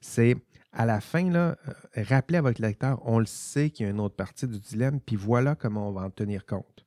C'est 0.01 0.35
à 0.71 0.85
la 0.85 1.01
fin, 1.01 1.29
là, 1.29 1.57
euh, 1.67 2.03
rappeler 2.09 2.37
à 2.37 2.41
votre 2.41 2.61
lecteur, 2.61 3.01
on 3.03 3.19
le 3.19 3.25
sait 3.25 3.69
qu'il 3.69 3.85
y 3.85 3.89
a 3.89 3.91
une 3.91 3.99
autre 3.99 4.15
partie 4.15 4.47
du 4.47 4.59
dilemme, 4.59 4.99
puis 4.99 5.15
voilà 5.15 5.55
comment 5.55 5.89
on 5.89 5.91
va 5.91 6.01
en 6.01 6.09
tenir 6.09 6.45
compte. 6.45 6.85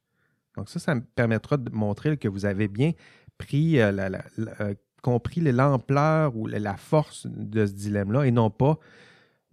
Donc 0.57 0.69
ça, 0.69 0.79
ça 0.79 0.95
me 0.95 1.01
permettra 1.01 1.57
de 1.57 1.71
montrer 1.71 2.17
que 2.17 2.29
vous 2.29 2.45
avez 2.45 2.69
bien 2.69 2.93
pris, 3.39 3.81
euh, 3.81 3.91
la, 3.91 4.23
euh, 4.61 4.75
compris 5.03 5.41
l'ampleur 5.41 6.37
ou 6.37 6.47
la 6.47 6.77
force 6.77 7.27
de 7.27 7.67
ce 7.67 7.73
dilemme-là 7.73 8.25
et 8.27 8.31
non 8.31 8.51
pas 8.51 8.79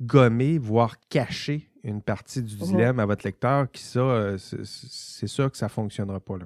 gommer, 0.02 0.58
voire 0.58 1.00
cacher 1.10 1.72
une 1.84 2.02
partie 2.02 2.44
du 2.44 2.58
dilemme 2.58 3.00
à 3.00 3.06
votre 3.06 3.26
lecteur, 3.26 3.72
qui 3.72 3.82
ça, 3.82 4.36
c'est 4.38 5.28
sûr 5.28 5.50
que 5.50 5.58
ça 5.58 5.68
ne 5.68 5.72
fonctionnera 5.72 6.20
pas. 6.20 6.38
Là. 6.38 6.46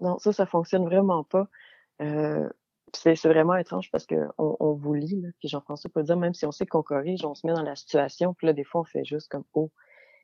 Non, 0.00 0.18
ça, 0.18 0.32
ça 0.32 0.44
ne 0.44 0.48
fonctionne 0.48 0.84
vraiment 0.84 1.24
pas. 1.24 1.48
Euh, 2.02 2.48
c'est 2.92 3.20
vraiment 3.26 3.56
étrange 3.56 3.90
parce 3.90 4.06
qu'on 4.06 4.28
on 4.38 4.72
vous 4.72 4.94
lit, 4.94 5.20
là, 5.20 5.28
puis 5.38 5.48
Jean-François 5.48 5.90
peut 5.92 6.02
dire, 6.02 6.16
même 6.16 6.34
si 6.34 6.46
on 6.46 6.52
sait 6.52 6.66
qu'on 6.66 6.82
corrige, 6.82 7.24
on 7.24 7.34
se 7.34 7.46
met 7.46 7.52
dans 7.52 7.62
la 7.62 7.76
situation, 7.76 8.32
puis 8.34 8.46
là, 8.46 8.52
des 8.52 8.64
fois, 8.64 8.82
on 8.82 8.84
fait 8.84 9.04
juste 9.04 9.28
comme 9.28 9.44
oh. 9.54 9.70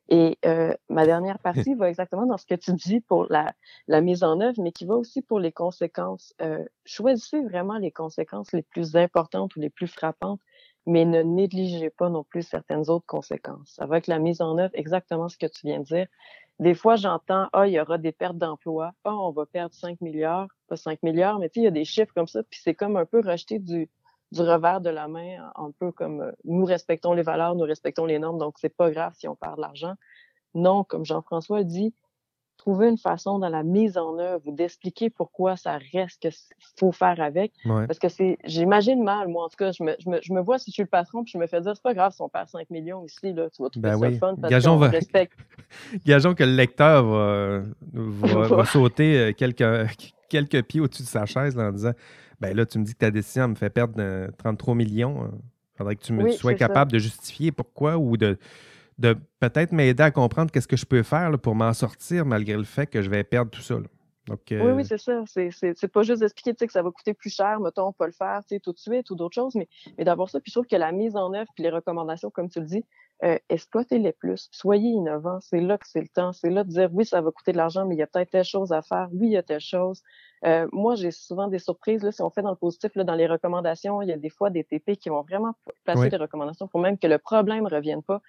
Et 0.08 0.38
euh, 0.44 0.74
ma 0.88 1.06
dernière 1.06 1.38
partie 1.68 1.74
va 1.74 1.88
exactement 1.88 2.26
dans 2.26 2.36
ce 2.36 2.46
que 2.46 2.54
tu 2.54 2.72
dis 2.72 3.00
pour 3.00 3.26
la, 3.30 3.54
la 3.88 4.00
mise 4.00 4.24
en 4.24 4.40
œuvre, 4.40 4.60
mais 4.62 4.72
qui 4.72 4.84
va 4.84 4.94
aussi 4.94 5.22
pour 5.22 5.38
les 5.38 5.52
conséquences. 5.52 6.34
Euh, 6.40 6.64
choisissez 6.84 7.42
vraiment 7.42 7.78
les 7.78 7.92
conséquences 7.92 8.52
les 8.52 8.62
plus 8.62 8.96
importantes 8.96 9.54
ou 9.56 9.60
les 9.60 9.70
plus 9.70 9.86
frappantes, 9.86 10.40
mais 10.86 11.04
ne 11.04 11.22
négligez 11.22 11.90
pas 11.90 12.08
non 12.08 12.24
plus 12.24 12.42
certaines 12.42 12.90
autres 12.90 13.06
conséquences. 13.06 13.76
Avec 13.78 14.06
la 14.06 14.18
mise 14.18 14.40
en 14.40 14.58
œuvre, 14.58 14.72
exactement 14.74 15.28
ce 15.28 15.38
que 15.38 15.46
tu 15.46 15.66
viens 15.66 15.80
de 15.80 15.84
dire, 15.84 16.06
des 16.58 16.74
fois, 16.74 16.96
j'entends, 16.96 17.48
ah, 17.52 17.66
il 17.66 17.72
y 17.72 17.80
aura 17.80 17.98
des 17.98 18.12
pertes 18.12 18.38
d'emploi. 18.38 18.92
Ah, 19.04 19.14
on 19.14 19.30
va 19.30 19.46
perdre 19.46 19.74
5 19.74 20.00
milliards. 20.00 20.48
Pas 20.68 20.76
5 20.76 21.02
milliards, 21.02 21.38
mais 21.38 21.48
tu 21.48 21.54
sais, 21.54 21.60
il 21.60 21.64
y 21.64 21.68
a 21.68 21.72
des 21.72 21.84
chiffres 21.84 22.12
comme 22.14 22.28
ça. 22.28 22.42
Puis 22.44 22.60
c'est 22.62 22.74
comme 22.74 22.96
un 22.96 23.06
peu 23.06 23.20
rejeter 23.20 23.58
du, 23.58 23.88
du 24.32 24.40
revers 24.40 24.80
de 24.80 24.90
la 24.90 25.08
main, 25.08 25.52
un 25.56 25.70
peu 25.78 25.92
comme 25.92 26.22
euh, 26.22 26.32
nous 26.44 26.64
respectons 26.64 27.12
les 27.12 27.22
valeurs, 27.22 27.54
nous 27.54 27.64
respectons 27.64 28.06
les 28.06 28.18
normes, 28.18 28.38
donc 28.38 28.58
c'est 28.58 28.74
pas 28.74 28.90
grave 28.90 29.12
si 29.16 29.28
on 29.28 29.36
perd 29.36 29.56
de 29.56 29.60
l'argent. 29.60 29.94
Non, 30.54 30.84
comme 30.84 31.04
Jean-François 31.04 31.64
dit, 31.64 31.94
trouver 32.62 32.88
une 32.88 32.98
façon 32.98 33.40
dans 33.40 33.48
la 33.48 33.64
mise 33.64 33.98
en 33.98 34.20
œuvre 34.20 34.40
ou 34.46 34.54
d'expliquer 34.54 35.10
pourquoi 35.10 35.56
ça 35.56 35.80
reste 35.92 36.20
qu'il 36.20 36.30
faut 36.78 36.92
faire 36.92 37.20
avec. 37.20 37.52
Parce 37.64 37.98
que 37.98 38.08
c'est, 38.08 38.38
j'imagine 38.44 39.02
mal, 39.02 39.26
moi, 39.26 39.46
en 39.46 39.48
tout 39.48 39.56
cas, 39.56 39.72
je 39.72 39.82
me, 39.82 39.96
je 39.98 40.08
me, 40.08 40.20
je 40.22 40.32
me 40.32 40.40
vois 40.40 40.60
si 40.60 40.70
je 40.70 40.74
suis 40.74 40.82
le 40.84 40.88
patron, 40.88 41.24
puis 41.24 41.32
je 41.34 41.38
me 41.38 41.48
fais 41.48 41.60
dire, 41.60 41.72
c'est 41.74 41.82
pas 41.82 41.92
grave 41.92 42.12
si 42.12 42.22
on 42.22 42.28
perd 42.28 42.48
5 42.48 42.70
millions 42.70 43.04
ici, 43.04 43.32
là, 43.32 43.50
tu 43.50 43.62
vas 43.62 43.68
trouver 43.68 43.90
ben 43.90 43.98
ça 43.98 44.10
fun 44.12 44.36
parce 44.40 44.52
Gageons 44.52 44.78
qu'on 44.78 44.88
respecte. 44.88 45.36
Gageons 46.06 46.34
que 46.34 46.44
le 46.44 46.54
lecteur 46.54 47.04
va, 47.04 48.46
va, 48.46 48.64
sauter 48.72 49.18
euh, 49.18 49.32
quelques, 49.32 49.64
quelques 50.28 50.62
pieds 50.62 50.80
au-dessus 50.80 51.02
de 51.02 51.08
sa 51.08 51.26
chaise 51.26 51.58
en 51.58 51.72
disant, 51.72 51.92
ben 52.40 52.56
là, 52.56 52.64
tu 52.64 52.78
me 52.78 52.84
dis 52.84 52.92
que 52.92 52.98
ta 52.98 53.10
décision 53.10 53.48
me 53.48 53.56
fait 53.56 53.70
perdre 53.70 54.30
33 54.38 54.72
euh, 54.72 54.76
millions. 54.76 55.30
Il 55.74 55.78
faudrait 55.78 55.96
que 55.96 56.02
tu 56.02 56.12
me 56.12 56.30
sois 56.30 56.54
capable 56.54 56.92
de 56.92 56.98
justifier 56.98 57.50
pourquoi 57.50 57.98
ou 57.98 58.16
de 58.16 58.38
de 58.98 59.16
peut-être 59.40 59.72
m'aider 59.72 60.02
à 60.02 60.10
comprendre 60.10 60.50
qu'est-ce 60.50 60.68
que 60.68 60.76
je 60.76 60.86
peux 60.86 61.02
faire 61.02 61.38
pour 61.38 61.54
m'en 61.54 61.72
sortir 61.72 62.26
malgré 62.26 62.56
le 62.56 62.64
fait 62.64 62.86
que 62.86 63.02
je 63.02 63.10
vais 63.10 63.24
perdre 63.24 63.50
tout 63.50 63.62
ça. 63.62 63.76
Donc, 64.28 64.40
Oui, 64.50 64.58
oui, 64.60 64.82
euh, 64.82 64.84
c'est 64.84 64.98
ça. 64.98 65.24
C'est 65.26 65.88
pas 65.88 66.02
juste 66.02 66.20
d'expliquer 66.20 66.54
que 66.54 66.72
ça 66.72 66.82
va 66.82 66.90
coûter 66.90 67.12
plus 67.12 67.34
cher, 67.34 67.58
mettons, 67.58 67.92
pas 67.92 68.06
le 68.06 68.12
faire 68.12 68.40
tout 68.62 68.72
de 68.72 68.78
suite 68.78 69.10
ou 69.10 69.16
d'autres 69.16 69.34
choses, 69.34 69.54
mais, 69.56 69.68
mais 69.98 70.04
d'avoir 70.04 70.30
ça. 70.30 70.40
Puis 70.40 70.50
je 70.50 70.54
trouve 70.54 70.66
que 70.66 70.76
la 70.76 70.92
mise 70.92 71.16
en 71.16 71.34
œuvre 71.34 71.50
puis 71.54 71.64
les 71.64 71.70
recommandations, 71.70 72.30
comme 72.30 72.48
tu 72.48 72.60
le 72.60 72.66
dis, 72.66 72.84
euh, 73.24 73.38
exploitez-les 73.48 74.12
plus. 74.12 74.48
Soyez 74.50 74.90
innovants. 74.90 75.38
C'est 75.40 75.60
là 75.60 75.78
que 75.78 75.86
c'est 75.86 76.00
le 76.00 76.08
temps. 76.08 76.32
C'est 76.32 76.50
là 76.50 76.64
de 76.64 76.70
dire 76.70 76.90
oui, 76.92 77.04
ça 77.04 77.20
va 77.20 77.30
coûter 77.30 77.52
de 77.52 77.56
l'argent, 77.56 77.86
mais 77.86 77.94
il 77.94 77.98
y 77.98 78.02
a 78.02 78.06
peut-être 78.08 78.30
telle 78.30 78.44
chose 78.44 78.72
à 78.72 78.82
faire. 78.82 79.08
Oui, 79.12 79.28
il 79.28 79.32
y 79.32 79.36
a 79.36 79.44
telle 79.44 79.60
chose. 79.60 80.02
Euh, 80.44 80.66
moi, 80.72 80.96
j'ai 80.96 81.12
souvent 81.12 81.46
des 81.46 81.60
surprises. 81.60 82.02
Là, 82.02 82.10
si 82.10 82.20
on 82.20 82.30
fait 82.30 82.42
dans 82.42 82.50
le 82.50 82.56
positif, 82.56 82.90
là, 82.96 83.04
dans 83.04 83.14
les 83.14 83.28
recommandations, 83.28 84.02
il 84.02 84.08
y 84.08 84.12
a 84.12 84.16
des 84.16 84.28
fois 84.28 84.50
des 84.50 84.64
TP 84.64 84.96
qui 84.96 85.08
vont 85.08 85.22
vraiment 85.22 85.54
placer 85.84 86.08
des 86.08 86.16
recommandations 86.16 86.66
pour 86.66 86.80
même 86.80 86.98
que 86.98 87.06
le 87.06 87.18
problème 87.18 87.62
ne 87.64 87.70
revienne 87.70 88.02
pas. 88.02 88.20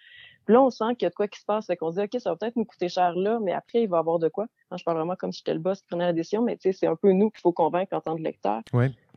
Puis 0.45 0.53
là, 0.53 0.61
on 0.61 0.69
sent 0.69 0.95
qu'il 0.97 1.03
y 1.03 1.07
a 1.07 1.09
de 1.09 1.15
quoi 1.15 1.27
qui 1.27 1.39
se 1.39 1.45
passe, 1.45 1.65
c'est 1.67 1.77
qu'on 1.77 1.91
se 1.91 1.97
dit, 1.97 2.03
OK, 2.03 2.21
ça 2.21 2.31
va 2.31 2.35
peut-être 2.35 2.55
nous 2.55 2.65
coûter 2.65 2.89
cher 2.89 3.15
là, 3.15 3.39
mais 3.41 3.53
après, 3.53 3.83
il 3.83 3.89
va 3.89 3.97
y 3.97 3.99
avoir 3.99 4.19
de 4.19 4.29
quoi. 4.29 4.47
je 4.75 4.83
parle 4.83 4.97
vraiment 4.97 5.15
comme 5.15 5.31
si 5.31 5.39
j'étais 5.39 5.53
le 5.53 5.59
boss 5.59 5.81
qui 5.81 5.87
prenait 5.87 6.05
la 6.05 6.13
décision, 6.13 6.41
mais 6.41 6.57
tu 6.57 6.71
sais, 6.71 6.77
c'est 6.77 6.87
un 6.87 6.95
peu 6.95 7.11
nous 7.11 7.29
qu'il 7.29 7.41
faut 7.41 7.53
convaincre 7.53 7.93
en 7.95 8.01
tant 8.01 8.15
que 8.15 8.21
lecteur. 8.21 8.61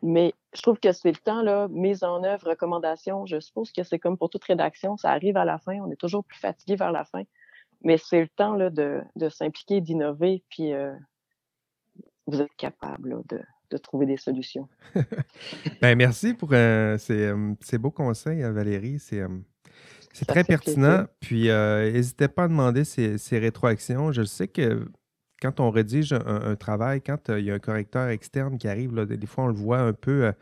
Mais 0.02 0.34
je 0.54 0.62
trouve 0.62 0.78
que 0.78 0.92
c'est 0.92 1.10
le 1.10 1.16
temps, 1.16 1.42
là, 1.42 1.68
mise 1.68 2.04
en 2.04 2.22
œuvre, 2.22 2.50
recommandation. 2.50 3.26
Je 3.26 3.40
suppose 3.40 3.72
que 3.72 3.82
c'est 3.82 3.98
comme 3.98 4.18
pour 4.18 4.30
toute 4.30 4.44
rédaction, 4.44 4.96
ça 4.96 5.10
arrive 5.10 5.36
à 5.36 5.44
la 5.44 5.58
fin, 5.58 5.78
on 5.80 5.90
est 5.90 5.96
toujours 5.96 6.24
plus 6.24 6.38
fatigué 6.38 6.76
vers 6.76 6.92
la 6.92 7.04
fin. 7.04 7.22
Mais 7.82 7.98
c'est 7.98 8.20
le 8.20 8.28
temps 8.28 8.54
là, 8.54 8.70
de, 8.70 9.02
de 9.16 9.28
s'impliquer, 9.28 9.80
d'innover, 9.80 10.42
puis 10.50 10.72
euh, 10.72 10.94
vous 12.26 12.40
êtes 12.40 12.54
capable 12.56 13.22
de, 13.26 13.40
de 13.70 13.76
trouver 13.76 14.06
des 14.06 14.16
solutions. 14.16 14.68
ben, 15.80 15.96
merci 15.96 16.34
pour 16.34 16.50
ces, 16.50 17.78
beaux 17.78 17.90
conseils, 17.90 18.42
Valérie. 18.42 18.98
C'est 18.98 19.22
c'est 20.16 20.24
très 20.24 20.44
pertinent. 20.44 21.06
Puis, 21.20 21.48
n'hésitez 21.48 22.28
pas 22.28 22.44
à 22.44 22.48
demander 22.48 22.84
ces, 22.84 23.38
rétroactions. 23.38 24.12
Je 24.12 24.22
sais 24.22 24.48
que 24.48 24.88
quand 25.42 25.60
on 25.60 25.70
rédige 25.70 26.12
un, 26.12 26.56
travail, 26.56 27.02
quand 27.02 27.28
il 27.28 27.44
y 27.44 27.50
a 27.50 27.54
un 27.54 27.58
correcteur 27.58 28.08
externe 28.08 28.56
qui 28.58 28.68
arrive, 28.68 28.94
des, 29.04 29.26
fois, 29.26 29.44
on 29.44 29.48
le 29.48 29.54
voit 29.54 29.80
un 29.80 29.92
peu 29.92 30.32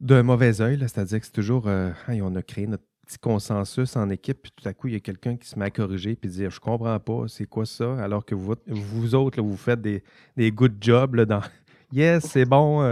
d'un 0.00 0.22
mauvais 0.22 0.60
œil. 0.60 0.78
C'est-à-dire 0.80 1.20
que 1.20 1.26
c'est 1.26 1.32
toujours, 1.32 1.66
on 1.66 2.36
a 2.36 2.42
créé 2.42 2.66
notre 2.66 2.84
petit 3.06 3.18
consensus 3.18 3.96
en 3.96 4.10
équipe, 4.10 4.42
puis 4.42 4.52
tout 4.54 4.68
à 4.68 4.74
coup, 4.74 4.88
il 4.88 4.92
y 4.92 4.96
a 4.96 5.00
quelqu'un 5.00 5.36
qui 5.36 5.48
se 5.48 5.58
met 5.58 5.64
à 5.64 5.70
corriger 5.70 6.14
puis 6.14 6.28
dire 6.28 6.50
Je 6.50 6.60
comprends 6.60 7.00
pas, 7.00 7.24
c'est 7.26 7.46
quoi 7.46 7.64
ça? 7.64 7.96
Alors 8.02 8.22
que 8.22 8.34
vous, 8.34 8.54
vous 8.66 9.14
autres, 9.14 9.40
vous 9.40 9.56
faites 9.56 9.80
des, 9.80 10.04
des 10.36 10.52
good 10.52 10.76
jobs 10.78 11.14
là, 11.14 11.24
dans 11.24 11.40
Yes, 11.92 12.26
c'est 12.26 12.44
bon. 12.44 12.82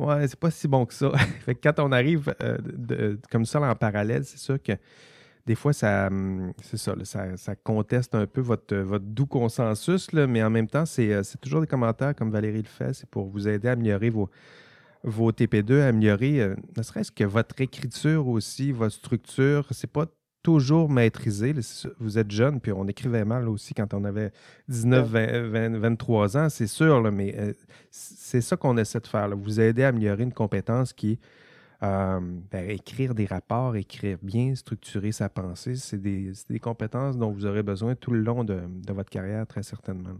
Euh, 0.00 0.04
ouais, 0.04 0.28
c'est 0.28 0.38
pas 0.38 0.50
si 0.50 0.68
bon 0.68 0.86
que 0.86 0.94
ça. 0.94 1.10
fait 1.44 1.54
que 1.54 1.60
quand 1.68 1.82
on 1.82 1.92
arrive 1.92 2.34
euh, 2.42 3.16
comme 3.30 3.44
ça 3.44 3.60
en 3.60 3.74
parallèle, 3.74 4.24
c'est 4.24 4.38
sûr 4.38 4.62
que 4.62 4.72
des 5.46 5.54
fois, 5.54 5.72
ça, 5.72 6.08
hum, 6.08 6.52
c'est 6.62 6.76
ça, 6.76 6.94
ça, 7.36 7.56
conteste 7.56 8.14
un 8.14 8.26
peu 8.26 8.40
votre, 8.40 8.76
votre 8.76 9.04
doux 9.04 9.26
consensus, 9.26 10.12
là, 10.12 10.26
mais 10.26 10.42
en 10.42 10.50
même 10.50 10.68
temps, 10.68 10.84
euh, 10.98 11.22
c'est, 11.22 11.40
toujours 11.40 11.60
des 11.60 11.66
commentaires 11.66 12.14
comme 12.14 12.30
Valérie 12.30 12.62
le 12.62 12.68
fait, 12.68 12.92
c'est 12.92 13.08
pour 13.08 13.28
vous 13.28 13.48
aider 13.48 13.68
à 13.68 13.72
améliorer 13.72 14.10
vos, 14.10 14.30
vos 15.02 15.32
TP2, 15.32 15.80
à 15.80 15.88
améliorer 15.88 16.40
euh, 16.40 16.54
ne 16.76 16.82
serait-ce 16.82 17.10
que 17.10 17.24
votre 17.24 17.60
écriture 17.60 18.28
aussi, 18.28 18.70
votre 18.72 18.94
structure. 18.94 19.66
C'est 19.70 19.90
pas 19.90 20.06
toujours 20.42 20.88
maîtrisé. 20.88 21.54
Vous 21.98 22.18
êtes 22.18 22.30
jeune, 22.30 22.60
puis 22.60 22.72
on 22.72 22.86
écrivait 22.86 23.24
mal 23.24 23.48
aussi 23.48 23.74
quand 23.74 23.92
on 23.94 24.04
avait 24.04 24.32
19, 24.68 25.08
20, 25.08 25.78
23 25.78 26.36
ans, 26.36 26.48
c'est 26.48 26.66
sûr, 26.66 27.10
mais 27.12 27.34
euh, 27.38 27.52
c'est 27.90 28.40
ça 28.40 28.56
qu'on 28.56 28.76
essaie 28.76 29.00
de 29.00 29.06
faire. 29.06 29.28
Vous 29.36 29.60
aider 29.60 29.84
à 29.84 29.88
améliorer 29.88 30.22
une 30.22 30.32
compétence 30.32 30.92
qui 30.92 31.12
est 31.12 31.18
euh, 31.82 32.20
ben, 32.50 32.70
écrire 32.70 33.14
des 33.14 33.24
rapports, 33.24 33.74
écrire 33.74 34.18
bien, 34.20 34.54
structurer 34.54 35.12
sa 35.12 35.28
pensée. 35.28 35.76
C'est 35.76 36.00
des, 36.00 36.32
compétences 36.60 37.16
dont 37.16 37.30
vous 37.30 37.46
aurez 37.46 37.62
besoin 37.62 37.94
tout 37.94 38.10
le 38.10 38.20
long 38.20 38.44
de, 38.44 38.60
votre 38.88 39.10
carrière, 39.10 39.46
très 39.46 39.62
certainement. 39.62 40.10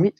oui. 0.00 0.12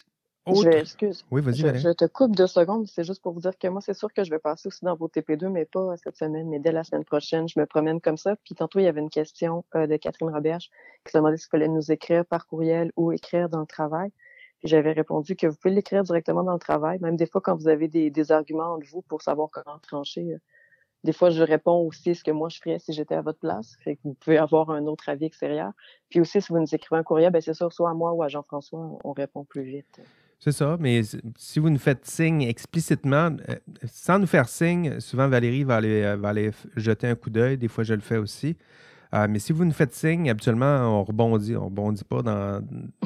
Je, 0.46 0.68
excuse. 0.68 1.24
Oui, 1.32 1.42
vas-y, 1.42 1.56
je, 1.56 1.92
te 1.92 2.04
coupe 2.04 2.36
deux 2.36 2.46
secondes. 2.46 2.86
C'est 2.86 3.02
juste 3.02 3.20
pour 3.20 3.32
vous 3.32 3.40
dire 3.40 3.58
que 3.58 3.66
moi, 3.66 3.80
c'est 3.80 3.94
sûr 3.94 4.12
que 4.12 4.22
je 4.22 4.30
vais 4.30 4.38
passer 4.38 4.68
aussi 4.68 4.84
dans 4.84 4.94
vos 4.94 5.08
TP2, 5.08 5.48
mais 5.48 5.64
pas 5.64 5.96
cette 5.96 6.16
semaine, 6.16 6.48
mais 6.48 6.60
dès 6.60 6.70
la 6.70 6.84
semaine 6.84 7.04
prochaine. 7.04 7.48
Je 7.48 7.58
me 7.58 7.66
promène 7.66 8.00
comme 8.00 8.16
ça. 8.16 8.36
Puis 8.44 8.54
tantôt, 8.54 8.78
il 8.78 8.84
y 8.84 8.86
avait 8.86 9.00
une 9.00 9.10
question 9.10 9.64
euh, 9.74 9.88
de 9.88 9.96
Catherine 9.96 10.30
Roberge 10.30 10.70
qui 11.04 11.12
se 11.12 11.18
demandait 11.18 11.36
s'il 11.36 11.48
fallait 11.48 11.68
nous 11.68 11.90
écrire 11.90 12.24
par 12.24 12.46
courriel 12.46 12.92
ou 12.96 13.10
écrire 13.10 13.48
dans 13.48 13.60
le 13.60 13.66
travail. 13.66 14.10
Puis 14.60 14.68
j'avais 14.68 14.92
répondu 14.92 15.34
que 15.34 15.48
vous 15.48 15.56
pouvez 15.56 15.74
l'écrire 15.74 16.04
directement 16.04 16.44
dans 16.44 16.54
le 16.54 16.58
travail, 16.60 16.98
même 17.00 17.16
des 17.16 17.26
fois 17.26 17.40
quand 17.40 17.56
vous 17.56 17.68
avez 17.68 17.88
des, 17.88 18.10
des 18.10 18.32
arguments 18.32 18.74
entre 18.74 18.86
vous 18.90 19.02
pour 19.02 19.22
savoir 19.22 19.50
comment 19.50 19.78
trancher. 19.80 20.32
Euh. 20.32 20.38
Des 21.02 21.12
fois, 21.12 21.30
je 21.30 21.42
réponds 21.42 21.86
aussi 21.86 22.14
ce 22.14 22.24
que 22.24 22.30
moi 22.30 22.48
je 22.48 22.58
ferais 22.58 22.78
si 22.78 22.92
j'étais 22.92 23.14
à 23.14 23.22
votre 23.22 23.38
place. 23.38 23.76
Fait 23.84 23.96
que 23.96 24.00
vous 24.04 24.14
pouvez 24.14 24.38
avoir 24.38 24.70
un 24.70 24.86
autre 24.86 25.08
avis 25.08 25.26
extérieur. 25.26 25.72
Puis 26.08 26.20
aussi, 26.20 26.40
si 26.40 26.52
vous 26.52 26.58
nous 26.58 26.74
écrivez 26.74 26.98
un 26.98 27.02
courriel, 27.02 27.32
ben 27.32 27.40
c'est 27.40 27.54
sûr, 27.54 27.72
soit 27.72 27.90
à 27.90 27.94
moi 27.94 28.12
ou 28.12 28.22
à 28.22 28.28
Jean-François, 28.28 28.98
on 29.04 29.12
répond 29.12 29.44
plus 29.44 29.62
vite. 29.62 30.00
C'est 30.38 30.52
ça, 30.52 30.76
mais 30.78 31.00
si 31.36 31.58
vous 31.58 31.70
nous 31.70 31.78
faites 31.78 32.04
signe 32.04 32.42
explicitement, 32.42 33.30
euh, 33.48 33.56
sans 33.86 34.18
nous 34.18 34.26
faire 34.26 34.48
signe, 34.48 35.00
souvent 35.00 35.28
Valérie 35.28 35.64
va 35.64 35.76
aller, 35.76 36.02
euh, 36.02 36.16
va 36.16 36.28
aller 36.28 36.50
jeter 36.76 37.08
un 37.08 37.14
coup 37.14 37.30
d'œil, 37.30 37.56
des 37.56 37.68
fois 37.68 37.84
je 37.84 37.94
le 37.94 38.00
fais 38.00 38.18
aussi. 38.18 38.56
Euh, 39.14 39.26
mais 39.30 39.38
si 39.38 39.52
vous 39.52 39.64
nous 39.64 39.72
faites 39.72 39.94
signe, 39.94 40.28
habituellement, 40.28 41.00
on 41.00 41.04
rebondit. 41.04 41.56
On 41.56 41.66
rebondit 41.66 42.04
pas 42.04 42.22
dans, 42.22 42.62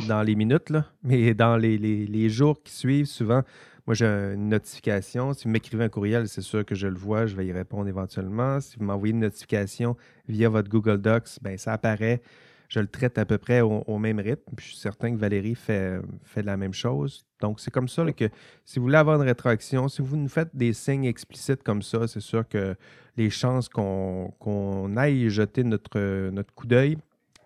dans 0.09 0.23
les 0.23 0.35
minutes, 0.35 0.71
là, 0.71 0.87
mais 1.05 1.35
dans 1.35 1.57
les, 1.57 1.79
les, 1.79 2.29
jours 2.29 2.63
qui 2.63 2.73
suivent, 2.73 3.07
souvent, 3.07 3.43
moi 3.87 3.95
j'ai 3.95 4.07
une 4.07 4.49
notification. 4.49 5.33
Si 5.33 5.45
vous 5.45 5.51
m'écrivez 5.51 5.85
un 5.85 5.89
courriel, 5.89 6.27
c'est 6.27 6.43
sûr 6.43 6.65
que 6.65 6.75
je 6.75 6.89
le 6.89 6.97
vois, 6.97 7.27
je 7.27 7.37
vais 7.37 7.47
y 7.47 7.53
répondre 7.53 7.89
éventuellement. 7.89 8.61
Si 8.61 8.77
vous 8.77 8.85
m'envoyez 8.85 9.13
une 9.13 9.21
notification 9.21 9.97
via 10.29 10.49
votre 10.49 10.69
Google 10.69 10.99
Docs, 10.99 11.39
ben, 11.43 11.57
ça 11.57 11.75
apparaît 11.75 12.23
je 12.71 12.79
le 12.79 12.87
traite 12.87 13.19
à 13.19 13.27
peu 13.27 13.37
près 13.37 13.61
au, 13.61 13.99
même 13.99 14.21
rythme. 14.21 14.55
je 14.59 14.65
suis 14.65 14.77
certain 14.77 15.13
que 15.13 15.19
Valérie 15.19 15.57
fait, 15.57 16.01
fait 16.23 16.43
la 16.43 16.57
même 16.57 16.73
chose. 16.73 17.27
Donc, 17.41 17.59
c'est 17.59 17.73
comme 17.73 17.89
ça 17.89 18.11
que 18.13 18.31
si 18.65 18.79
vous 18.79 18.85
voulez 18.85 18.97
avoir 18.97 19.21
une 19.21 19.27
rétroaction, 19.27 19.89
si 19.89 20.03
vous 20.03 20.17
nous 20.17 20.29
faites 20.29 20.55
des 20.55 20.73
signes 20.73 21.05
explicites 21.05 21.65
comme 21.65 21.83
ça, 21.83 22.07
c'est 22.07 22.21
sûr 22.21 22.49
que 22.49 22.77
les 23.17 23.29
chances 23.29 23.69
qu'on 23.69 24.97
aille 24.97 25.29
jeter 25.31 25.65
notre, 25.65 26.31
notre 26.31 26.55
coup 26.55 26.69
d'œil 26.69 26.97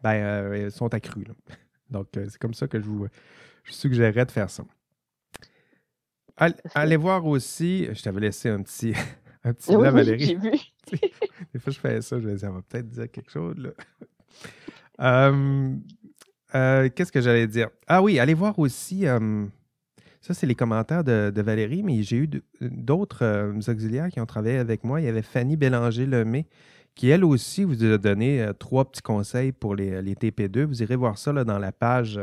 ben, 0.02 0.12
euh, 0.12 0.70
sont 0.70 0.92
accrues. 0.92 1.26
Donc, 1.90 2.08
euh, 2.18 2.26
c'est 2.28 2.38
comme 2.38 2.54
ça 2.54 2.68
que 2.68 2.78
je 2.78 2.84
vous 2.84 3.06
je 3.64 3.72
suggérerais 3.72 4.26
de 4.26 4.30
faire 4.30 4.50
ça. 4.50 4.62
Allez, 6.36 6.96
voir 6.96 7.24
aussi, 7.24 7.88
je 7.92 8.02
t'avais 8.02 8.20
laissé 8.20 8.50
un 8.50 8.62
petit, 8.62 8.92
un 9.44 9.54
petit 9.54 9.74
oui, 9.74 9.88
Valérie. 9.88 10.34
Vu. 10.34 10.50
Des 11.54 11.58
fois, 11.58 11.72
je 11.72 11.80
fais 11.80 12.02
ça, 12.02 12.20
je 12.20 12.28
vais 12.28 12.34
dire, 12.34 12.50
on 12.50 12.56
va 12.56 12.62
peut-être 12.62 12.88
dire 12.88 13.10
quelque 13.10 13.30
chose. 13.30 13.56
Là. 13.56 13.70
Euh, 15.00 15.74
euh, 16.54 16.88
qu'est-ce 16.94 17.12
que 17.12 17.20
j'allais 17.20 17.46
dire? 17.46 17.68
Ah 17.86 18.02
oui, 18.02 18.18
allez 18.18 18.34
voir 18.34 18.58
aussi. 18.58 19.06
Euh, 19.06 19.44
ça, 20.20 20.34
c'est 20.34 20.46
les 20.46 20.54
commentaires 20.54 21.04
de, 21.04 21.32
Valérie, 21.40 21.82
mais 21.82 22.02
j'ai 22.02 22.16
eu 22.16 22.30
d'autres 22.60 23.52
auxiliaires 23.68 24.08
qui 24.08 24.20
ont 24.20 24.26
travaillé 24.26 24.58
avec 24.58 24.84
moi. 24.84 25.00
Il 25.00 25.04
y 25.04 25.08
avait 25.08 25.22
Fanny 25.22 25.56
Bélanger-Lemay, 25.56 26.46
qui 26.94 27.10
elle 27.10 27.24
aussi 27.24 27.64
vous 27.64 27.84
a 27.84 27.98
donné 27.98 28.48
trois 28.58 28.84
petits 28.86 29.02
conseils 29.02 29.52
pour 29.52 29.74
les, 29.74 30.14
TP2. 30.14 30.64
Vous 30.64 30.82
irez 30.82 30.96
voir 30.96 31.18
ça 31.18 31.32
là, 31.32 31.44
dans 31.44 31.58
la 31.58 31.72
page. 31.72 32.18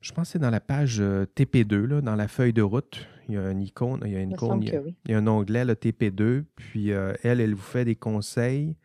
je 0.00 0.12
pense 0.12 0.28
que 0.28 0.32
c'est 0.32 0.38
dans 0.38 0.50
la 0.50 0.60
page 0.60 1.00
TP2, 1.00 2.02
dans 2.02 2.14
la 2.14 2.28
feuille 2.28 2.52
de 2.52 2.62
route. 2.62 3.04
Il 3.28 3.34
y 3.34 3.38
a 3.38 3.50
une 3.50 3.62
icône, 3.62 4.00
il 4.04 4.12
y 4.12 4.16
a 4.16 4.20
une 4.20 4.30
icône, 4.30 4.62
il 4.62 5.10
y 5.10 5.14
a, 5.14 5.18
un 5.18 5.26
onglet, 5.26 5.64
le 5.64 5.74
TP2. 5.74 6.44
Puis 6.54 6.90
elle, 6.90 7.40
elle 7.40 7.54
vous 7.54 7.62
fait 7.62 7.84
des 7.84 7.96
conseils. 7.96 8.76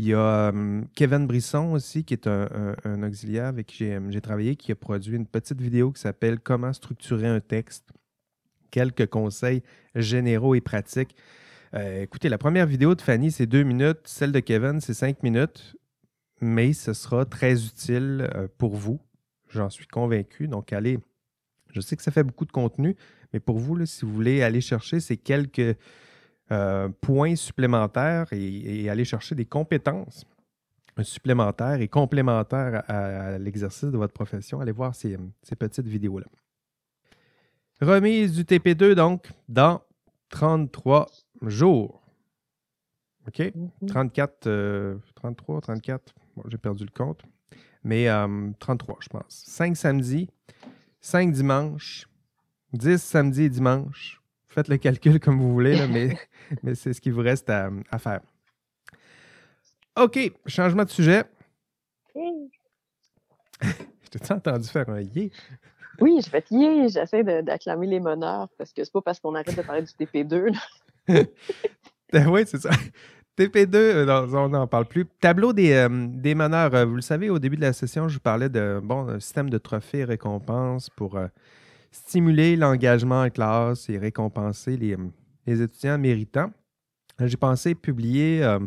Il 0.00 0.06
y 0.06 0.14
a 0.14 0.50
Kevin 0.94 1.26
Brisson 1.26 1.72
aussi, 1.72 2.04
qui 2.04 2.14
est 2.14 2.26
un, 2.26 3.02
auxiliaire 3.02 3.44
avec 3.44 3.66
qui 3.66 3.90
j'ai 4.08 4.20
travaillé, 4.22 4.56
qui 4.56 4.72
a 4.72 4.74
produit 4.74 5.14
une 5.14 5.26
petite 5.26 5.60
vidéo 5.60 5.92
qui 5.92 6.00
s'appelle 6.00 6.40
Comment 6.40 6.72
structurer 6.72 7.26
un 7.26 7.40
texte. 7.40 7.84
Quelques 8.70 9.08
conseils 9.08 9.62
généraux 9.94 10.54
et 10.54 10.62
pratiques. 10.62 11.14
Euh, 11.74 12.00
écoutez, 12.00 12.30
la 12.30 12.38
première 12.38 12.64
vidéo 12.64 12.94
de 12.94 13.02
Fanny, 13.02 13.30
c'est 13.30 13.44
deux 13.44 13.62
minutes. 13.62 14.00
Celle 14.04 14.32
de 14.32 14.40
Kevin, 14.40 14.80
c'est 14.80 14.94
cinq 14.94 15.22
minutes. 15.22 15.76
Mais 16.40 16.72
ce 16.72 16.94
sera 16.94 17.26
très 17.26 17.62
utile 17.62 18.26
euh, 18.34 18.48
pour 18.56 18.76
vous. 18.76 19.02
J'en 19.50 19.68
suis 19.68 19.86
convaincu. 19.86 20.48
Donc, 20.48 20.72
allez. 20.72 20.98
Je 21.72 21.82
sais 21.82 21.94
que 21.94 22.02
ça 22.02 22.10
fait 22.10 22.24
beaucoup 22.24 22.46
de 22.46 22.52
contenu, 22.52 22.96
mais 23.34 23.38
pour 23.38 23.58
vous, 23.58 23.84
si 23.84 24.06
vous 24.06 24.14
voulez 24.14 24.42
aller 24.42 24.62
chercher 24.62 24.98
ces 24.98 25.18
quelques 25.18 25.76
euh, 26.52 26.88
points 27.00 27.36
supplémentaires 27.36 28.26
et, 28.32 28.88
aller 28.90 29.04
chercher 29.04 29.34
des 29.34 29.44
compétences 29.44 30.26
supplémentaires 31.02 31.80
et 31.80 31.88
complémentaires 31.88 32.82
à, 32.88 33.38
l'exercice 33.38 33.84
de 33.84 33.96
votre 33.96 34.12
profession, 34.12 34.60
allez 34.60 34.72
voir 34.72 34.94
ces, 34.94 35.16
petites 35.58 35.86
vidéos-là. 35.86 36.26
Remise 37.80 38.34
du 38.34 38.42
TP2, 38.42 38.94
donc, 38.94 39.30
dans 39.48 39.80
33 40.30 41.06
jours. 41.46 42.02
OK? 43.28 43.52
34, 43.86 44.98
33, 45.14 45.60
34, 45.60 46.14
j'ai 46.48 46.58
perdu 46.58 46.84
le 46.84 46.90
compte, 46.90 47.22
mais 47.84 48.08
33, 48.58 48.94
euh, 48.94 48.98
je 49.00 49.08
pense. 49.08 49.24
5 49.28 49.76
samedis, 49.76 50.28
5 51.00 51.32
dimanches, 51.32 52.08
10 52.72 53.00
samedis 53.00 53.44
et 53.44 53.48
dimanches, 53.48 54.19
Faites 54.50 54.68
le 54.68 54.76
calcul 54.76 55.20
comme 55.20 55.40
vous 55.40 55.52
voulez, 55.52 55.86
mais, 55.86 56.18
mais 56.62 56.74
c'est 56.74 56.92
ce 56.92 57.00
qui 57.00 57.10
vous 57.10 57.22
reste 57.22 57.48
à, 57.50 57.70
faire. 57.98 58.20
OK, 59.96 60.18
changement 60.46 60.84
de 60.84 60.90
sujet. 60.90 61.24
je 62.14 62.48
t'ai 64.10 64.32
entendu 64.32 64.68
faire 64.68 64.88
un 64.90 65.00
yé? 65.00 65.30
Oui, 66.00 66.20
je 66.24 66.28
fais 66.28 66.44
yé, 66.50 66.88
j'essaie 66.88 67.22
d'acclamer 67.42 67.86
les 67.86 68.00
meneurs 68.00 68.48
parce 68.56 68.72
que 68.72 68.82
c'est 68.82 68.92
pas 68.92 69.02
parce 69.02 69.20
qu'on 69.20 69.34
arrête 69.34 69.56
de 69.56 69.62
parler 69.62 69.82
du 69.82 69.92
TP2. 69.92 70.56
Ben 72.12 72.28
oui, 72.28 72.42
c'est 72.46 72.60
ça. 72.60 72.70
TP2, 73.38 73.74
euh, 73.74 74.26
on 74.34 74.48
n'en 74.48 74.66
parle 74.66 74.86
plus. 74.86 75.06
Tableau 75.20 75.52
des, 75.52 75.72
euh, 75.72 76.06
des 76.08 76.34
meneurs. 76.34 76.74
Euh, 76.74 76.84
vous 76.84 76.96
le 76.96 77.00
savez, 77.00 77.30
au 77.30 77.38
début 77.38 77.56
de 77.56 77.62
la 77.62 77.72
session, 77.72 78.08
je 78.08 78.14
vous 78.14 78.20
parlais 78.20 78.48
de 78.48 78.80
bon, 78.82 79.18
système 79.20 79.48
de 79.48 79.58
trophées 79.58 80.00
et 80.00 80.04
récompenses 80.04 80.90
pour 80.90 81.18
stimuler 81.90 82.56
l'engagement 82.56 83.22
en 83.22 83.30
classe 83.30 83.88
et 83.88 83.98
récompenser 83.98 84.76
les, 84.76 84.96
étudiants 85.62 85.98
méritants. 85.98 86.52
J'ai 87.18 87.36
pensé 87.36 87.74
publier 87.74 88.42
euh, 88.42 88.60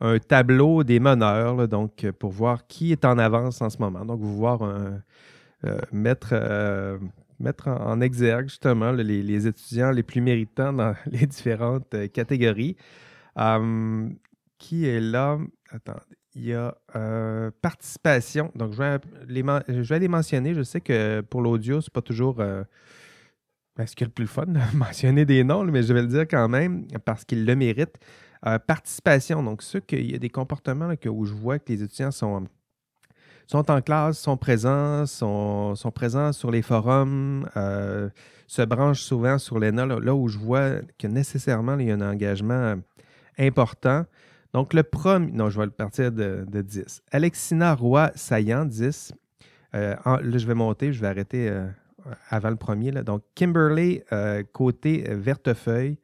un 0.00 0.18
tableau 0.18 0.84
des 0.84 1.00
meneurs, 1.00 1.68
donc 1.68 2.08
pour 2.18 2.30
voir 2.30 2.66
qui 2.66 2.92
est 2.92 3.04
en 3.04 3.18
avance 3.18 3.60
en 3.60 3.68
ce 3.68 3.78
moment. 3.78 4.04
Donc, 4.04 4.20
vous 4.20 4.36
voir 4.36 4.62
euh, 4.62 5.78
mettre, 5.92 6.30
euh, 6.32 6.98
mettre 7.38 7.68
en, 7.68 8.00
exergue 8.00 8.48
justement 8.48 8.92
les, 8.92 9.46
étudiants 9.46 9.90
les 9.90 10.02
plus 10.02 10.20
méritants 10.20 10.72
dans 10.72 10.94
les 11.06 11.26
différentes 11.26 11.94
catégories. 12.12 12.76
qui 14.58 14.86
est 14.86 15.00
là? 15.00 15.38
Attendez, 15.70 16.19
il 16.34 16.46
y 16.46 16.54
a 16.54 16.74
participation. 17.60 18.50
Donc, 18.54 18.72
je 18.72 18.78
vais, 18.78 18.98
les 19.28 19.42
je 19.68 19.88
vais 19.88 19.98
les 19.98 20.08
mentionner. 20.08 20.54
Je 20.54 20.62
sais 20.62 20.80
que 20.80 21.20
pour 21.22 21.42
l'audio, 21.42 21.80
c'est 21.80 21.92
pas 21.92 22.02
toujours 22.02 22.34
ben, 22.34 22.66
ce 23.86 23.96
qui 23.96 24.04
est 24.04 24.06
le 24.06 24.12
plus 24.12 24.26
fun 24.26 24.46
de 24.46 24.76
mentionner 24.76 25.24
des 25.24 25.44
noms, 25.44 25.64
mais 25.64 25.82
je 25.82 25.92
vais 25.92 26.02
le 26.02 26.08
dire 26.08 26.28
quand 26.28 26.48
même 26.48 26.86
parce 27.04 27.24
qu'ils 27.24 27.44
le 27.44 27.56
méritent. 27.56 27.98
participation, 28.66 29.42
donc 29.42 29.62
ceux 29.62 29.80
qu'il 29.80 30.10
y 30.10 30.14
a 30.14 30.18
des 30.18 30.30
comportements 30.30 30.94
que, 30.96 31.08
où 31.08 31.24
je 31.24 31.34
vois 31.34 31.58
que 31.58 31.72
les 31.72 31.82
étudiants 31.82 32.10
sont 32.12 32.46
sont 33.50 33.68
en 33.68 33.80
classe, 33.80 34.16
sont 34.16 34.36
présents, 34.36 35.06
sont, 35.06 35.74
sont 35.74 35.90
présents 35.90 36.32
sur 36.32 36.52
les 36.52 36.62
forums, 36.62 37.48
euh, 37.56 38.08
se 38.46 38.62
branchent 38.62 39.02
souvent 39.02 39.38
sur 39.38 39.58
l'ENA, 39.58 39.86
là, 39.86 40.14
où 40.14 40.28
je 40.28 40.38
vois 40.38 40.76
que 40.96 41.08
nécessairement, 41.08 41.76
il 41.80 41.88
y 41.88 41.90
a 41.90 41.94
un 41.94 42.00
engagement 42.00 42.76
important. 43.36 44.04
Donc, 44.52 44.74
le 44.74 44.82
premier, 44.82 45.30
non, 45.32 45.48
je 45.50 45.58
vais 45.58 45.66
le 45.66 45.70
partir 45.70 46.10
de, 46.12 46.44
10. 46.50 47.02
Alexina 47.12 47.74
Roy 47.74 48.10
Saillant, 48.14 48.64
10. 48.64 49.12
Euh, 49.74 49.94
là, 50.04 50.38
je 50.38 50.46
vais 50.46 50.54
monter, 50.54 50.92
je 50.92 51.00
vais 51.00 51.06
arrêter 51.06 51.48
euh, 51.48 51.66
avant 52.28 52.50
le 52.50 52.56
premier. 52.56 52.90
Là. 52.90 53.02
Donc, 53.02 53.22
Kimberly 53.34 54.02
côté 54.52 55.04
Vertefeuille, 55.08 55.98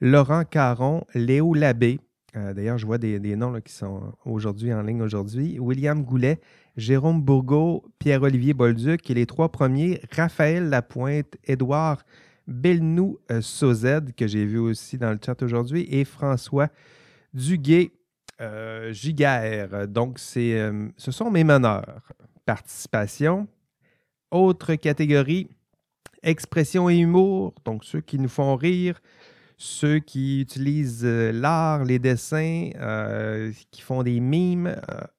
Laurent 0.00 0.44
Caron, 0.44 1.04
Léo 1.14 1.54
Labbé. 1.54 2.00
D'ailleurs, 2.34 2.78
je 2.78 2.86
vois 2.86 2.98
des, 2.98 3.36
noms 3.36 3.60
qui 3.60 3.72
sont 3.72 4.12
aujourd'hui 4.24 4.74
en 4.74 4.82
ligne 4.82 5.02
aujourd'hui. 5.02 5.60
William 5.60 6.02
Goulet, 6.02 6.40
Jérôme 6.76 7.22
Bourgault, 7.22 7.84
Pierre-Olivier 8.00 8.54
Bolduc 8.54 9.08
et 9.08 9.14
les 9.14 9.26
trois 9.26 9.52
premiers, 9.52 10.00
Raphaël 10.10 10.68
Lapointe, 10.68 11.36
Édouard 11.44 12.02
Belnou 12.46 13.18
euh, 13.30 13.40
Sauzed, 13.40 14.14
que 14.14 14.26
j'ai 14.26 14.44
vu 14.44 14.58
aussi 14.58 14.98
dans 14.98 15.10
le 15.10 15.18
chat 15.24 15.40
aujourd'hui, 15.42 15.86
et 15.90 16.04
François 16.04 16.68
Duguay 17.34 17.92
euh, 18.40 18.92
Giguère. 18.92 19.86
Donc, 19.88 20.18
c'est, 20.18 20.58
euh, 20.58 20.88
ce 20.96 21.10
sont 21.10 21.30
mes 21.30 21.44
meneurs. 21.44 22.02
Participation. 22.46 23.46
Autre 24.30 24.74
catégorie, 24.74 25.48
expression 26.22 26.88
et 26.88 26.96
humour, 26.96 27.54
donc 27.64 27.84
ceux 27.84 28.00
qui 28.00 28.18
nous 28.18 28.28
font 28.28 28.56
rire, 28.56 29.00
ceux 29.56 30.00
qui 30.00 30.40
utilisent 30.40 31.04
l'art, 31.04 31.84
les 31.84 32.00
dessins, 32.00 32.70
qui 33.70 33.80
font 33.80 34.02
des 34.02 34.18
mimes 34.18 34.74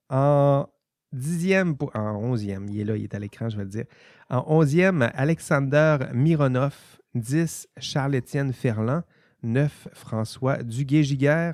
en 0.09 0.67
Dixième, 1.15 1.77
en 1.93 2.15
onzième, 2.17 2.67
il 2.67 2.81
est 2.81 2.83
là, 2.83 2.97
il 2.97 3.03
est 3.03 3.15
à 3.15 3.19
l'écran, 3.19 3.47
je 3.47 3.55
vais 3.55 3.63
le 3.63 3.69
dire. 3.69 3.85
En 4.29 4.43
onzième, 4.47 5.09
Alexander 5.13 5.97
Mironov. 6.13 6.75
Dix, 7.13 7.69
Charles-Étienne 7.77 8.51
Ferland. 8.51 9.03
Neuf, 9.41 9.87
François 9.93 10.61
Duguay-Giguère. 10.61 11.53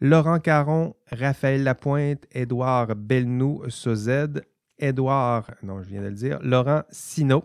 Laurent 0.00 0.38
Caron, 0.38 0.94
Raphaël 1.10 1.64
Lapointe, 1.64 2.26
Édouard 2.32 2.94
Belnou 2.94 3.62
Sozed, 3.68 4.44
Édouard, 4.78 5.50
non, 5.62 5.82
je 5.82 5.88
viens 5.88 6.02
de 6.02 6.08
le 6.08 6.14
dire, 6.14 6.38
Laurent 6.42 6.82
Sino, 6.90 7.44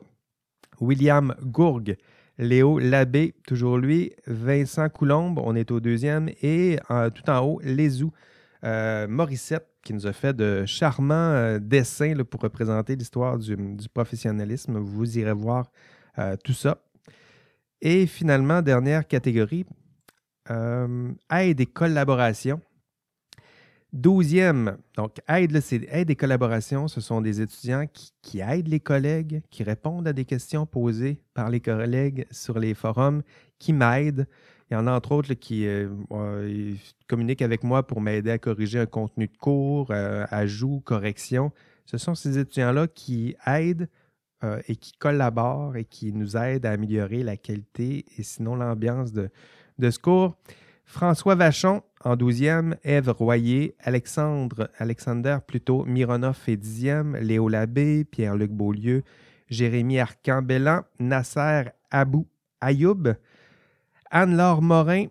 William 0.80 1.36
Gourgue, 1.42 1.98
Léo 2.38 2.80
Labbé, 2.80 3.34
toujours 3.48 3.78
lui, 3.78 4.14
Vincent 4.28 4.90
Coulombe, 4.90 5.40
on 5.44 5.56
est 5.56 5.72
au 5.72 5.80
deuxième, 5.80 6.30
et 6.42 6.78
tout 7.16 7.30
en 7.30 7.40
haut, 7.40 7.60
Lézou 7.64 8.12
euh, 8.64 9.08
Morissette, 9.08 9.68
qui 9.84 9.94
nous 9.94 10.08
a 10.08 10.14
fait 10.14 10.34
de 10.34 10.66
charmants 10.66 11.14
euh, 11.14 11.60
dessins 11.60 12.16
pour 12.24 12.42
représenter 12.42 12.96
l'histoire 12.96 13.38
du, 13.38 13.58
professionnalisme. 13.94 14.78
Vous 14.78 15.18
irez 15.18 15.34
voir 15.34 15.70
euh, 16.18 16.38
tout 16.44 16.54
ça. 16.54 16.78
Et 17.82 18.08
finalement, 18.08 18.62
dernière 18.62 19.06
catégorie, 19.06 19.66
aide 20.50 21.60
et 21.62 21.66
collaboration. 21.66 22.62
Douzième, 23.94 24.78
donc 24.98 25.18
aide, 25.28 25.56
aide 25.92 26.10
et 26.10 26.16
collaboration, 26.16 26.88
ce 26.88 27.00
sont 27.00 27.22
des 27.22 27.42
étudiants 27.42 27.86
qui, 28.24 28.40
aident 28.40 28.70
les 28.70 28.80
collègues, 28.80 29.44
qui 29.52 29.62
répondent 29.62 30.08
à 30.08 30.14
des 30.14 30.26
questions 30.26 30.66
posées 30.66 31.22
par 31.36 31.52
les 31.52 31.60
collègues 31.60 32.26
sur 32.32 32.58
les 32.58 32.74
forums, 32.74 33.22
qui 33.60 33.72
m'aident. 33.72 34.28
Il 34.72 34.74
y 34.74 34.78
en 34.78 34.88
a 34.88 34.92
entre 34.92 35.12
autres 35.12 35.36
qui 35.36 35.68
euh, 35.68 36.74
communiquent 37.08 37.44
avec 37.44 37.64
moi 37.64 37.86
pour 37.86 38.02
m'aider 38.02 38.32
à 38.32 38.40
corriger 38.40 38.80
un 38.80 38.88
contenu 38.88 39.28
de 39.28 39.38
cours, 39.38 39.92
euh, 39.92 40.26
ajout, 40.32 40.82
correction. 40.84 41.52
Ce 41.86 42.00
sont 42.00 42.16
ces 42.16 42.40
étudiants-là 42.40 42.88
qui 42.88 43.36
aident 43.46 43.88
euh, 44.44 44.62
et 44.68 44.76
qui 44.76 44.94
collaborent 44.94 45.76
et 45.76 45.86
qui 45.86 46.14
nous 46.14 46.36
aident 46.36 46.66
à 46.66 46.72
améliorer 46.72 47.24
la 47.24 47.38
qualité 47.38 48.06
et 48.18 48.24
sinon 48.24 48.56
l'ambiance 48.56 49.14
de, 49.14 49.30
ce 49.80 50.00
cours. 50.00 50.38
François 50.86 51.36
Vachon 51.36 51.82
en 52.04 52.16
12e, 52.16 52.76
Ève 52.84 53.10
Royer, 53.10 53.76
Alexandre, 53.80 54.70
Alexander 54.78 55.38
plutôt, 55.46 55.86
Mironov 55.86 56.38
et 56.48 56.58
10e, 56.58 57.18
Léo 57.20 57.48
Labbé, 57.48 58.04
Pierre-Luc 58.04 58.52
Beaulieu, 58.52 59.04
Jérémy 59.50 60.00
Arcambellan, 60.00 60.82
Nasser 61.00 61.70
Abou 61.90 62.28
Ayoub, 62.60 63.16
Anne-Laure 64.12 64.62
Morin, 64.62 65.06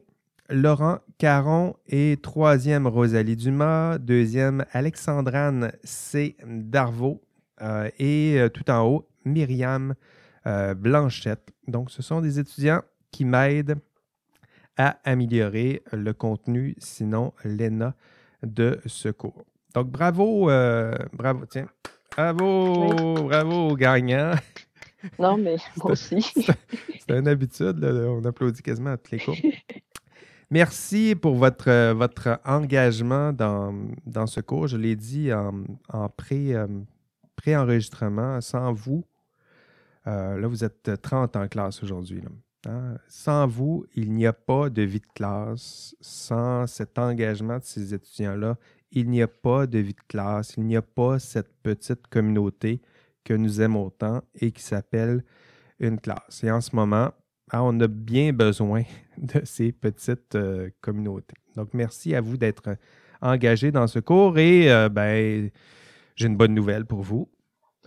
Laurent 0.50 0.98
Caron 1.18 1.76
et 1.86 2.18
troisième 2.20 2.86
Rosalie 2.86 3.36
Dumas, 3.36 3.98
deuxième 3.98 4.66
Alexandrane 4.72 5.72
C. 5.84 6.36
Darvaux 6.46 7.22
euh, 7.62 7.88
et 7.98 8.38
euh, 8.38 8.48
tout 8.48 8.70
en 8.70 8.86
haut 8.86 9.08
Myriam 9.24 9.94
euh, 10.46 10.74
Blanchette. 10.74 11.52
Donc 11.66 11.90
ce 11.90 12.02
sont 12.02 12.20
des 12.20 12.38
étudiants 12.38 12.82
qui 13.10 13.24
m'aident 13.24 13.78
à 14.76 14.98
améliorer 15.04 15.82
le 15.92 16.12
contenu, 16.12 16.74
sinon 16.78 17.32
l'ENA 17.44 17.94
de 18.42 18.80
ce 18.86 19.08
cours. 19.10 19.44
Donc 19.74 19.88
bravo, 19.90 20.46
bravo, 21.12 21.44
tiens, 21.48 21.68
bravo, 22.10 23.24
bravo 23.24 23.68
aux 23.68 23.76
gagnants. 23.76 24.34
Non, 25.18 25.36
mais 25.36 25.56
moi 25.76 25.92
aussi. 25.92 26.22
C'est 26.22 27.10
une 27.10 27.28
habitude, 27.28 27.84
on 27.84 28.24
applaudit 28.24 28.62
quasiment 28.62 28.92
à 28.92 28.96
tous 28.96 29.12
les 29.12 29.20
cours. 29.20 29.36
Merci 30.52 31.14
pour 31.14 31.34
votre, 31.34 31.70
euh, 31.70 31.94
votre 31.94 32.38
engagement 32.44 33.32
dans, 33.32 33.74
dans, 34.04 34.26
ce 34.26 34.40
cours. 34.40 34.66
Je 34.66 34.76
l'ai 34.76 34.96
dit 34.96 35.32
en, 35.32 35.64
en 35.88 36.10
pré, 36.10 36.54
euh, 36.54 36.66
pré-enregistrement. 37.36 38.38
Sans 38.42 38.70
vous, 38.74 39.02
euh, 40.06 40.38
là, 40.38 40.46
vous 40.46 40.64
êtes 40.64 40.90
30 41.00 41.36
en 41.36 41.48
classe 41.48 41.82
aujourd'hui. 41.82 42.22
Hein? 42.66 42.96
Sans 43.08 43.46
vous, 43.46 43.86
il 43.94 44.12
n'y 44.12 44.26
a 44.26 44.32
pas 44.32 44.70
de 44.70 44.82
vie 44.82 45.00
de 45.00 45.06
classe. 45.14 45.96
Sans 46.00 46.66
cet 46.66 46.98
engagement 46.98 47.58
de 47.58 47.64
ces 47.64 47.94
étudiants-là, 47.94 48.56
il 48.90 49.08
n'y 49.08 49.22
a 49.22 49.28
pas 49.28 49.66
de 49.66 49.78
vie 49.78 49.94
de 49.94 50.06
classe. 50.08 50.54
Il 50.56 50.64
n'y 50.64 50.76
a 50.76 50.82
pas 50.82 51.18
cette 51.18 51.52
petite 51.62 52.06
communauté 52.08 52.80
que 53.24 53.34
nous 53.34 53.60
aimons 53.60 53.86
autant 53.86 54.22
et 54.34 54.50
qui 54.52 54.62
s'appelle 54.62 55.24
une 55.78 56.00
classe. 56.00 56.42
Et 56.44 56.50
en 56.50 56.60
ce 56.60 56.74
moment, 56.74 57.12
ah, 57.50 57.62
on 57.62 57.78
a 57.80 57.88
bien 57.88 58.32
besoin 58.32 58.82
de 59.18 59.42
ces 59.44 59.72
petites 59.72 60.34
euh, 60.34 60.70
communautés. 60.80 61.36
Donc, 61.56 61.74
merci 61.74 62.14
à 62.14 62.20
vous 62.20 62.36
d'être 62.36 62.76
engagés 63.20 63.70
dans 63.70 63.86
ce 63.86 63.98
cours 63.98 64.38
et 64.38 64.72
euh, 64.72 64.88
ben, 64.88 65.50
j'ai 66.16 66.26
une 66.26 66.36
bonne 66.36 66.54
nouvelle 66.54 66.86
pour 66.86 67.02
vous. 67.02 67.28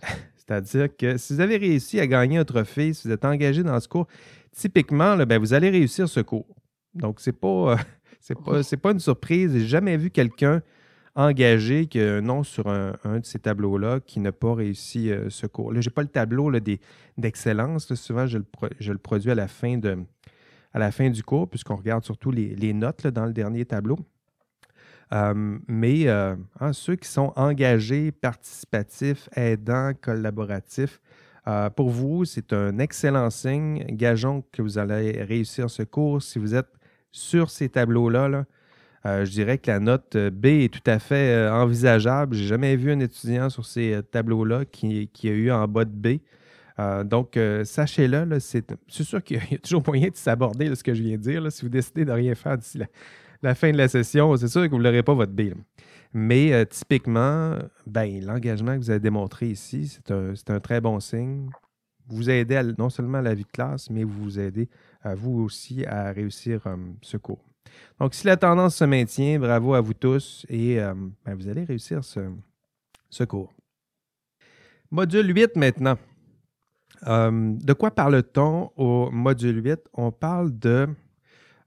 C'est-à-dire 0.46 0.96
que 0.96 1.16
si 1.16 1.34
vous 1.34 1.40
avez 1.40 1.56
réussi 1.56 1.98
à 1.98 2.06
gagner 2.06 2.38
un 2.38 2.44
trophée, 2.44 2.92
si 2.92 3.08
vous 3.08 3.14
êtes 3.14 3.24
engagé 3.24 3.62
dans 3.62 3.78
ce 3.80 3.88
cours, 3.88 4.06
typiquement, 4.52 5.16
ben, 5.16 5.38
vous 5.38 5.54
allez 5.54 5.70
réussir 5.70 6.08
ce 6.08 6.20
cours. 6.20 6.46
Donc, 6.94 7.20
ce 7.20 7.30
n'est 7.30 7.36
pas, 7.36 7.76
pas, 8.44 8.60
pas 8.82 8.90
une 8.92 9.00
surprise. 9.00 9.52
J'ai 9.52 9.66
jamais 9.66 9.96
vu 9.96 10.10
quelqu'un 10.10 10.62
engagé 11.16 11.86
que 11.86 12.20
non 12.20 12.44
sur 12.44 12.68
un, 12.68 12.92
de 13.04 13.24
ces 13.24 13.38
tableaux-là 13.38 14.00
qui 14.00 14.20
n'a 14.20 14.32
pas 14.32 14.54
réussi 14.54 15.10
euh, 15.10 15.30
ce 15.30 15.46
cours. 15.46 15.72
Là, 15.72 15.80
je 15.80 15.88
n'ai 15.88 15.92
pas 15.92 16.02
le 16.02 16.08
tableau 16.08 16.52
d'excellence. 17.16 17.92
Souvent, 17.94 18.26
je 18.26 18.38
le, 18.38 18.44
je 18.78 18.92
le, 18.92 18.98
produis 18.98 19.30
à 19.30 19.34
la 19.34 19.48
fin, 19.48 19.78
de, 19.78 19.98
à 20.74 20.78
la 20.78 20.92
fin 20.92 21.08
du 21.08 21.22
cours, 21.22 21.48
puisqu'on 21.48 21.76
regarde 21.76 22.04
surtout 22.04 22.30
les, 22.30 22.72
notes 22.74 23.06
dans 23.06 23.24
le 23.24 23.32
dernier 23.32 23.64
tableau. 23.64 23.98
Euh, 25.12 25.58
mais 25.68 26.08
euh, 26.08 26.34
hein, 26.60 26.72
ceux 26.72 26.96
qui 26.96 27.08
sont 27.08 27.32
engagés, 27.36 28.12
participatifs, 28.12 29.28
aidants, 29.36 29.92
collaboratifs, 30.00 31.00
pour 31.76 31.90
vous, 31.90 32.24
c'est 32.24 32.52
un 32.52 32.80
excellent 32.80 33.30
signe. 33.30 33.84
Gageons 33.90 34.42
que 34.50 34.62
vous 34.62 34.78
allez 34.78 35.22
réussir 35.22 35.70
ce 35.70 35.84
cours. 35.84 36.20
Si 36.20 36.40
vous 36.40 36.56
êtes 36.56 36.72
sur 37.12 37.50
ces 37.50 37.68
tableaux-là, 37.68 38.28
là, 38.28 38.46
euh, 39.06 39.24
je 39.24 39.30
dirais 39.30 39.58
que 39.58 39.70
la 39.70 39.78
note 39.78 40.16
euh, 40.16 40.30
B 40.30 40.46
est 40.46 40.72
tout 40.72 40.90
à 40.90 40.98
fait 40.98 41.32
euh, 41.32 41.52
envisageable. 41.52 42.34
Je 42.34 42.42
n'ai 42.42 42.48
jamais 42.48 42.76
vu 42.76 42.90
un 42.90 42.98
étudiant 42.98 43.48
sur 43.50 43.64
ces 43.64 44.00
tableaux-là 44.10 44.64
qui, 44.64 45.08
a 45.24 45.28
eu 45.28 45.50
en 45.52 45.68
bas 45.68 45.84
de 45.84 45.90
B. 45.90 46.18
donc, 47.08 47.38
sachez-le, 47.64 48.38
c'est 48.40 48.74
sûr 48.88 49.22
qu'il 49.22 49.36
y, 49.50 49.54
a 49.54 49.58
toujours 49.58 49.82
moyen 49.86 50.08
de 50.08 50.16
s'aborder 50.16 50.74
ce 50.74 50.82
que 50.82 50.92
je 50.92 51.02
viens 51.02 51.16
de 51.16 51.22
dire. 51.22 51.52
si 51.52 51.62
vous 51.62 51.68
décidez 51.68 52.04
de 52.04 52.12
rien 52.12 52.34
faire 52.34 52.58
d'ici 52.58 52.78
la, 52.78 52.86
fin 53.54 53.72
de 53.72 53.76
la 53.76 53.88
session, 53.88 54.36
c'est 54.36 54.48
sûr 54.48 54.64
que 54.64 54.70
vous 54.74 54.82
n'aurez 54.82 55.02
pas 55.02 55.14
votre 55.14 55.32
B. 55.32 55.52
Mais 56.12 56.64
typiquement, 56.66 57.56
ben, 57.86 58.24
l'engagement 58.24 58.74
que 58.74 58.78
vous 58.78 58.90
avez 58.90 59.00
démontré 59.00 59.48
ici, 59.48 59.98
c'est 60.06 60.50
un, 60.50 60.60
très 60.60 60.80
bon 60.80 60.98
signe. 61.00 61.50
Vous 62.08 62.30
aidez 62.30 62.62
non 62.78 62.88
seulement 62.88 63.18
à 63.18 63.22
la 63.22 63.34
vie 63.34 63.44
de 63.44 63.50
classe, 63.50 63.90
mais 63.90 64.04
vous 64.04 64.22
vous 64.22 64.38
aidez 64.38 64.68
à 65.02 65.14
vous 65.14 65.40
aussi 65.40 65.84
à 65.84 66.12
réussir 66.12 66.62
ce 67.02 67.16
cours. 67.16 67.44
Donc, 67.98 68.14
si 68.14 68.26
la 68.26 68.36
tendance 68.36 68.76
se 68.76 68.84
maintient, 68.84 69.38
bravo 69.38 69.74
à 69.74 69.80
vous 69.80 69.94
tous 69.94 70.46
et 70.48 70.80
euh, 70.80 70.94
ben, 71.24 71.34
vous 71.34 71.48
allez 71.48 71.64
réussir 71.64 72.04
ce, 72.04 72.20
ce 73.10 73.24
cours. 73.24 73.52
Module 74.90 75.34
8 75.34 75.56
maintenant. 75.56 75.96
Euh, 77.06 77.52
de 77.56 77.72
quoi 77.72 77.90
parle-t-on 77.90 78.70
au 78.76 79.10
module 79.10 79.64
8? 79.64 79.80
On 79.94 80.12
parle 80.12 80.56
de 80.58 80.88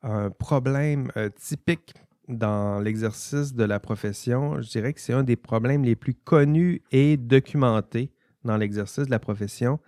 un 0.04 0.30
problème 0.30 1.12
euh, 1.18 1.30
typique 1.30 1.94
dans 2.28 2.80
l'exercice 2.80 3.54
de 3.54 3.64
la 3.64 3.80
profession. 3.80 4.62
Je 4.62 4.70
dirais 4.70 4.94
que 4.94 5.02
c'est 5.02 5.14
un 5.14 5.24
des 5.24 5.36
problèmes 5.36 5.84
les 5.84 5.96
plus 5.96 6.14
connus 6.14 6.82
et 6.92 7.18
documentés 7.18 8.12
dans 8.46 8.58
l'exercice 8.58 9.06
de 9.06 9.12
la 9.12 9.20
profession. 9.20 9.80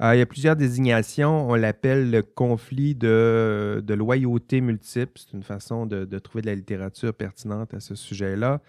Euh, 0.00 0.14
il 0.14 0.18
y 0.18 0.22
a 0.22 0.26
plusieurs 0.26 0.56
désignations. 0.56 1.48
On 1.48 1.54
l'appelle 1.54 2.10
le 2.10 2.22
conflit 2.22 2.94
de, 2.94 3.82
loyauté 3.88 4.60
multiple. 4.60 5.12
C'est 5.16 5.32
une 5.32 5.42
façon 5.42 5.86
de, 5.86 6.18
trouver 6.18 6.42
de 6.42 6.46
la 6.46 6.54
littérature 6.54 7.12
pertinente 7.12 7.74
à 7.74 7.80
ce 7.80 7.94
sujet-là. 7.94 8.60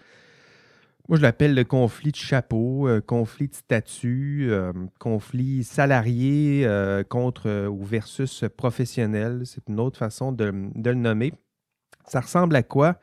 Moi, 1.08 1.18
je 1.18 1.22
l'appelle 1.22 1.54
le 1.54 1.64
conflit 1.64 2.12
de 2.12 2.16
chapeau, 2.16 2.88
euh, 2.88 3.02
conflit 3.02 3.48
de 3.48 3.54
statut, 3.54 4.46
euh, 4.50 4.72
conflit 4.98 5.62
salarié 5.62 6.66
contre 7.10 7.66
ou 7.68 7.84
versus 7.84 8.44
professionnel. 8.56 9.42
C'est 9.44 9.68
une 9.68 9.80
autre 9.80 9.98
façon 9.98 10.32
de, 10.32 10.52
de, 10.74 10.90
le 10.90 10.96
nommer. 10.96 11.34
Ça 12.06 12.20
ressemble 12.20 12.56
à 12.56 12.62
quoi? 12.62 12.98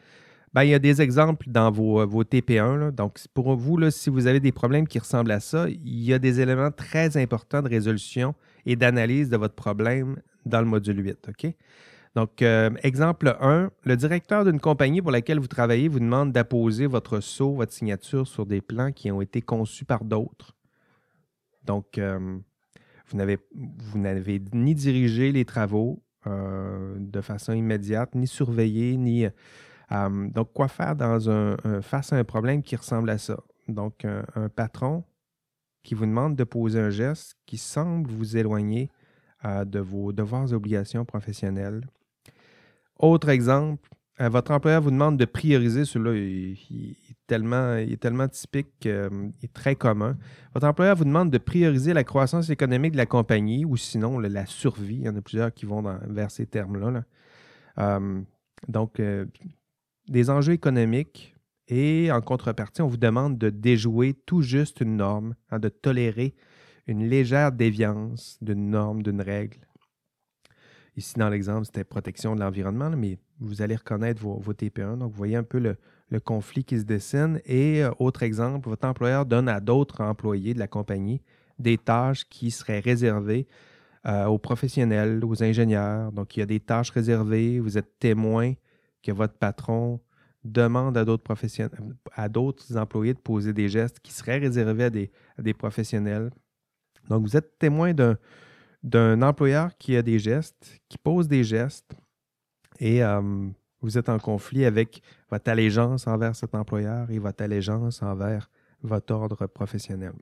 Ben, 0.53 0.63
il 0.63 0.69
y 0.69 0.73
a 0.73 0.79
des 0.79 1.01
exemples 1.01 1.45
dans 1.49 1.71
vos, 1.71 2.05
vos 2.07 2.23
TP1. 2.23 2.91
Donc, 2.91 3.19
pour 3.33 3.55
vous, 3.55 3.77
là, 3.77 3.91
si 3.91 4.09
vous 4.09 4.27
avez 4.27 4.39
des 4.39 4.51
problèmes 4.51 4.87
qui 4.87 4.99
ressemblent 4.99 5.31
à 5.31 5.39
ça, 5.39 5.67
il 5.69 6.03
y 6.03 6.13
a 6.13 6.19
des 6.19 6.41
éléments 6.41 6.71
très 6.71 7.17
importants 7.17 7.61
de 7.61 7.69
résolution 7.69 8.35
et 8.65 8.75
d'analyse 8.75 9.29
de 9.29 9.37
votre 9.37 9.55
problème 9.55 10.17
dans 10.45 10.59
le 10.59 10.67
module 10.67 11.05
8. 11.05 11.29
OK? 11.29 11.53
Donc, 12.15 12.41
euh, 12.41 12.69
exemple 12.83 13.37
1, 13.39 13.71
le 13.83 13.95
directeur 13.95 14.43
d'une 14.43 14.59
compagnie 14.59 15.01
pour 15.01 15.11
laquelle 15.11 15.39
vous 15.39 15.47
travaillez 15.47 15.87
vous 15.87 15.99
demande 15.99 16.33
d'apposer 16.33 16.85
votre 16.85 17.21
sceau, 17.21 17.53
votre 17.53 17.71
signature 17.71 18.27
sur 18.27 18.45
des 18.45 18.61
plans 18.61 18.91
qui 18.91 19.11
ont 19.11 19.21
été 19.21 19.41
conçus 19.41 19.85
par 19.85 20.03
d'autres. 20.03 20.55
Donc, 21.63 21.97
euh, 21.97 22.37
vous 23.05 23.17
n'avez 23.17 24.41
ni 24.53 24.75
dirigé 24.75 25.31
les 25.31 25.45
travaux 25.45 26.03
euh, 26.27 26.95
de 26.99 27.21
façon 27.21 27.53
immédiate, 27.53 28.13
ni 28.15 28.27
surveillé, 28.27 28.97
ni 28.97 29.25
donc, 29.89 30.53
quoi 30.53 30.69
faire 30.69 30.95
dans 30.95 31.29
un, 31.29 31.57
face 31.81 32.13
à 32.13 32.15
un 32.15 32.23
problème 32.23 32.63
qui 32.63 32.77
ressemble 32.77 33.09
à 33.09 33.17
ça? 33.17 33.37
Donc, 33.67 34.05
un, 34.05 34.47
patron 34.47 35.03
qui 35.83 35.95
vous 35.95 36.05
demande 36.05 36.37
de 36.37 36.43
poser 36.43 36.79
un 36.79 36.89
geste 36.89 37.35
qui 37.45 37.57
semble 37.57 38.09
vous 38.09 38.37
éloigner 38.37 38.89
euh, 39.43 39.65
de 39.65 39.79
vos 39.79 40.11
devoirs 40.11 40.51
et 40.51 40.53
obligations 40.53 41.03
professionnelles. 41.03 41.81
Autre 43.01 43.29
exemple, 43.29 43.89
euh, 44.21 44.29
votre 44.29 44.51
employeur 44.51 44.81
vous 44.81 44.91
demande 44.91 45.17
de 45.17 45.25
prioriser, 45.25 45.85
celui-là 45.85 46.15
il, 46.15 46.95
est 47.09 47.99
tellement, 47.99 48.27
typique, 48.27 48.85
il 48.85 49.33
est 49.41 49.53
très 49.53 49.75
commun. 49.75 50.17
Votre 50.53 50.67
employeur 50.67 50.95
vous 50.95 51.05
demande 51.05 51.31
de 51.31 51.39
prioriser 51.39 51.93
la 51.93 52.03
croissance 52.03 52.51
économique 52.51 52.91
de 52.91 52.97
la 52.97 53.07
compagnie 53.07 53.65
ou 53.65 53.75
sinon 53.75 54.19
la 54.19 54.45
survie. 54.45 54.97
Il 54.97 55.05
y 55.05 55.09
en 55.09 55.15
a 55.15 55.21
plusieurs 55.21 55.51
qui 55.51 55.65
vont 55.65 55.81
vers 56.07 56.29
ces 56.29 56.45
termes-là. 56.45 57.03
donc, 58.67 58.99
euh, 58.99 59.25
des 60.07 60.29
enjeux 60.29 60.53
économiques 60.53 61.35
et 61.67 62.11
en 62.11 62.21
contrepartie, 62.21 62.81
on 62.81 62.87
vous 62.87 62.97
demande 62.97 63.37
de 63.39 63.49
déjouer 63.49 64.13
tout 64.13 64.41
juste 64.41 64.81
une 64.81 64.97
norme, 64.97 65.35
hein, 65.49 65.57
de 65.57 65.69
tolérer 65.69 66.35
une 66.85 67.07
légère 67.07 67.51
déviance 67.51 68.37
d'une 68.41 68.69
norme, 68.69 69.01
d'une 69.01 69.21
règle. 69.21 69.59
Ici, 71.01 71.15
dans 71.17 71.29
l'exemple, 71.29 71.65
c'était 71.65 71.83
protection 71.83 72.35
de 72.35 72.41
l'environnement, 72.41 72.91
mais 72.91 73.17
vous 73.39 73.63
allez 73.63 73.75
reconnaître 73.75 74.21
vos, 74.21 74.53
TP1. 74.53 74.99
Donc, 74.99 75.09
vous 75.11 75.17
voyez 75.17 75.35
un 75.35 75.41
peu 75.41 75.57
le, 75.57 76.19
conflit 76.19 76.63
qui 76.63 76.77
se 76.77 76.83
dessine. 76.83 77.41
Et 77.43 77.83
euh, 77.83 77.89
autre 77.97 78.21
exemple, 78.21 78.69
votre 78.69 78.87
employeur 78.87 79.25
donne 79.25 79.49
à 79.49 79.59
d'autres 79.59 80.01
employés 80.01 80.53
de 80.53 80.59
la 80.59 80.67
compagnie 80.67 81.23
des 81.57 81.79
tâches 81.79 82.25
qui 82.29 82.51
seraient 82.51 82.81
réservées 82.81 83.47
euh, 84.05 84.25
aux 84.25 84.37
professionnels, 84.37 85.25
aux 85.25 85.41
ingénieurs. 85.41 86.11
Donc, 86.11 86.37
il 86.37 86.41
y 86.41 86.43
a 86.43 86.45
des 86.45 86.59
tâches 86.59 86.91
réservées, 86.91 87.59
vous 87.59 87.79
êtes 87.79 87.97
témoin 87.97 88.53
que 89.01 89.11
votre 89.11 89.33
patron 89.33 89.99
demande 90.43 90.97
à 90.97 91.03
d'autres 91.03 91.23
professionnels, 91.23 91.95
à 92.13 92.29
d'autres 92.29 92.77
employés 92.77 93.15
de 93.15 93.19
poser 93.19 93.53
des 93.53 93.69
gestes 93.69 93.99
qui 94.01 94.13
seraient 94.13 94.37
réservés 94.37 94.83
à 94.83 94.89
des, 95.41 95.53
professionnels. 95.55 96.29
Donc, 97.09 97.23
vous 97.23 97.35
êtes 97.35 97.57
témoin 97.57 97.91
d'un, 97.91 98.19
employeur 98.83 99.77
qui 99.77 99.95
a 99.95 100.01
des 100.01 100.19
gestes, 100.19 100.81
qui 100.89 100.97
pose 100.97 101.27
des 101.27 101.43
gestes, 101.43 101.93
et 102.79 103.03
euh, 103.03 103.21
vous 103.81 103.97
êtes 103.97 104.09
en 104.09 104.19
conflit 104.19 104.65
avec 104.65 105.01
votre 105.29 105.49
allégeance 105.49 106.07
envers 106.07 106.35
cet 106.35 106.55
employeur 106.55 107.09
et 107.11 107.19
votre 107.19 107.43
allégeance 107.43 108.01
envers 108.01 108.49
votre 108.81 109.13
ordre 109.13 109.45
professionnel. 109.47 110.13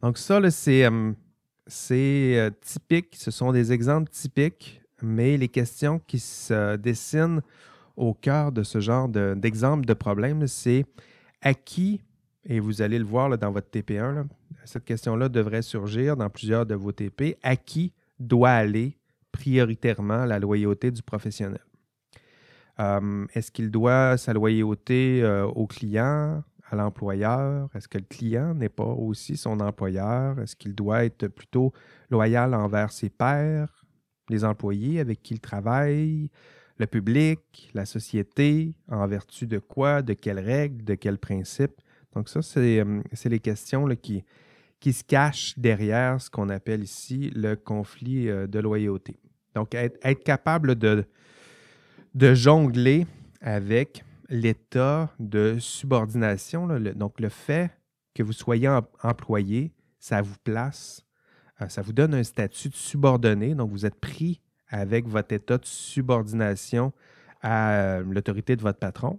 Donc, 0.00 0.18
ça, 0.18 0.50
c'est, 0.50 0.84
euh, 0.84 1.12
euh, 1.90 2.50
typique, 2.60 3.14
ce 3.16 3.30
sont 3.30 3.52
des 3.52 3.72
exemples 3.72 4.10
typiques 4.10 4.82
mais 5.02 5.36
les 5.36 5.48
questions 5.48 5.98
qui 5.98 6.18
se 6.18 6.76
dessinent 6.76 7.42
au 7.96 8.14
cœur 8.14 8.52
de 8.52 8.62
ce 8.62 8.80
genre 8.80 9.08
d'exemple 9.08 9.84
de, 9.84 9.94
problème, 9.94 10.46
c'est 10.46 10.86
à 11.42 11.54
qui, 11.54 12.00
et 12.44 12.60
vous 12.60 12.82
allez 12.82 12.98
le 12.98 13.04
voir 13.04 13.36
dans 13.38 13.50
votre 13.50 13.70
TP1, 13.70 14.26
cette 14.64 14.84
question-là 14.84 15.28
devrait 15.28 15.62
surgir 15.62 16.16
dans 16.16 16.28
plusieurs 16.28 16.66
de 16.66 16.74
vos 16.74 16.92
TP, 16.92 17.36
à 17.42 17.56
qui 17.56 17.92
doit 18.18 18.50
aller 18.50 18.98
prioritairement 19.30 20.24
la 20.24 20.38
loyauté 20.38 20.90
du 20.90 21.02
professionnel? 21.02 21.60
Euh, 22.80 23.26
est-ce 23.34 23.50
qu'il 23.50 23.70
doit 23.70 24.16
sa 24.16 24.32
loyauté 24.32 25.22
euh, 25.22 25.44
au 25.44 25.66
client, 25.66 26.42
à 26.70 26.76
l'employeur? 26.76 27.68
Est-ce 27.74 27.88
que 27.88 27.98
le 27.98 28.04
client 28.04 28.54
n'est 28.54 28.68
pas 28.68 28.84
aussi 28.84 29.36
son 29.36 29.60
employeur? 29.60 30.40
Est-ce 30.40 30.56
qu'il 30.56 30.74
doit 30.74 31.04
être 31.04 31.28
plutôt 31.28 31.72
loyal 32.10 32.54
envers 32.54 32.92
ses 32.92 33.10
pairs? 33.10 33.82
les 34.32 34.44
employés 34.44 34.98
avec 34.98 35.22
qui 35.22 35.34
il 35.34 35.40
travaille, 35.40 36.30
le 36.78 36.86
public, 36.86 37.70
la 37.74 37.84
société, 37.84 38.74
en 38.88 39.06
vertu 39.06 39.46
de 39.46 39.58
quoi, 39.58 40.02
de 40.02 40.14
quelles 40.14 40.40
règles, 40.40 40.84
de 40.84 40.94
quels 40.94 41.18
principes? 41.18 41.80
Donc 42.14 42.28
ça, 42.28 42.42
c'est 42.42 42.84
les 43.24 43.40
questions 43.40 43.86
qui, 43.96 44.24
se 44.92 45.04
cachent 45.04 45.58
derrière 45.58 46.20
ce 46.20 46.28
qu'on 46.30 46.48
appelle 46.48 46.82
ici 46.82 47.30
le 47.34 47.54
conflit 47.54 48.28
euh, 48.28 48.46
de 48.46 48.58
loyauté. 48.58 49.18
Donc, 49.54 49.74
être, 49.74 50.24
capable 50.24 50.74
de, 50.76 51.04
de 52.14 52.34
jongler 52.34 53.06
avec 53.40 54.04
l'état 54.28 55.12
de 55.18 55.56
subordination, 55.58 56.66
donc 56.94 57.20
le 57.20 57.28
fait 57.28 57.70
que 58.14 58.22
vous 58.22 58.32
soyez 58.32 58.68
employé, 59.02 59.72
ça 59.98 60.22
vous 60.22 60.36
place 60.42 61.04
euh, 61.62 61.68
ça 61.68 61.82
vous 61.82 61.92
donne 61.92 62.14
un 62.14 62.22
statut 62.22 62.68
de 62.68 62.74
subordonné, 62.74 63.54
donc 63.54 63.70
vous 63.70 63.86
êtes 63.86 64.00
pris 64.00 64.40
avec 64.68 65.06
votre 65.06 65.32
état 65.32 65.58
de 65.58 65.66
subordination 65.66 66.92
à 67.42 67.72
euh, 67.72 68.04
l'autorité 68.04 68.56
de 68.56 68.62
votre 68.62 68.78
patron. 68.78 69.18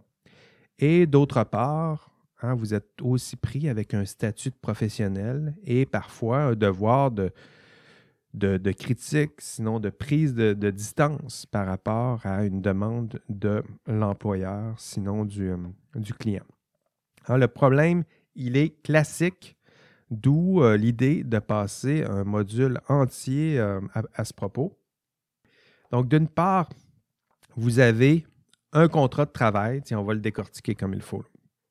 Et 0.79 1.05
d'autre 1.05 1.43
part, 1.43 2.09
hein, 2.43 2.53
vous 2.53 2.73
êtes 2.73 3.01
aussi 3.01 3.35
pris 3.35 3.67
avec 3.69 3.93
un 3.93 4.05
statut 4.05 4.49
de 4.49 4.55
professionnel 4.61 5.55
et 5.63 5.85
parfois 5.85 6.43
un 6.43 6.55
devoir 6.55 7.09
de, 7.11 7.31
de, 8.33 8.71
critique, 8.71 9.33
sinon 9.39 9.79
de 9.79 9.89
prise 9.89 10.35
de, 10.35 10.69
distance 10.69 11.45
par 11.45 11.65
rapport 11.65 12.25
à 12.25 12.45
une 12.45 12.61
demande 12.61 13.19
de 13.29 13.63
l'employeur, 13.87 14.75
sinon 14.77 15.25
du, 15.25 15.49
euh, 15.49 15.57
du 15.95 16.13
client. 16.13 16.45
Le 17.29 17.47
problème, 17.47 18.03
il 18.35 18.57
est 18.57 18.81
classique 18.83 19.57
D'où 20.13 20.61
euh, 20.61 20.77
l'idée 20.77 21.23
de 21.23 21.39
passer 21.39 22.03
un 22.03 22.23
module 22.23 22.79
entier 22.87 23.59
euh, 23.59 23.81
à, 24.13 24.23
ce 24.23 24.33
propos. 24.33 24.77
Donc, 25.91 26.07
d'une 26.07 26.27
part, 26.27 26.69
vous 27.55 27.79
avez 27.79 28.23
un 28.73 28.87
contrat 28.87 29.25
de 29.25 29.31
travail. 29.31 29.81
Tiens, 29.81 29.99
on 29.99 30.03
va 30.03 30.13
le 30.13 30.19
décortiquer 30.19 30.75
comme 30.75 30.93
il 30.93 31.01
faut 31.01 31.23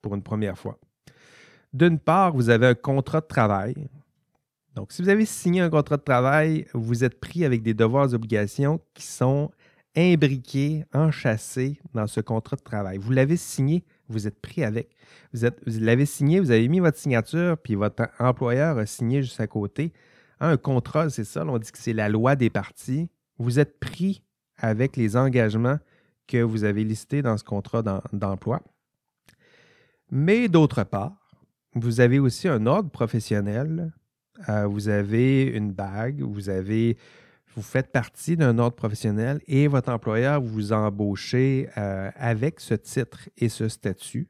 pour 0.03 0.14
une 0.14 0.22
première 0.22 0.59
fois. 0.59 0.78
D'une 1.72 1.98
part, 1.98 2.34
vous 2.34 2.50
avez 2.50 2.66
un 2.66 2.74
contrat 2.74 3.20
de 3.20 3.26
travail. 3.26 3.74
Donc, 4.74 4.92
si 4.92 5.03
vous 5.03 5.09
avez 5.09 5.24
signé 5.24 5.61
un 5.61 5.70
contrat 5.70 5.96
de 5.96 6.03
travail, 6.03 6.66
vous 6.74 7.05
êtes 7.05 7.18
pris 7.18 7.44
avec 7.44 7.62
des 7.62 7.72
devoirs 7.72 8.11
et 8.11 8.14
obligations 8.14 8.80
qui 8.94 9.07
sont 9.07 9.50
imbriqués, 9.96 10.84
enchâssés 10.94 11.78
dans 11.94 12.07
ce 12.07 12.20
contrat 12.20 12.57
de 12.57 12.62
travail. 12.62 12.98
Vous 12.98 13.12
l'avez 13.12 13.36
signé, 13.36 13.84
vous 14.09 14.26
êtes 14.26 14.40
pris 14.40 14.64
avec. 14.64 14.88
Vous, 15.32 15.48
l'avez 15.66 16.07
signé, 16.07 16.40
vous 16.40 16.50
avez 16.50 16.68
mis 16.68 16.80
votre 16.80 16.98
signature, 16.98 17.57
puis 17.59 17.74
votre 17.74 18.09
employeur 18.18 18.78
a 18.78 18.86
signé 18.86 19.22
juste 19.22 19.40
à 19.40 19.46
côté. 19.46 19.92
Un 20.40 20.57
contrat, 20.57 21.11
c'est 21.11 21.24
ça, 21.24 21.44
on 21.46 21.59
dit 21.59 21.70
que 21.70 21.78
c'est 21.78 21.92
la 21.92 22.09
loi 22.09 22.36
des 22.36 22.50
parties. 22.50 23.09
Vous 23.38 23.59
êtes 23.59 23.78
pris 23.78 24.22
avec 24.57 24.96
les 24.96 25.16
engagements 25.16 25.78
que 26.26 26.42
vous 26.42 26.64
avez 26.64 26.84
listés 26.84 27.22
dans 27.22 27.36
ce 27.36 27.44
contrat 27.44 27.82
d'emploi. 28.12 28.62
Mais 30.14 30.46
d'autre 30.48 30.84
part, 30.84 31.16
vous 31.74 32.00
avez 32.00 32.18
aussi 32.18 32.46
un 32.46 32.66
ordre 32.66 32.90
professionnel. 32.90 33.94
Euh, 34.50 34.66
vous 34.66 34.90
avez 34.90 35.44
une 35.44 35.72
bague, 35.72 36.20
vous 36.20 36.50
avez 36.50 36.98
vous 37.54 37.62
faites 37.62 37.92
partie 37.92 38.36
d'un 38.36 38.58
ordre 38.58 38.76
professionnel 38.76 39.40
et 39.46 39.68
votre 39.68 39.90
employeur 39.90 40.42
vous 40.42 40.72
embauchez 40.72 41.68
euh, 41.78 42.10
avec 42.14 42.60
ce 42.60 42.74
titre 42.74 43.30
et 43.38 43.48
ce 43.48 43.68
statut, 43.68 44.28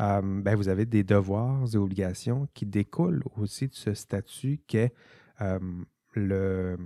euh, 0.00 0.20
ben, 0.22 0.56
vous 0.56 0.68
avez 0.68 0.86
des 0.86 1.04
devoirs 1.04 1.64
et 1.72 1.76
obligations 1.76 2.48
qui 2.52 2.66
découlent 2.66 3.22
aussi 3.36 3.68
de 3.68 3.74
ce 3.74 3.94
statut 3.94 4.60
qu'est 4.66 4.92
le, 6.14 6.76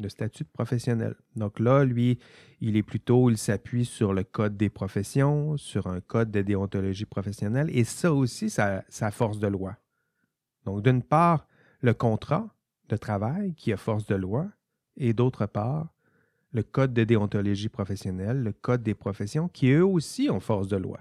le, 0.00 0.08
statut 0.08 0.44
professionnel. 0.44 1.14
Donc 1.36 1.60
là, 1.60 1.84
lui, 1.84 2.18
il 2.60 2.76
est 2.76 2.82
plutôt, 2.82 3.30
il 3.30 3.38
s'appuie 3.38 3.84
sur 3.84 4.12
le 4.12 4.24
code 4.24 4.56
des 4.56 4.70
professions, 4.70 5.56
sur 5.56 5.86
un 5.86 6.00
code 6.00 6.30
de 6.30 6.42
déontologie 6.42 7.06
professionnelle, 7.06 7.70
et 7.72 7.84
ça 7.84 8.12
aussi, 8.12 8.50
ça, 8.50 8.84
ça 8.88 9.10
force 9.10 9.38
de 9.38 9.46
loi. 9.46 9.76
Donc, 10.64 10.82
d'une 10.82 11.02
part, 11.02 11.46
le 11.80 11.94
contrat, 11.94 12.48
de 12.90 12.96
travail 12.96 13.54
qui 13.54 13.72
a 13.72 13.76
force 13.76 14.04
de 14.06 14.14
loi, 14.14 14.48
et 14.96 15.12
d'autre 15.12 15.46
part, 15.46 15.88
le 16.52 16.62
Code 16.62 16.92
de 16.92 17.04
déontologie 17.04 17.68
professionnelle, 17.68 18.42
le 18.42 18.52
Code 18.52 18.82
des 18.82 18.94
professions, 18.94 19.48
qui 19.48 19.70
eux 19.70 19.84
aussi 19.84 20.28
ont 20.30 20.40
force 20.40 20.68
de 20.68 20.76
loi. 20.76 20.98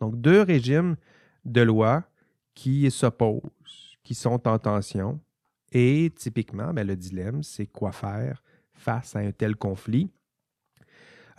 Donc, 0.00 0.20
deux 0.20 0.42
régimes 0.42 0.96
de 1.44 1.60
loi 1.60 2.04
qui 2.54 2.90
s'opposent, 2.90 3.98
qui 4.04 4.14
sont 4.14 4.46
en 4.48 4.58
tension. 4.58 5.20
Et 5.74 6.12
typiquement, 6.14 6.72
ben, 6.72 6.86
le 6.86 6.96
dilemme, 6.96 7.42
c'est 7.42 7.66
quoi 7.66 7.90
faire 7.90 8.42
face 8.72 9.16
à 9.16 9.18
un 9.18 9.32
tel 9.32 9.56
conflit? 9.56 10.08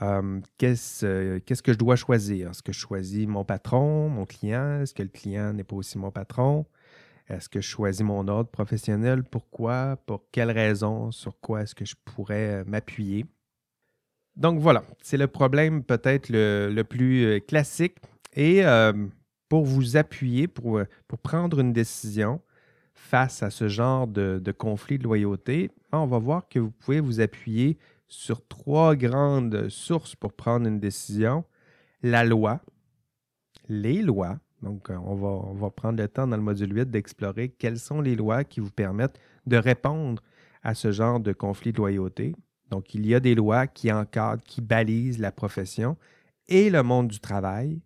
Euh, 0.01 0.41
qu'est-ce, 0.57 1.61
que 1.61 1.71
je 1.71 1.77
dois 1.77 1.95
choisir? 1.95 2.49
Est-ce 2.49 2.61
que 2.61 2.73
je 2.73 2.79
choisis 2.79 3.25
mon 3.27 3.45
patron, 3.45 4.09
mon 4.09 4.25
client? 4.25 4.81
Est-ce 4.81 4.93
que 4.93 5.03
le 5.03 5.09
client 5.09 5.53
n'est 5.53 5.63
pas 5.63 5.77
aussi 5.77 5.97
mon 5.97 6.11
patron? 6.11 6.65
Est-ce 7.29 7.47
que 7.47 7.61
je 7.61 7.67
choisis 7.67 8.03
mon 8.03 8.27
ordre 8.27 8.49
professionnel? 8.49 9.23
Pourquoi? 9.23 9.97
Pour 10.05 10.25
quelles 10.31 10.51
raisons? 10.51 11.11
Sur 11.11 11.39
quoi 11.39 11.61
est-ce 11.61 11.73
que 11.73 11.85
je 11.85 11.95
pourrais 12.03 12.61
euh, 12.61 12.63
m'appuyer? 12.67 13.25
Donc 14.35 14.59
voilà, 14.59 14.83
c'est 15.01 15.15
le 15.15 15.27
problème 15.27 15.81
peut-être 15.81 16.27
le, 16.29 16.83
plus 16.83 17.23
euh, 17.23 17.39
classique. 17.39 17.97
Et 18.35 18.63
pour 19.47 19.63
vous 19.63 19.95
appuyer, 19.95 20.49
pour, 20.49 20.81
prendre 21.23 21.61
une 21.61 21.71
décision 21.71 22.41
face 23.05 23.43
à 23.43 23.49
ce 23.49 23.67
genre 23.67 24.07
de, 24.07 24.41
conflit 24.57 24.97
de 24.97 25.03
loyauté, 25.03 25.71
on 25.91 26.07
va 26.07 26.17
voir 26.17 26.47
que 26.49 26.59
vous 26.59 26.71
pouvez 26.71 26.99
vous 26.99 27.21
appuyer 27.21 27.77
sur 28.07 28.45
trois 28.47 28.95
grandes 28.95 29.69
sources 29.69 30.15
pour 30.15 30.33
prendre 30.33 30.67
une 30.67 30.79
décision. 30.79 31.45
La 32.01 32.23
loi, 32.23 32.61
les 33.69 34.01
lois 34.01 34.37
donc, 34.61 34.89
euh, 34.89 34.97
on 35.05 35.15
va, 35.15 35.27
on 35.27 35.53
va 35.53 35.69
prendre 35.69 36.01
le 36.01 36.07
temps 36.07 36.25
dans 36.25 36.37
le 36.37 36.41
module 36.41 36.75
8 36.75 36.89
d'explorer 36.89 37.49
quelles 37.49 37.77
sont 37.77 38.01
les 38.01 38.15
lois 38.15 38.43
qui 38.43 38.59
vous 38.59 38.71
permettent 38.71 39.19
de 39.45 39.57
répondre 39.57 40.23
à 40.63 40.73
ce 40.73 40.91
genre 40.91 41.19
de 41.19 41.33
conflit 41.33 41.71
de 41.71 41.77
loyauté. 41.77 42.33
Donc, 42.71 42.95
il 42.95 43.05
y 43.05 43.13
a 43.13 43.19
des 43.19 43.35
lois 43.35 43.67
qui 43.67 43.91
encadrent, 43.91 44.43
qui 44.43 44.61
balisent 44.61 45.19
la 45.19 45.31
profession 45.31 45.97
et 46.47 46.71
le 46.71 46.81
monde 46.81 47.09
du 47.09 47.19
travail. 47.19 47.79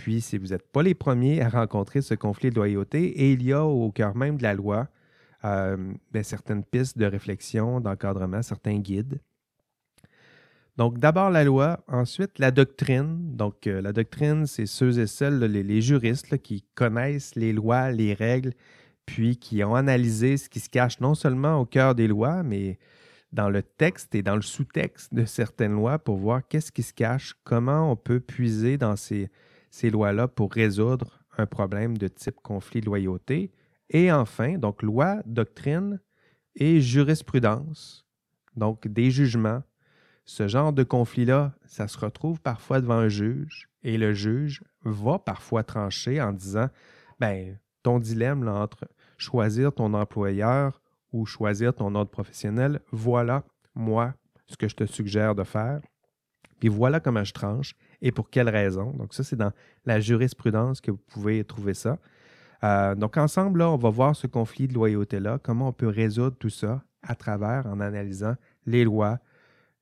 Puis, 0.00 0.22
si 0.22 0.38
vous 0.38 0.46
n'êtes 0.46 0.66
pas 0.72 0.82
les 0.82 0.94
premiers 0.94 1.42
à 1.42 1.50
rencontrer 1.50 2.00
ce 2.00 2.14
conflit 2.14 2.48
de 2.48 2.54
loyauté, 2.54 3.04
et 3.04 3.32
il 3.32 3.42
y 3.42 3.52
a 3.52 3.66
au 3.66 3.92
cœur 3.92 4.16
même 4.16 4.38
de 4.38 4.42
la 4.42 4.54
loi 4.54 4.88
euh, 5.44 5.76
ben, 6.10 6.22
certaines 6.22 6.64
pistes 6.64 6.96
de 6.96 7.04
réflexion, 7.04 7.80
d'encadrement, 7.80 8.40
certains 8.40 8.78
guides. 8.78 9.20
Donc, 10.78 10.96
d'abord 10.98 11.28
la 11.28 11.44
loi, 11.44 11.84
ensuite 11.86 12.38
la 12.38 12.50
doctrine. 12.50 13.36
Donc, 13.36 13.66
euh, 13.66 13.82
la 13.82 13.92
doctrine, 13.92 14.46
c'est 14.46 14.64
ceux 14.64 14.98
et 14.98 15.06
celles, 15.06 15.38
les, 15.38 15.82
juristes 15.82 16.38
qui 16.38 16.64
connaissent 16.74 17.34
les 17.34 17.52
lois, 17.52 17.90
les 17.90 18.14
règles, 18.14 18.54
puis 19.04 19.36
qui 19.36 19.62
ont 19.64 19.74
analysé 19.74 20.38
ce 20.38 20.48
qui 20.48 20.60
se 20.60 20.70
cache 20.70 20.98
non 21.00 21.14
seulement 21.14 21.60
au 21.60 21.66
cœur 21.66 21.94
des 21.94 22.08
lois, 22.08 22.42
mais 22.42 22.78
dans 23.34 23.50
le 23.50 23.62
texte 23.62 24.14
et 24.14 24.22
dans 24.22 24.36
le 24.36 24.40
sous-texte 24.40 25.12
de 25.12 25.26
certaines 25.26 25.74
lois 25.74 25.98
pour 25.98 26.16
voir 26.16 26.40
qu'est-ce 26.48 26.72
qui 26.72 26.82
se 26.82 26.94
cache, 26.94 27.34
comment 27.44 27.92
on 27.92 27.96
peut 27.96 28.20
puiser 28.20 28.78
dans 28.78 28.96
ces, 28.96 29.28
ces 29.70 29.90
lois-là 29.90 30.28
pour 30.28 30.52
résoudre 30.52 31.24
un 31.38 31.46
problème 31.46 31.96
de 31.96 32.08
type 32.08 32.36
conflit 32.42 32.80
de 32.80 32.86
loyauté. 32.86 33.52
Et 33.88 34.12
enfin, 34.12 34.58
donc 34.58 34.82
loi, 34.82 35.22
doctrine 35.26 36.00
et 36.54 36.80
jurisprudence, 36.80 38.06
donc 38.56 38.86
des 38.86 39.10
jugements 39.10 39.62
ce 40.30 40.46
genre 40.46 40.72
de 40.72 40.84
conflit-là, 40.84 41.54
ça 41.64 41.88
se 41.88 41.98
retrouve 41.98 42.40
parfois 42.40 42.80
devant 42.80 42.98
un 42.98 43.08
juge 43.08 43.68
et 43.82 43.98
le 43.98 44.14
juge 44.14 44.62
va 44.84 45.18
parfois 45.18 45.64
trancher 45.64 46.22
en 46.22 46.32
disant 46.32 46.68
ben 47.18 47.58
ton 47.82 47.98
dilemme 47.98 48.46
entre 48.46 48.86
choisir 49.18 49.72
ton 49.72 49.92
employeur 49.92 50.80
ou 51.12 51.26
choisir 51.26 51.74
ton 51.74 51.96
ordre 51.96 52.12
professionnel, 52.12 52.80
voilà 52.92 53.42
moi 53.74 54.14
ce 54.46 54.56
que 54.56 54.68
je 54.68 54.76
te 54.76 54.84
suggère 54.84 55.34
de 55.34 55.42
faire. 55.42 55.80
Puis 56.60 56.68
voilà 56.68 57.00
comment 57.00 57.24
je 57.24 57.32
tranche 57.32 57.74
et 58.02 58.12
pour 58.12 58.30
quelle 58.30 58.48
raison. 58.48 58.92
Donc 58.92 59.14
ça, 59.14 59.24
c'est 59.24 59.36
dans 59.36 59.52
la 59.86 59.98
jurisprudence 59.98 60.80
que 60.80 60.90
vous 60.90 61.00
pouvez 61.08 61.42
trouver 61.42 61.74
ça. 61.74 61.98
Euh, 62.62 62.94
donc 62.94 63.16
ensemble, 63.16 63.60
là, 63.60 63.70
on 63.70 63.76
va 63.76 63.90
voir 63.90 64.14
ce 64.14 64.26
conflit 64.26 64.68
de 64.68 64.74
loyauté-là, 64.74 65.38
comment 65.42 65.68
on 65.68 65.72
peut 65.72 65.88
résoudre 65.88 66.36
tout 66.38 66.50
ça 66.50 66.84
à 67.02 67.14
travers, 67.14 67.66
en 67.66 67.80
analysant 67.80 68.34
les 68.66 68.84
lois, 68.84 69.18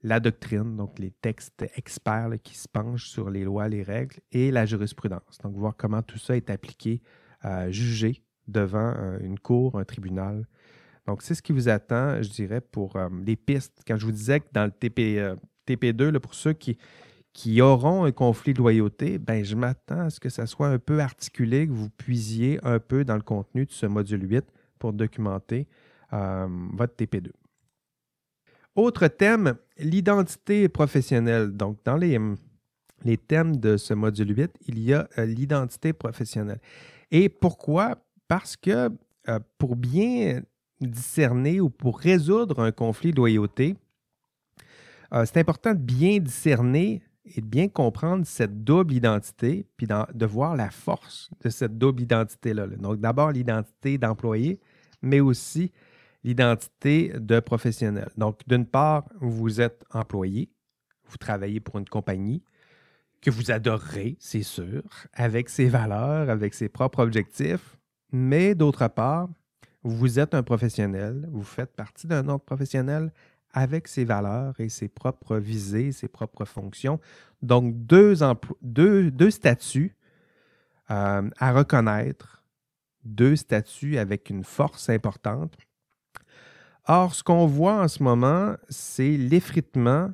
la 0.04 0.20
doctrine, 0.20 0.76
donc 0.76 1.00
les 1.00 1.10
textes 1.10 1.66
experts 1.74 2.30
qui 2.44 2.56
se 2.56 2.68
penchent 2.68 3.08
sur 3.08 3.30
les 3.30 3.42
lois, 3.42 3.68
les 3.68 3.82
règles, 3.82 4.18
et 4.30 4.52
la 4.52 4.64
jurisprudence. 4.64 5.38
Donc, 5.42 5.56
voir 5.56 5.74
comment 5.76 6.02
tout 6.02 6.18
ça 6.18 6.36
est 6.36 6.50
appliqué, 6.50 7.02
euh, 7.44 7.72
jugé 7.72 8.22
devant 8.46 8.94
euh, 8.96 9.18
une 9.20 9.40
cour, 9.40 9.76
un 9.76 9.84
tribunal. 9.84 10.46
Donc, 11.08 11.22
c'est 11.22 11.34
ce 11.34 11.42
qui 11.42 11.52
vous 11.52 11.68
attend, 11.68 12.22
je 12.22 12.30
dirais, 12.30 12.60
pour 12.60 12.96
les 13.24 13.34
pistes. 13.34 13.82
Quand 13.86 13.96
je 13.96 14.04
vous 14.04 14.12
disais 14.12 14.40
que 14.40 14.46
dans 14.52 14.66
le 14.66 14.70
TP, 14.70 15.18
TP2, 15.74 16.10
là, 16.10 16.20
pour 16.20 16.34
ceux 16.34 16.52
qui, 16.52 16.76
auront 17.60 18.04
un 18.04 18.12
conflit 18.12 18.52
de 18.52 18.58
loyauté, 18.58 19.18
ben, 19.18 19.44
je 19.44 19.54
m'attends 19.54 20.00
à 20.00 20.10
ce 20.10 20.18
que 20.18 20.28
ça 20.28 20.46
soit 20.46 20.68
un 20.68 20.78
peu 20.78 21.00
articulé, 21.00 21.66
que 21.66 21.72
vous 21.72 21.90
puisiez 21.90 22.58
un 22.64 22.80
peu 22.80 23.04
dans 23.04 23.14
le 23.14 23.22
contenu 23.22 23.64
de 23.64 23.70
ce 23.70 23.86
module 23.86 24.28
8 24.28 24.44
pour 24.78 24.92
documenter 24.92 25.66
votre 26.10 26.94
TP2. 26.96 27.30
Autre 28.78 29.08
thème, 29.08 29.54
l'identité 29.78 30.68
professionnelle. 30.68 31.50
Donc, 31.50 31.78
dans 31.84 31.96
les, 31.96 32.16
les, 33.04 33.16
thèmes 33.16 33.56
de 33.56 33.76
ce 33.76 33.92
module 33.92 34.38
8, 34.38 34.52
il 34.68 34.78
y 34.78 34.94
a 34.94 35.08
euh, 35.18 35.26
l'identité 35.26 35.92
professionnelle. 35.92 36.60
Et 37.10 37.28
pourquoi? 37.28 37.96
Parce 38.28 38.56
que 38.56 38.88
euh, 39.28 39.40
pour 39.58 39.74
bien 39.74 40.42
discerner 40.80 41.60
ou 41.60 41.70
pour 41.70 41.98
résoudre 41.98 42.60
un 42.60 42.70
conflit 42.70 43.10
de 43.10 43.16
loyauté, 43.16 43.74
euh, 45.12 45.24
c'est 45.24 45.38
important 45.38 45.74
de 45.74 45.78
bien 45.78 46.18
discerner 46.18 47.02
et 47.24 47.40
de 47.40 47.46
bien 47.46 47.68
comprendre 47.68 48.26
cette 48.26 48.64
double 48.64 48.94
identité, 48.94 49.66
puis 49.76 49.86
de 49.86 50.26
voir 50.26 50.56
la 50.56 50.70
force 50.70 51.30
de 51.42 51.50
cette 51.50 51.76
double 51.76 52.02
identité-là. 52.02 52.66
Donc, 52.66 53.00
d'abord, 53.00 53.32
l'identité 53.32 53.98
d'employé, 53.98 54.60
mais 55.02 55.20
aussi 55.20 55.72
l'identité 56.24 57.12
de 57.18 57.40
professionnel. 57.40 58.08
Donc, 58.16 58.40
d'une 58.46 58.66
part, 58.66 59.04
vous 59.20 59.60
êtes 59.60 59.84
employé, 59.92 60.50
vous 61.08 61.16
travaillez 61.18 61.60
pour 61.60 61.78
une 61.78 61.88
compagnie 61.88 62.42
que 63.20 63.30
vous 63.30 63.50
adorerez, 63.50 64.16
c'est 64.20 64.42
sûr, 64.42 64.82
avec 65.12 65.48
ses 65.48 65.68
valeurs, 65.68 66.30
avec 66.30 66.54
ses 66.54 66.68
propres 66.68 67.02
objectifs, 67.02 67.76
mais 68.12 68.54
d'autre 68.54 68.86
part, 68.88 69.28
vous 69.82 70.18
êtes 70.18 70.34
un 70.34 70.42
professionnel, 70.42 71.28
vous 71.30 71.42
faites 71.42 71.74
partie 71.74 72.06
d'un 72.06 72.28
ordre 72.28 72.44
professionnel 72.44 73.12
avec 73.52 73.88
ses 73.88 74.04
valeurs 74.04 74.54
et 74.60 74.68
ses 74.68 74.88
propres 74.88 75.36
visées, 75.36 75.92
ses 75.92 76.08
propres 76.08 76.44
fonctions. 76.44 77.00
Donc, 77.42 77.74
deux, 77.86 78.14
statuts 79.30 79.96
euh, 80.90 81.30
à 81.38 81.52
reconnaître, 81.52 82.44
deux 83.04 83.36
statuts 83.36 83.98
avec 83.98 84.30
une 84.30 84.44
force 84.44 84.88
importante 84.88 85.56
Or, 86.90 87.14
ce 87.14 87.22
qu'on 87.22 87.46
voit 87.46 87.82
en 87.82 87.88
ce 87.88 88.02
moment, 88.02 88.56
c'est 88.70 89.18
l'effritement, 89.18 90.10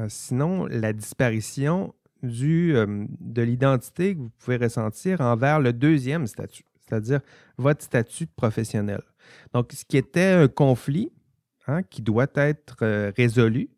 euh, 0.00 0.06
sinon 0.08 0.66
la 0.66 0.92
disparition 0.92 1.94
du, 2.24 2.74
euh, 2.74 3.06
de 3.20 3.42
l'identité 3.42 4.16
que 4.16 4.22
vous 4.22 4.30
pouvez 4.40 4.56
ressentir 4.56 5.20
envers 5.20 5.60
le 5.60 5.72
deuxième 5.72 6.26
statut, 6.26 6.64
c'est-à-dire 6.80 7.20
votre 7.58 7.84
statut 7.84 8.24
de 8.24 8.32
professionnel. 8.34 9.02
Donc, 9.52 9.70
ce 9.72 9.84
qui 9.84 9.96
était 9.96 10.32
un 10.32 10.48
conflit 10.48 11.12
hein, 11.66 11.82
qui 11.82 12.02
doit 12.02 12.26
être 12.34 12.76
euh, 12.82 13.12
résolu, 13.16 13.70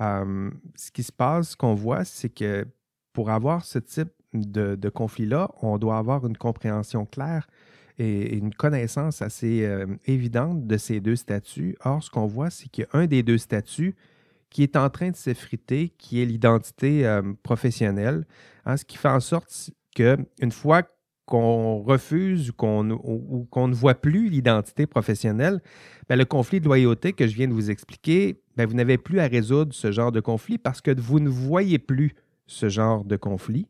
ce 0.00 0.90
qui 0.92 1.04
se 1.04 1.12
passe, 1.12 1.50
ce 1.50 1.56
qu'on 1.56 1.74
voit, 1.74 2.04
c'est 2.04 2.28
que 2.28 2.66
pour 3.12 3.30
avoir 3.30 3.64
ce 3.64 3.78
type 3.78 4.10
de 4.34 4.88
conflit-là, 4.88 5.48
on 5.60 5.78
doit 5.78 5.96
avoir 5.96 6.26
une 6.26 6.36
compréhension 6.36 7.06
claire 7.06 7.46
et 7.98 8.36
une 8.36 8.54
connaissance 8.54 9.22
assez 9.22 9.64
euh, 9.64 9.86
évidente 10.06 10.66
de 10.66 10.76
ces 10.76 11.00
deux 11.00 11.16
statuts. 11.16 11.76
Or, 11.84 12.02
ce 12.02 12.10
qu'on 12.10 12.26
voit, 12.26 12.50
c'est 12.50 12.68
qu'il 12.68 12.84
y 12.84 12.96
a 12.96 13.00
un 13.00 13.06
des 13.06 13.22
deux 13.22 13.38
statuts 13.38 13.94
qui 14.50 14.62
est 14.62 14.76
en 14.76 14.90
train 14.90 15.10
de 15.10 15.16
s'effriter, 15.16 15.90
qui 15.98 16.22
est 16.22 16.26
l'identité 16.26 17.06
euh, 17.06 17.22
professionnelle, 17.42 18.26
hein, 18.64 18.76
ce 18.76 18.84
qui 18.84 18.98
fait 18.98 19.08
en 19.08 19.20
sorte 19.20 19.70
qu'une 19.94 20.52
fois 20.52 20.82
qu'on 21.32 21.78
refuse 21.78 22.50
ou 22.50 22.52
qu'on 22.52 23.68
ne 23.68 23.74
voit 23.74 23.94
plus 23.94 24.28
l'identité 24.28 24.86
professionnelle, 24.86 25.62
ben, 26.06 26.16
le 26.16 26.26
conflit 26.26 26.60
de 26.60 26.66
loyauté 26.66 27.14
que 27.14 27.26
je 27.26 27.34
viens 27.34 27.48
de 27.48 27.54
vous 27.54 27.70
expliquer, 27.70 28.42
ben, 28.58 28.66
vous 28.66 28.74
n'avez 28.74 28.98
plus 28.98 29.18
à 29.18 29.28
résoudre 29.28 29.74
ce 29.74 29.92
genre 29.92 30.12
de 30.12 30.20
conflit 30.20 30.58
parce 30.58 30.82
que 30.82 30.90
vous 30.90 31.20
ne 31.20 31.30
voyez 31.30 31.78
plus 31.78 32.14
ce 32.46 32.68
genre 32.68 33.02
de 33.06 33.16
conflit. 33.16 33.66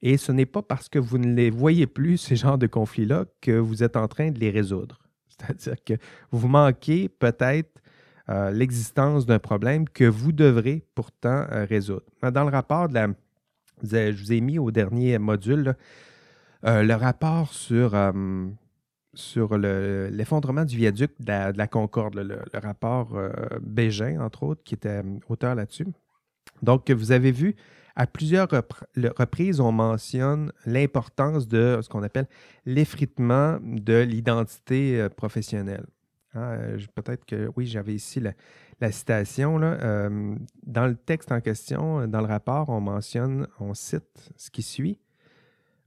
Et 0.00 0.16
ce 0.16 0.32
n'est 0.32 0.46
pas 0.46 0.62
parce 0.62 0.88
que 0.88 0.98
vous 0.98 1.18
ne 1.18 1.34
les 1.34 1.50
voyez 1.50 1.86
plus, 1.86 2.16
ces 2.16 2.34
genres 2.34 2.56
de 2.56 2.66
conflits-là, 2.66 3.26
que 3.42 3.58
vous 3.58 3.82
êtes 3.82 3.98
en 3.98 4.08
train 4.08 4.30
de 4.30 4.38
les 4.38 4.48
résoudre. 4.48 4.98
C'est-à-dire 5.28 5.76
que 5.84 5.94
vous 6.30 6.48
manquez 6.48 7.10
peut-être 7.10 7.78
euh, 8.30 8.50
l'existence 8.50 9.26
d'un 9.26 9.38
problème 9.38 9.86
que 9.86 10.04
vous 10.04 10.32
devrez 10.32 10.82
pourtant 10.94 11.44
euh, 11.52 11.66
résoudre. 11.68 12.06
Dans 12.22 12.44
le 12.44 12.50
rapport 12.50 12.88
de 12.88 12.94
la... 12.94 13.08
Je 13.82 14.12
vous 14.12 14.32
ai 14.32 14.40
mis 14.40 14.58
au 14.58 14.70
dernier 14.70 15.18
module 15.18 15.76
euh, 16.64 16.82
le 16.82 16.94
rapport 16.94 17.52
sur, 17.52 17.94
sur 19.14 19.58
l'effondrement 19.58 20.64
du 20.64 20.76
viaduc 20.76 21.12
de 21.20 21.56
la, 21.56 21.66
Concorde, 21.66 22.16
le, 22.16 22.40
rapport 22.54 23.16
Bégin, 23.60 24.20
entre 24.20 24.42
autres, 24.44 24.62
qui 24.64 24.74
était 24.74 25.02
auteur 25.28 25.54
là-dessus. 25.54 25.86
Donc, 26.62 26.90
vous 26.90 27.12
avez 27.12 27.32
vu 27.32 27.56
à 27.96 28.06
plusieurs 28.06 28.48
reprises, 28.48 29.58
on 29.58 29.72
mentionne 29.72 30.52
l'importance 30.66 31.48
de 31.48 31.80
ce 31.80 31.88
qu'on 31.88 32.02
appelle 32.02 32.28
l'effritement 32.66 33.58
de 33.62 34.00
l'identité 34.00 35.00
euh, 35.00 35.08
professionnelle. 35.08 35.86
Hein, 36.34 36.42
euh, 36.42 36.78
peut-être 36.94 37.24
que, 37.24 37.50
oui, 37.56 37.66
j'avais 37.66 37.94
ici 37.94 38.20
la, 38.20 38.92
citation. 38.92 39.58
Euh, 39.62 40.34
dans 40.66 40.86
le 40.86 40.94
texte 40.94 41.32
en 41.32 41.40
question, 41.40 42.06
dans 42.06 42.20
le 42.20 42.26
rapport, 42.26 42.68
on 42.68 42.82
mentionne, 42.82 43.48
on 43.58 43.72
cite 43.72 44.30
ce 44.36 44.50
qui 44.50 44.62
suit. 44.62 44.98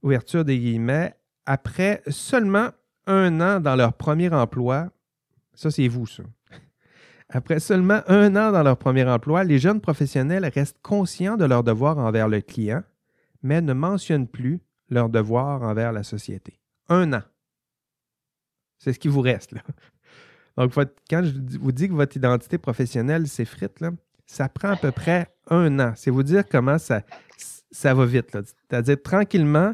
Ouverture 0.01 0.45
des 0.45 0.59
guillemets. 0.59 1.15
Après 1.45 2.01
seulement 2.07 2.69
un 3.05 3.41
an 3.41 3.59
dans 3.59 3.75
leur 3.75 3.93
premier 3.93 4.29
emploi, 4.29 4.89
ça 5.53 5.71
c'est 5.71 5.87
vous, 5.87 6.05
ça. 6.07 6.23
Après 7.29 7.59
seulement 7.59 8.01
un 8.07 8.35
an 8.35 8.51
dans 8.51 8.63
leur 8.63 8.77
premier 8.77 9.05
emploi, 9.05 9.43
les 9.43 9.59
jeunes 9.59 9.81
professionnels 9.81 10.49
restent 10.53 10.81
conscients 10.81 11.37
de 11.37 11.45
leurs 11.45 11.63
devoirs 11.63 11.97
envers 11.97 12.27
le 12.27 12.41
client, 12.41 12.83
mais 13.43 13.61
ne 13.61 13.73
mentionnent 13.73 14.27
plus 14.27 14.61
leurs 14.89 15.09
devoirs 15.09 15.61
envers 15.61 15.91
la 15.91 16.03
société. 16.03 16.59
Un 16.87 17.13
an. 17.13 17.21
C'est 18.79 18.93
ce 18.93 18.99
qui 18.99 19.09
vous 19.09 19.21
reste. 19.21 19.51
Là. 19.51 19.61
Donc, 20.57 20.73
quand 21.09 21.23
je 21.23 21.57
vous 21.59 21.71
dis 21.71 21.87
que 21.87 21.93
votre 21.93 22.17
identité 22.17 22.57
professionnelle 22.57 23.27
s'effrite, 23.27 23.83
ça 24.25 24.49
prend 24.49 24.71
à 24.71 24.75
peu 24.75 24.91
près 24.91 25.27
un 25.47 25.79
an. 25.79 25.93
C'est 25.95 26.11
vous 26.11 26.23
dire 26.23 26.43
comment 26.49 26.77
ça, 26.77 27.03
ça 27.71 27.93
va 27.93 28.05
vite. 28.05 28.31
C'est-à-dire, 28.31 29.01
tranquillement, 29.01 29.73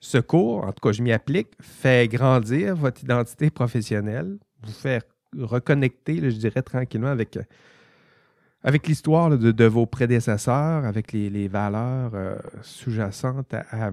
ce 0.00 0.18
cours, 0.18 0.64
en 0.64 0.72
tout 0.72 0.88
cas, 0.88 0.92
je 0.92 1.02
m'y 1.02 1.12
applique, 1.12 1.48
fait 1.60 2.08
grandir 2.08 2.76
votre 2.76 3.02
identité 3.02 3.50
professionnelle, 3.50 4.38
vous 4.62 4.72
faire 4.72 5.02
reconnecter, 5.36 6.30
je 6.30 6.36
dirais, 6.36 6.62
tranquillement 6.62 7.08
avec, 7.08 7.36
euh, 7.36 8.78
l'histoire 8.86 9.30
de, 9.30 9.64
vos 9.64 9.86
prédécesseurs, 9.86 10.84
avec 10.84 11.12
les, 11.12 11.48
valeurs 11.48 12.12
euh, 12.14 12.36
sous-jacentes 12.62 13.54
à, 13.54 13.90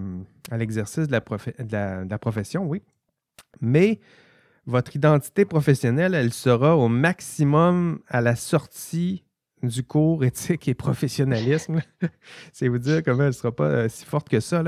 l'exercice 0.57 1.07
de, 1.07 2.09
la 2.09 2.17
profession, 2.19 2.65
oui. 2.65 2.81
Mais 3.61 3.99
votre 4.65 4.95
identité 4.95 5.45
professionnelle, 5.45 6.13
elle 6.13 6.33
sera 6.33 6.75
au 6.77 6.87
maximum 6.87 7.99
à 8.07 8.21
la 8.21 8.35
sortie 8.35 9.24
du 9.63 9.83
cours 9.83 10.23
éthique 10.23 10.67
et 10.67 10.73
professionnalisme. 10.73 11.81
C'est 12.53 12.67
vous 12.67 12.77
dire 12.77 13.03
comment 13.03 13.23
elle 13.23 13.27
ne 13.27 13.31
sera 13.31 13.55
pas 13.55 13.65
euh, 13.65 13.89
si 13.89 14.05
forte 14.05 14.29
que 14.29 14.39
ça. 14.39 14.63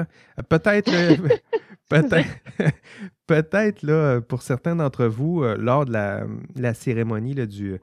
Peut-être 0.50 0.92
Peut-être, 1.90 2.30
peut-être 3.28 3.82
là, 3.84 4.20
pour 4.20 4.42
certains 4.42 4.76
d'entre 4.76 5.06
vous, 5.06 5.44
euh, 5.44 5.56
lors 5.58 5.86
de 5.86 5.94
la, 5.94 6.74
cérémonie 6.74 7.34
du, 7.48 7.80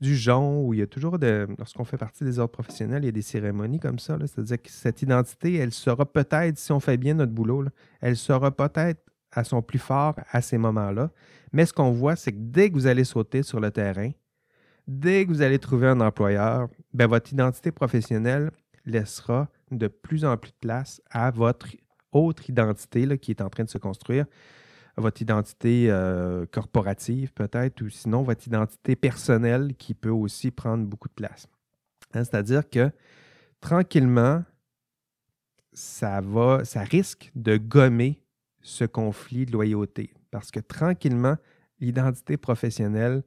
du 0.00 0.16
jonc, 0.16 0.62
où 0.62 0.72
il 0.72 0.80
y 0.80 0.82
a 0.82 0.86
toujours, 0.86 1.18
de, 1.18 1.48
lorsqu'on 1.58 1.84
fait 1.84 1.96
partie 1.96 2.22
des 2.22 2.38
ordres 2.38 2.52
professionnels, 2.52 3.02
il 3.02 3.06
y 3.06 3.08
a 3.08 3.12
des 3.12 3.22
cérémonies 3.22 3.80
comme 3.80 3.98
ça. 3.98 4.16
c'est-à-dire 4.20 4.62
que 4.62 4.70
cette 4.70 5.02
identité, 5.02 5.56
elle 5.56 5.72
sera 5.72 6.06
peut-être, 6.06 6.58
si 6.58 6.70
on 6.70 6.78
fait 6.78 6.96
bien 6.96 7.14
notre 7.14 7.32
boulot, 7.32 7.64
elle 8.00 8.16
sera 8.16 8.52
peut-être 8.52 9.00
à 9.32 9.42
son 9.42 9.62
plus 9.62 9.78
fort 9.78 10.14
à 10.30 10.42
ces 10.42 10.58
moments-là. 10.58 11.10
Mais 11.52 11.66
ce 11.66 11.72
qu'on 11.72 11.90
voit, 11.90 12.14
c'est 12.14 12.32
que 12.32 12.38
dès 12.38 12.70
que 12.70 12.74
vous 12.74 12.86
allez 12.86 13.04
sauter 13.04 13.42
sur 13.42 13.58
le 13.58 13.72
terrain, 13.72 14.10
dès 14.90 15.24
que 15.24 15.30
vous 15.30 15.42
allez 15.42 15.58
trouver 15.58 15.86
un 15.86 16.00
employeur, 16.00 16.68
ben, 16.92 17.06
votre 17.06 17.32
identité 17.32 17.70
professionnelle 17.70 18.50
laissera 18.84 19.48
de 19.70 19.86
plus 19.86 20.24
en 20.24 20.36
plus 20.36 20.50
de 20.50 20.56
place 20.60 21.00
à 21.10 21.30
votre 21.30 21.68
autre 22.12 22.50
identité 22.50 23.18
qui 23.18 23.30
est 23.30 23.40
en 23.40 23.48
train 23.48 23.62
de 23.62 23.70
se 23.70 23.78
construire, 23.78 24.26
votre 24.96 25.22
identité 25.22 25.86
euh, 25.88 26.44
corporative 26.50 27.32
peut-être, 27.32 27.80
ou 27.82 27.88
sinon 27.88 28.22
votre 28.22 28.46
identité 28.48 28.96
personnelle 28.96 29.74
qui 29.78 29.94
peut 29.94 30.10
aussi 30.10 30.50
prendre 30.50 30.84
beaucoup 30.84 31.08
de 31.08 31.14
place. 31.14 31.46
Hein, 32.12 32.24
c'est-à-dire 32.24 32.68
que 32.68 32.90
tranquillement, 33.60 34.42
ça 35.72 36.20
va, 36.20 36.64
ça 36.64 36.82
risque 36.82 37.30
de 37.36 37.56
gommer 37.56 38.20
ce 38.60 38.84
conflit 38.84 39.46
de 39.46 39.52
loyauté. 39.52 40.12
Parce 40.32 40.50
que 40.50 40.58
tranquillement, 40.58 41.36
l'identité 41.78 42.36
professionnelle 42.36 43.22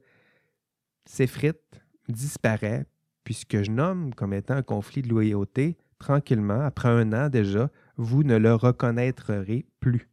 s'effrite, 1.06 1.82
disparaît, 2.08 2.86
puisque 3.24 3.62
je 3.62 3.70
nomme 3.70 4.14
comme 4.14 4.32
étant 4.32 4.54
un 4.54 4.62
conflit 4.62 5.02
de 5.02 5.08
loyauté, 5.08 5.76
tranquillement, 5.98 6.60
après 6.60 6.88
un 6.88 7.12
an 7.12 7.28
déjà, 7.28 7.70
vous 7.96 8.22
ne 8.22 8.36
le 8.36 8.54
reconnaîtrez 8.54 9.66
plus. 9.80 10.08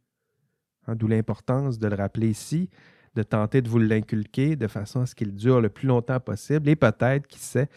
Hein, 0.86 0.96
d'où 0.96 1.06
l'importance 1.06 1.78
de 1.78 1.88
le 1.88 1.94
rappeler 1.94 2.28
ici, 2.28 2.70
de 3.14 3.22
tenter 3.22 3.60
de 3.60 3.68
vous 3.68 3.78
l'inculquer 3.78 4.56
de 4.56 4.66
façon 4.66 5.02
à 5.02 5.06
ce 5.06 5.14
qu'il 5.14 5.34
dure 5.34 5.60
le 5.60 5.68
plus 5.68 5.86
longtemps 5.86 6.20
possible 6.20 6.68
et 6.68 6.76
peut-être, 6.76 7.26
qui 7.26 7.38
sait, 7.38 7.68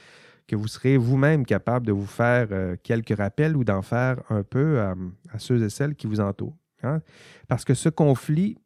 que 0.48 0.56
vous 0.56 0.68
serez 0.68 0.98
vous-même 0.98 1.46
capable 1.46 1.88
de 1.88 1.92
vous 1.92 2.06
faire 2.06 2.48
euh, 2.52 2.76
quelques 2.84 3.18
rappels 3.18 3.58
ou 3.58 3.64
d'en 3.64 3.82
faire 3.82 4.22
un 4.30 4.44
peu 4.44 4.80
à 4.80 5.40
ceux 5.40 5.64
et 5.64 5.70
celles 5.70 5.96
qui 5.96 6.08
vous 6.08 6.20
entourent. 6.20 6.56
Hein. 6.84 7.02
Parce 7.48 7.66
que 7.66 7.74
ce 7.74 7.90
conflit 7.90 8.58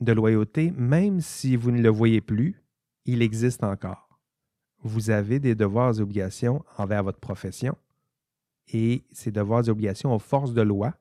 de 0.00 0.12
loyauté, 0.12 0.72
même 0.76 1.20
si 1.20 1.56
vous 1.56 1.72
ne 1.72 1.82
le 1.82 1.88
voyez 1.88 2.20
plus, 2.20 2.62
il 3.08 3.22
existe 3.22 3.64
encore. 3.64 4.20
Vous 4.82 5.08
avez 5.08 5.40
des 5.40 5.54
devoirs 5.54 5.98
et 5.98 6.02
obligations 6.02 6.62
envers 6.76 7.02
votre 7.02 7.18
profession, 7.18 7.76
et 8.72 9.02
ces 9.12 9.32
devoirs 9.32 9.66
et 9.66 9.70
obligations 9.70 10.14
aux 10.14 10.18
forces 10.18 10.52
de 10.52 10.60
loi. 10.60 10.94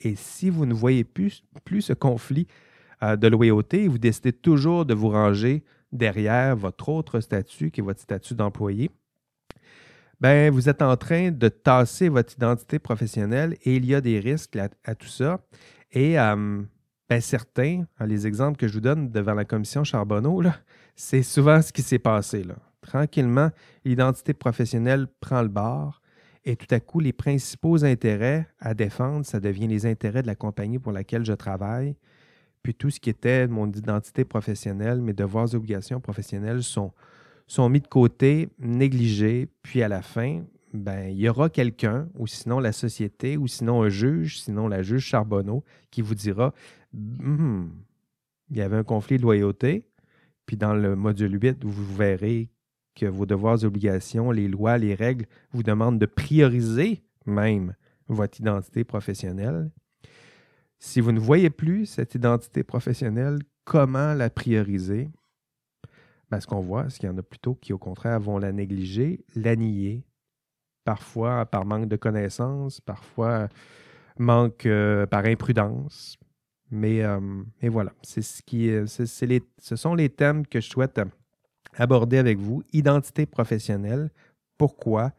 Et 0.00 0.16
si 0.16 0.48
vous 0.48 0.64
ne 0.64 0.72
voyez 0.72 1.04
plus, 1.04 1.44
ce 1.80 1.92
conflit 1.92 2.46
euh, 3.02 3.16
de 3.16 3.28
loyauté, 3.28 3.86
vous 3.86 3.98
décidez 3.98 4.32
toujours 4.32 4.86
de 4.86 4.94
vous 4.94 5.10
ranger 5.10 5.62
derrière 5.92 6.56
votre 6.56 6.88
autre 6.88 7.20
statut, 7.20 7.70
qui 7.70 7.80
est 7.80 7.84
votre 7.84 8.00
statut 8.00 8.34
d'employé, 8.34 8.90
ben, 10.20 10.50
vous 10.50 10.70
êtes 10.70 10.80
en 10.80 10.96
train 10.96 11.30
de 11.30 11.48
tasser 11.48 12.08
votre 12.08 12.32
identité 12.32 12.78
professionnelle 12.78 13.56
et 13.64 13.76
il 13.76 13.84
y 13.84 13.94
a 13.94 14.00
des 14.00 14.20
risques 14.20 14.56
à, 14.56 14.94
tout 14.94 15.06
ça. 15.06 15.40
Et 15.92 16.18
euh, 16.18 16.62
ben, 17.10 17.20
certains, 17.20 17.84
hein, 17.98 18.06
les 18.06 18.26
exemples 18.26 18.56
que 18.56 18.68
je 18.68 18.74
vous 18.74 18.80
donne 18.80 19.10
devant 19.10 19.34
la 19.34 19.44
commission 19.44 19.82
Charbonneau, 19.84 20.42
c'est 20.94 21.22
souvent 21.22 21.60
ce 21.60 21.72
qui 21.72 21.82
s'est 21.82 21.98
passé. 21.98 22.44
Là. 22.44 22.54
Tranquillement, 22.82 23.50
l'identité 23.84 24.32
professionnelle 24.32 25.08
prend 25.20 25.42
le 25.42 25.48
bord 25.48 26.00
et 26.44 26.56
tout 26.56 26.72
à 26.72 26.80
coup, 26.80 27.00
les 27.00 27.12
principaux 27.12 27.84
intérêts 27.84 28.48
à 28.60 28.74
défendre, 28.74 29.26
ça 29.26 29.40
devient 29.40 29.66
les 29.66 29.86
intérêts 29.86 30.22
de 30.22 30.26
la 30.26 30.34
compagnie 30.34 30.78
pour 30.78 30.92
laquelle 30.92 31.24
je 31.24 31.32
travaille. 31.32 31.96
Puis 32.62 32.74
tout 32.74 32.90
ce 32.90 33.00
qui 33.00 33.10
était 33.10 33.46
mon 33.46 33.70
identité 33.70 34.24
professionnelle, 34.24 35.00
mes 35.00 35.12
devoirs 35.12 35.52
et 35.52 35.56
obligations 35.56 36.00
professionnelles 36.00 36.62
sont, 36.62 36.92
mis 37.68 37.80
de 37.80 37.88
côté, 37.88 38.48
négligés. 38.58 39.48
Puis 39.62 39.82
à 39.82 39.88
la 39.88 40.00
fin, 40.00 40.42
ben, 40.72 41.08
il 41.08 41.18
y 41.18 41.28
aura 41.28 41.50
quelqu'un, 41.50 42.08
ou 42.16 42.26
sinon 42.26 42.60
la 42.60 42.72
société, 42.72 43.36
ou 43.36 43.46
sinon 43.46 43.82
un 43.82 43.88
juge, 43.88 44.40
sinon 44.40 44.68
la 44.68 44.82
juge 44.82 45.04
Charbonneau, 45.04 45.64
qui 45.90 46.00
vous 46.00 46.14
dira 46.14 46.54
hum, 46.94 47.72
il 48.50 48.56
y 48.56 48.62
avait 48.62 48.76
un 48.76 48.84
conflit 48.84 49.16
de 49.16 49.22
loyauté. 49.22 49.84
Puis 50.46 50.56
dans 50.56 50.74
le 50.74 50.96
module 50.96 51.40
8, 51.40 51.64
vous 51.64 51.94
verrez 51.94 52.50
que 52.94 53.06
vos 53.06 53.26
devoirs 53.26 53.62
et 53.62 53.66
obligations, 53.66 54.30
les 54.30 54.48
lois, 54.48 54.78
les 54.78 54.94
règles 54.94 55.26
vous 55.52 55.62
demandent 55.62 55.98
de 55.98 56.06
prioriser 56.06 57.02
même 57.26 57.74
votre 58.08 58.40
identité 58.40 58.84
professionnelle. 58.84 59.70
Si 60.78 61.00
vous 61.00 61.12
ne 61.12 61.20
voyez 61.20 61.50
plus 61.50 61.86
cette 61.86 62.14
identité 62.14 62.64
professionnelle, 62.64 63.38
comment 63.64 64.14
la 64.14 64.30
prioriser? 64.30 65.08
Ben, 66.30 66.40
ce 66.40 66.46
qu'on 66.46 66.60
voit, 66.60 66.88
c'est 66.88 66.98
qu'il 67.00 67.08
y 67.08 67.12
en 67.12 67.18
a 67.18 67.22
plutôt 67.22 67.54
qui, 67.54 67.72
au 67.72 67.78
contraire, 67.78 68.20
vont 68.20 68.38
la 68.38 68.52
négliger, 68.52 69.24
la 69.34 69.56
nier, 69.56 70.04
parfois 70.84 71.46
par 71.46 71.64
manque 71.64 71.88
de 71.88 71.96
connaissances, 71.96 72.80
parfois 72.80 73.48
manque 74.18 74.66
euh, 74.66 75.06
par 75.06 75.24
imprudence. 75.24 76.18
Mais, 76.70 77.02
euh, 77.02 77.20
voilà, 77.64 77.92
c'est 78.02 78.22
ce 78.22 78.42
qui, 78.42 78.70
ce 78.86 79.76
sont 79.76 79.94
les 79.94 80.08
thèmes 80.08 80.46
que 80.46 80.60
je 80.60 80.68
souhaite 80.68 81.00
aborder 81.76 82.18
avec 82.18 82.38
vous. 82.38 82.62
Identité 82.72 83.26
professionnelle. 83.26 84.10
Pourquoi? 84.58 85.12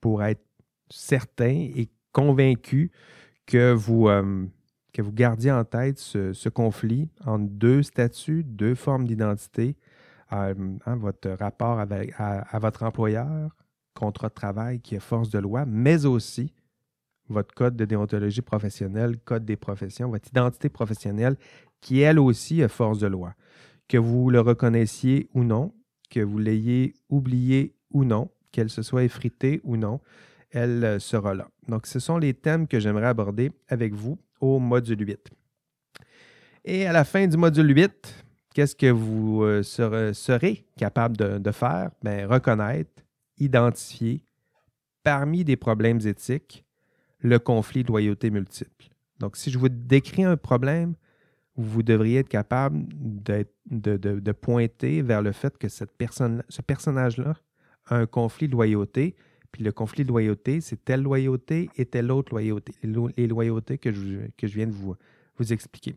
Pour 0.00 0.22
être 0.22 0.44
certain 0.90 1.70
et 1.74 1.88
convaincu 2.12 2.90
que 3.46 3.72
vous, 3.72 4.08
euh, 4.08 4.46
que 4.92 5.02
vous 5.02 5.12
gardiez 5.12 5.52
en 5.52 5.64
tête 5.64 5.98
ce, 5.98 6.48
conflit 6.48 7.08
entre 7.24 7.48
deux 7.48 7.82
statuts, 7.82 8.44
deux 8.44 8.74
formes 8.74 9.06
d'identité, 9.06 9.76
euh, 10.32 10.54
hein, 10.86 10.96
votre 10.96 11.30
rapport 11.30 11.80
avec, 11.80 12.12
à, 12.18 12.58
votre 12.58 12.82
employeur, 12.82 13.56
contrat 13.94 14.28
de 14.28 14.34
travail 14.34 14.80
qui 14.80 14.94
est 14.94 15.00
force 15.00 15.30
de 15.30 15.38
loi, 15.38 15.64
mais 15.66 16.06
aussi 16.06 16.52
votre 17.28 17.54
code 17.54 17.76
de 17.76 17.84
déontologie 17.84 18.42
professionnelle, 18.42 19.18
code 19.18 19.44
des 19.44 19.56
professions, 19.56 20.08
votre 20.10 20.28
identité 20.28 20.68
professionnelle 20.68 21.36
qui, 21.80 22.00
elle 22.00 22.18
aussi, 22.18 22.60
est 22.60 22.68
force 22.68 22.98
de 22.98 23.06
loi. 23.06 23.34
Que 23.88 23.98
vous 23.98 24.30
le 24.30 24.40
reconnaissiez 24.40 25.28
ou 25.34 25.44
non, 25.44 25.72
que 26.10 26.20
vous 26.20 26.38
l'ayez 26.38 26.94
oublié 27.08 27.74
ou 27.90 28.04
non, 28.04 28.30
qu'elle 28.52 28.70
se 28.70 28.82
soit 28.82 29.04
effritée 29.04 29.60
ou 29.64 29.76
non, 29.76 30.00
elle 30.50 30.84
euh, 30.84 30.98
sera 30.98 31.34
là. 31.34 31.48
Donc, 31.68 31.86
ce 31.86 31.98
sont 31.98 32.18
les 32.18 32.34
thèmes 32.34 32.66
que 32.66 32.80
j'aimerais 32.80 33.06
aborder 33.06 33.52
avec 33.68 33.94
vous 33.94 34.18
au 34.40 34.58
module 34.58 35.06
8. 35.06 35.30
Et 36.64 36.86
à 36.86 36.92
la 36.92 37.04
fin 37.04 37.26
du 37.26 37.36
module 37.36 37.74
8, 37.74 38.24
qu'est-ce 38.54 38.74
que 38.74 38.90
vous 38.90 39.42
euh, 39.42 39.62
serez, 39.62 40.66
capable 40.76 41.16
de, 41.16 41.52
faire? 41.52 41.90
Bien, 42.02 42.26
reconnaître, 42.26 42.90
identifier, 43.38 44.24
parmi 45.02 45.44
des 45.44 45.56
problèmes 45.56 46.00
éthiques, 46.04 46.64
le 47.20 47.38
conflit 47.38 47.82
de 47.82 47.88
loyauté 47.88 48.30
multiple. 48.30 48.88
Donc, 49.18 49.36
si 49.36 49.50
je 49.50 49.58
vous 49.58 49.68
décris 49.68 50.24
un 50.24 50.36
problème, 50.36 50.94
vous 51.56 51.82
devriez 51.82 52.20
être 52.20 52.28
capable 52.28 52.86
de, 52.88 54.32
pointer 54.32 55.02
vers 55.02 55.22
le 55.22 55.32
fait 55.32 55.58
que 55.58 55.68
cette 55.68 55.92
personne, 55.92 56.44
ce 56.48 56.62
personnage-là 56.62 57.34
a 57.86 57.96
un 57.96 58.06
conflit 58.06 58.46
de 58.46 58.52
loyauté 58.52 59.16
puis 59.50 59.64
le 59.64 59.72
conflit 59.72 60.04
de 60.04 60.08
loyauté, 60.08 60.60
c'est 60.60 60.84
telle 60.84 61.02
loyauté 61.02 61.70
et 61.76 61.86
telle 61.86 62.10
autre 62.10 62.32
loyauté, 62.32 62.74
les 62.82 63.26
loyautés 63.26 63.78
que 63.78 63.92
je, 63.92 64.46
viens 64.46 64.66
de 64.66 64.72
vous, 64.72 64.94
vous 65.36 65.52
expliquer. 65.52 65.96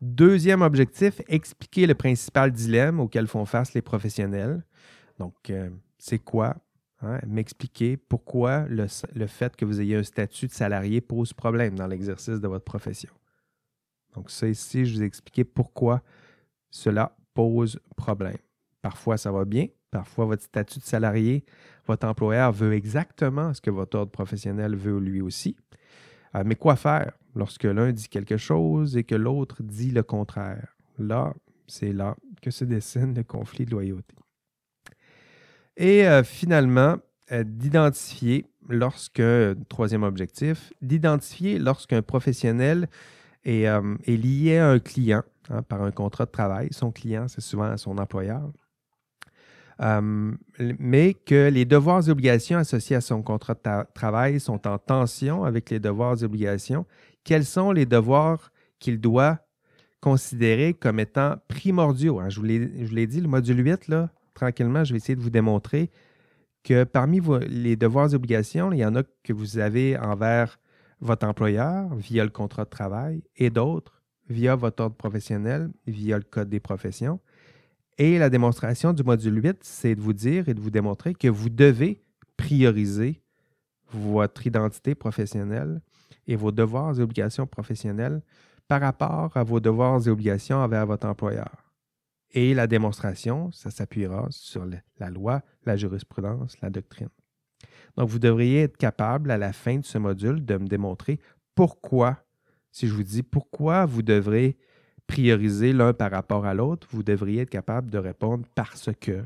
Deuxième 0.00 0.62
objectif, 0.62 1.20
expliquer 1.26 1.86
le 1.86 1.94
principal 1.94 2.52
dilemme 2.52 3.00
auquel 3.00 3.26
font 3.26 3.46
face 3.46 3.74
les 3.74 3.82
professionnels. 3.82 4.64
Donc, 5.18 5.50
euh, 5.50 5.70
c'est 5.98 6.18
quoi? 6.18 6.56
Hein? 7.00 7.20
M'expliquer 7.26 7.96
pourquoi 7.96 8.66
le, 8.68 8.86
fait 9.26 9.56
que 9.56 9.64
vous 9.64 9.80
ayez 9.80 9.96
un 9.96 10.02
statut 10.02 10.46
de 10.46 10.52
salarié 10.52 11.00
pose 11.00 11.32
problème 11.32 11.76
dans 11.76 11.86
l'exercice 11.86 12.40
de 12.40 12.48
votre 12.48 12.64
profession. 12.64 13.10
Donc, 14.14 14.30
ça 14.30 14.48
ici, 14.48 14.84
je 14.84 14.96
vous 14.96 15.02
ai 15.02 15.06
expliqué 15.06 15.44
pourquoi 15.44 16.02
cela 16.70 17.16
pose 17.34 17.78
problème. 17.96 18.38
Parfois, 18.82 19.16
ça 19.16 19.30
va 19.30 19.44
bien. 19.44 19.66
Parfois, 19.90 20.26
votre 20.26 20.42
statut 20.42 20.80
de 20.80 20.84
salarié 20.84 21.44
votre 21.88 22.06
employeur 22.06 22.52
veut 22.52 22.74
exactement 22.74 23.54
ce 23.54 23.60
que 23.60 23.70
votre 23.70 23.98
ordre 23.98 24.12
professionnel 24.12 24.76
veut 24.76 24.98
lui 24.98 25.22
aussi. 25.22 25.56
Euh, 26.34 26.42
mais 26.44 26.54
quoi 26.54 26.76
faire 26.76 27.12
lorsque 27.34 27.64
l'un 27.64 27.92
dit 27.92 28.08
quelque 28.08 28.36
chose 28.36 28.96
et 28.96 29.04
que 29.04 29.14
l'autre 29.14 29.62
dit 29.62 29.90
le 29.90 30.02
contraire? 30.02 30.76
Là, 30.98 31.34
c'est 31.66 31.92
là 31.92 32.14
que 32.42 32.50
se 32.50 32.64
dessine 32.66 33.14
le 33.14 33.24
conflit 33.24 33.64
de 33.64 33.70
loyauté. 33.70 34.14
Et 35.78 36.06
euh, 36.06 36.24
finalement, 36.24 36.96
euh, 37.30 37.44
d'identifier 37.46 38.46
lorsque, 38.68 39.22
troisième 39.68 40.02
objectif, 40.02 40.72
d'identifier 40.82 41.58
lorsqu'un 41.58 42.02
professionnel 42.02 42.88
est, 43.44 43.64
lié 44.06 44.58
à 44.58 44.70
un 44.70 44.80
client 44.80 45.22
hein, 45.48 45.62
par 45.62 45.82
un 45.82 45.92
contrat 45.92 46.26
de 46.26 46.30
travail. 46.32 46.68
Son 46.72 46.90
client, 46.90 47.28
c'est 47.28 47.40
souvent 47.40 47.76
son 47.76 47.96
employeur. 47.96 48.50
Euh, 49.80 50.32
mais 50.58 51.14
que 51.14 51.48
les 51.48 51.64
devoirs 51.64 52.08
et 52.08 52.10
obligations 52.10 52.58
associés 52.58 52.96
à 52.96 53.00
son 53.00 53.22
contrat 53.22 53.54
de 53.54 53.92
travail 53.94 54.40
sont 54.40 54.66
en 54.66 54.76
tension 54.76 55.44
avec 55.44 55.70
les 55.70 55.78
devoirs 55.78 56.20
et 56.20 56.24
obligations. 56.24 56.84
Quels 57.22 57.44
sont 57.44 57.70
les 57.70 57.86
devoirs 57.86 58.50
qu'il 58.80 59.00
doit 59.00 59.38
considérer 60.00 60.74
comme 60.74 60.98
étant 60.98 61.36
primordiaux? 61.46 62.18
Hein? 62.18 62.28
Je 62.28 62.40
vous 62.40 62.46
l'ai 62.46 63.06
dit, 63.06 63.20
le 63.20 63.28
module 63.28 63.64
8, 63.64 63.86
là, 63.86 64.10
tranquillement, 64.38 64.84
je 64.84 64.92
vais 64.92 64.98
essayer 64.98 65.16
de 65.16 65.20
vous 65.20 65.30
démontrer 65.30 65.90
que 66.62 66.84
parmi 66.84 67.20
les 67.48 67.76
devoirs 67.76 68.12
et 68.12 68.14
obligations, 68.14 68.72
il 68.72 68.78
y 68.78 68.84
en 68.84 68.94
a 68.94 69.02
que 69.24 69.32
vous 69.32 69.58
avez 69.58 69.98
envers 69.98 70.58
votre 71.00 71.26
employeur 71.26 71.94
via 71.94 72.24
le 72.24 72.30
contrat 72.30 72.64
de 72.64 72.70
travail 72.70 73.22
et 73.36 73.50
d'autres 73.50 74.02
via 74.28 74.54
votre 74.54 74.82
ordre 74.84 74.96
professionnel, 74.96 75.70
via 75.86 76.18
le 76.18 76.24
code 76.24 76.48
des 76.48 76.60
professions. 76.60 77.18
Et 77.96 78.18
la 78.18 78.30
démonstration 78.30 78.92
du 78.92 79.02
module 79.02 79.42
8, 79.42 79.58
c'est 79.62 79.94
de 79.94 80.00
vous 80.00 80.12
dire 80.12 80.48
et 80.48 80.54
de 80.54 80.60
vous 80.60 80.70
démontrer 80.70 81.14
que 81.14 81.28
vous 81.28 81.48
devez 81.48 82.02
prioriser 82.36 83.20
votre 83.90 84.46
identité 84.46 84.94
professionnelle 84.94 85.80
et 86.26 86.36
vos 86.36 86.52
devoirs 86.52 87.00
et 87.00 87.02
obligations 87.02 87.46
professionnelles 87.46 88.20
par 88.68 88.82
rapport 88.82 89.34
à 89.34 89.42
vos 89.42 89.60
devoirs 89.60 90.06
et 90.06 90.10
obligations 90.10 90.58
envers 90.58 90.86
votre 90.86 91.06
employeur. 91.08 91.67
Et 92.32 92.54
la 92.54 92.66
démonstration, 92.66 93.50
ça 93.52 93.70
s'appuiera 93.70 94.26
sur 94.30 94.66
la 94.98 95.10
loi, 95.10 95.42
la 95.64 95.76
jurisprudence, 95.76 96.60
la 96.60 96.70
doctrine. 96.70 97.08
Donc, 97.96 98.08
vous 98.08 98.18
devriez 98.18 98.62
être 98.62 98.76
capable 98.76 99.30
à 99.30 99.38
la 99.38 99.52
fin 99.52 99.78
de 99.78 99.84
ce 99.84 99.98
module 99.98 100.44
de 100.44 100.56
me 100.56 100.66
démontrer 100.66 101.18
pourquoi, 101.54 102.24
si 102.70 102.86
je 102.86 102.94
vous 102.94 103.02
dis 103.02 103.22
pourquoi 103.22 103.86
vous 103.86 104.02
devrez 104.02 104.56
prioriser 105.06 105.72
l'un 105.72 105.94
par 105.94 106.10
rapport 106.10 106.44
à 106.44 106.54
l'autre, 106.54 106.86
vous 106.90 107.02
devriez 107.02 107.42
être 107.42 107.50
capable 107.50 107.90
de 107.90 107.98
répondre 107.98 108.46
parce 108.54 108.90
que 109.00 109.24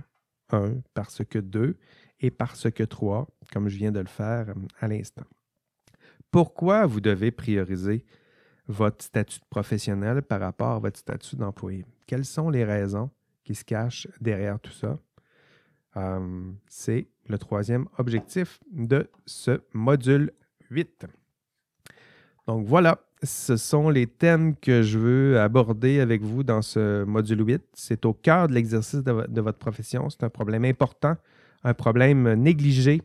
un, 0.50 0.74
parce 0.94 1.24
que 1.24 1.38
deux 1.38 1.76
et 2.20 2.30
parce 2.30 2.70
que 2.70 2.84
trois, 2.84 3.26
comme 3.53 3.68
je 3.68 3.76
viens 3.76 3.92
de 3.92 4.00
le 4.00 4.07
faire 4.07 4.50
euh, 4.50 4.55
à 4.80 4.88
l'instant. 4.88 5.24
Pourquoi 6.30 6.86
vous 6.86 7.00
devez 7.00 7.30
prioriser 7.30 8.05
votre 8.72 9.04
statut 9.04 9.40
professionnel 9.50 10.22
par 10.22 10.40
rapport 10.40 10.72
à 10.72 10.78
votre 10.78 10.98
statut 10.98 11.36
d'employé? 11.36 11.84
Quelles 12.06 12.24
sont 12.24 12.50
les 12.50 12.64
raisons 12.64 13.10
qui 13.44 13.54
se 13.54 13.64
cachent 13.64 14.08
derrière 14.20 14.58
tout 14.58 14.72
ça? 14.72 14.98
Euh, 15.96 16.50
c'est 16.66 17.06
le 17.28 17.38
troisième 17.38 17.86
objectif 17.98 18.60
de 18.72 19.08
ce 19.26 19.60
module 19.72 20.32
8. 20.70 21.06
Donc 22.46 22.66
voilà, 22.66 22.98
ce 23.22 23.56
sont 23.56 23.88
les 23.88 24.06
thèmes 24.06 24.56
que 24.56 24.82
je 24.82 24.98
veux 24.98 25.40
aborder 25.40 26.00
avec 26.00 26.22
vous 26.22 26.42
dans 26.42 26.62
ce 26.62 27.04
module 27.04 27.46
8. 27.46 27.62
C'est 27.74 28.04
au 28.04 28.12
cœur 28.12 28.48
de 28.48 28.54
l'exercice 28.54 29.02
de, 29.04 29.40
votre 29.40 29.58
profession. 29.58 30.10
C'est 30.10 30.24
un 30.24 30.30
problème 30.30 30.64
important, 30.64 31.16
un 31.62 31.74
problème 31.74 32.34
négligé 32.34 33.02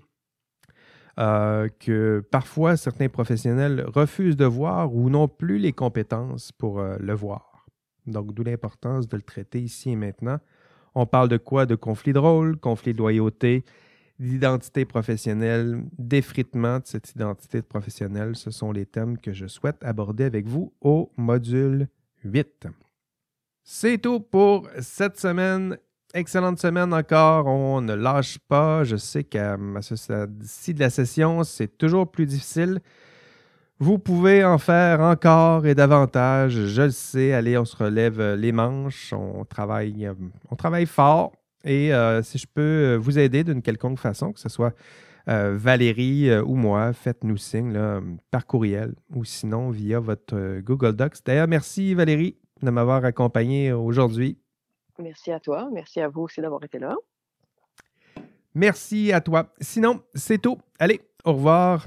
euh, 1.19 1.67
que 1.79 2.23
parfois 2.31 2.77
certains 2.77 3.09
professionnels 3.09 3.83
refusent 3.87 4.37
de 4.37 4.45
voir 4.45 4.93
ou 4.93 5.09
n'ont 5.09 5.27
plus 5.27 5.57
les 5.57 5.73
compétences 5.73 6.51
pour 6.51 6.79
euh, 6.79 6.95
le 6.99 7.13
voir. 7.13 7.65
Donc, 8.05 8.33
d'où 8.33 8.43
l'importance 8.43 9.07
de 9.07 9.17
le 9.17 9.23
traiter 9.23 9.59
ici 9.59 9.89
et 9.89 9.95
maintenant. 9.95 10.39
On 10.95 11.05
parle 11.05 11.27
de 11.27 11.37
quoi? 11.37 11.65
De 11.65 11.75
conflit 11.75 12.13
de 12.13 12.19
rôle, 12.19 12.57
conflit 12.57 12.93
de 12.93 12.99
loyauté, 12.99 13.65
l'identité 14.19 14.85
professionnelle, 14.85 15.83
d'effritement 15.97 16.79
de 16.79 16.85
cette 16.85 17.11
identité 17.11 17.61
professionnelle. 17.61 18.35
Ce 18.35 18.51
sont 18.51 18.71
les 18.71 18.85
thèmes 18.85 19.17
que 19.17 19.33
je 19.33 19.47
souhaite 19.47 19.83
aborder 19.83 20.23
avec 20.23 20.47
vous 20.47 20.73
au 20.81 21.11
module 21.17 21.87
8. 22.23 22.67
C'est 23.63 23.97
tout 23.97 24.19
pour 24.19 24.69
cette 24.79 25.19
semaine. 25.19 25.77
Excellente 26.17 26.57
semaine 26.59 26.95
encore. 26.95 27.45
On 27.45 27.79
ne 27.79 27.93
lâche 27.93 28.39
pas. 28.39 28.83
Je 28.83 28.95
sais 28.95 29.23
qu'à 29.23 29.55
ci 30.41 30.73
de 30.73 30.79
la 30.79 30.89
session, 30.89 31.43
c'est 31.43 31.77
toujours 31.77 32.09
plus 32.09 32.25
difficile. 32.25 32.79
Vous 33.77 33.99
pouvez 33.99 34.43
en 34.43 34.57
faire 34.57 35.01
encore 35.01 35.67
et 35.67 35.75
davantage. 35.75 36.53
Je 36.53 36.81
le 36.81 36.89
sais. 36.89 37.33
Allez, 37.33 37.55
on 37.55 37.65
se 37.65 37.75
relève 37.75 38.33
les 38.33 38.51
manches. 38.51 39.13
On 39.13 39.45
travaille, 39.45 40.09
travaille 40.57 40.87
fort. 40.87 41.33
Et 41.63 41.93
euh, 41.93 42.23
si 42.23 42.39
je 42.39 42.47
peux 42.51 42.61
euh, 42.61 42.97
vous 42.97 43.19
aider 43.19 43.43
d'une 43.43 43.61
quelconque 43.61 43.99
façon, 43.99 44.33
que 44.33 44.39
ce 44.39 44.49
soit 44.49 44.73
euh, 45.29 45.55
Valérie 45.55 46.35
ou 46.39 46.55
moi, 46.55 46.93
faites-nous 46.93 47.37
signe 47.37 47.79
par 48.31 48.47
courriel 48.47 48.95
ou 49.13 49.23
sinon 49.23 49.69
via 49.69 49.99
votre 49.99 50.61
Google 50.61 50.93
Docs. 50.93 51.17
D'ailleurs, 51.23 51.47
merci 51.47 51.93
Valérie 51.93 52.37
de 52.63 52.71
m'avoir 52.71 53.05
accompagné 53.05 53.71
aujourd'hui. 53.71 54.39
Merci 54.99 55.31
à 55.31 55.39
toi. 55.39 55.69
Merci 55.71 55.99
à 55.99 56.07
vous 56.07 56.21
aussi 56.23 56.41
d'avoir 56.41 56.63
été 56.63 56.79
là. 56.79 56.95
Merci 58.53 59.11
à 59.11 59.21
toi. 59.21 59.53
Sinon, 59.61 60.01
c'est 60.15 60.39
tout. 60.39 60.57
Allez, 60.79 61.01
au 61.23 61.33
revoir. 61.33 61.85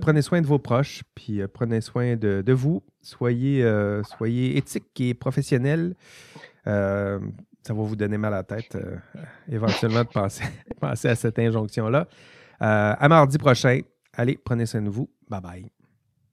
prenez 0.00 0.22
soin 0.22 0.40
de 0.40 0.46
vos 0.46 0.58
proches, 0.58 1.02
puis 1.14 1.40
prenez 1.52 1.80
soin 1.80 2.16
de, 2.16 2.52
vous. 2.52 2.82
Soyez, 3.00 3.64
soyez 4.04 4.56
éthiques 4.58 5.00
et 5.00 5.14
professionnels 5.14 5.94
ça 7.62 7.74
va 7.74 7.82
vous 7.82 7.96
donner 7.96 8.18
mal 8.18 8.32
à 8.34 8.38
la 8.38 8.42
tête 8.42 8.74
euh, 8.74 8.96
éventuellement 9.48 10.02
de 10.02 10.08
penser, 10.08 10.44
penser, 10.80 11.08
à 11.08 11.14
cette 11.14 11.38
injonction-là. 11.38 12.08
Euh, 12.62 12.94
à 12.98 13.08
mardi 13.08 13.38
prochain. 13.38 13.80
Allez, 14.12 14.38
prenez 14.42 14.66
soin 14.66 14.82
de 14.82 14.90
vous. 14.90 15.08
Bye 15.28 15.40
bye. 15.40 15.79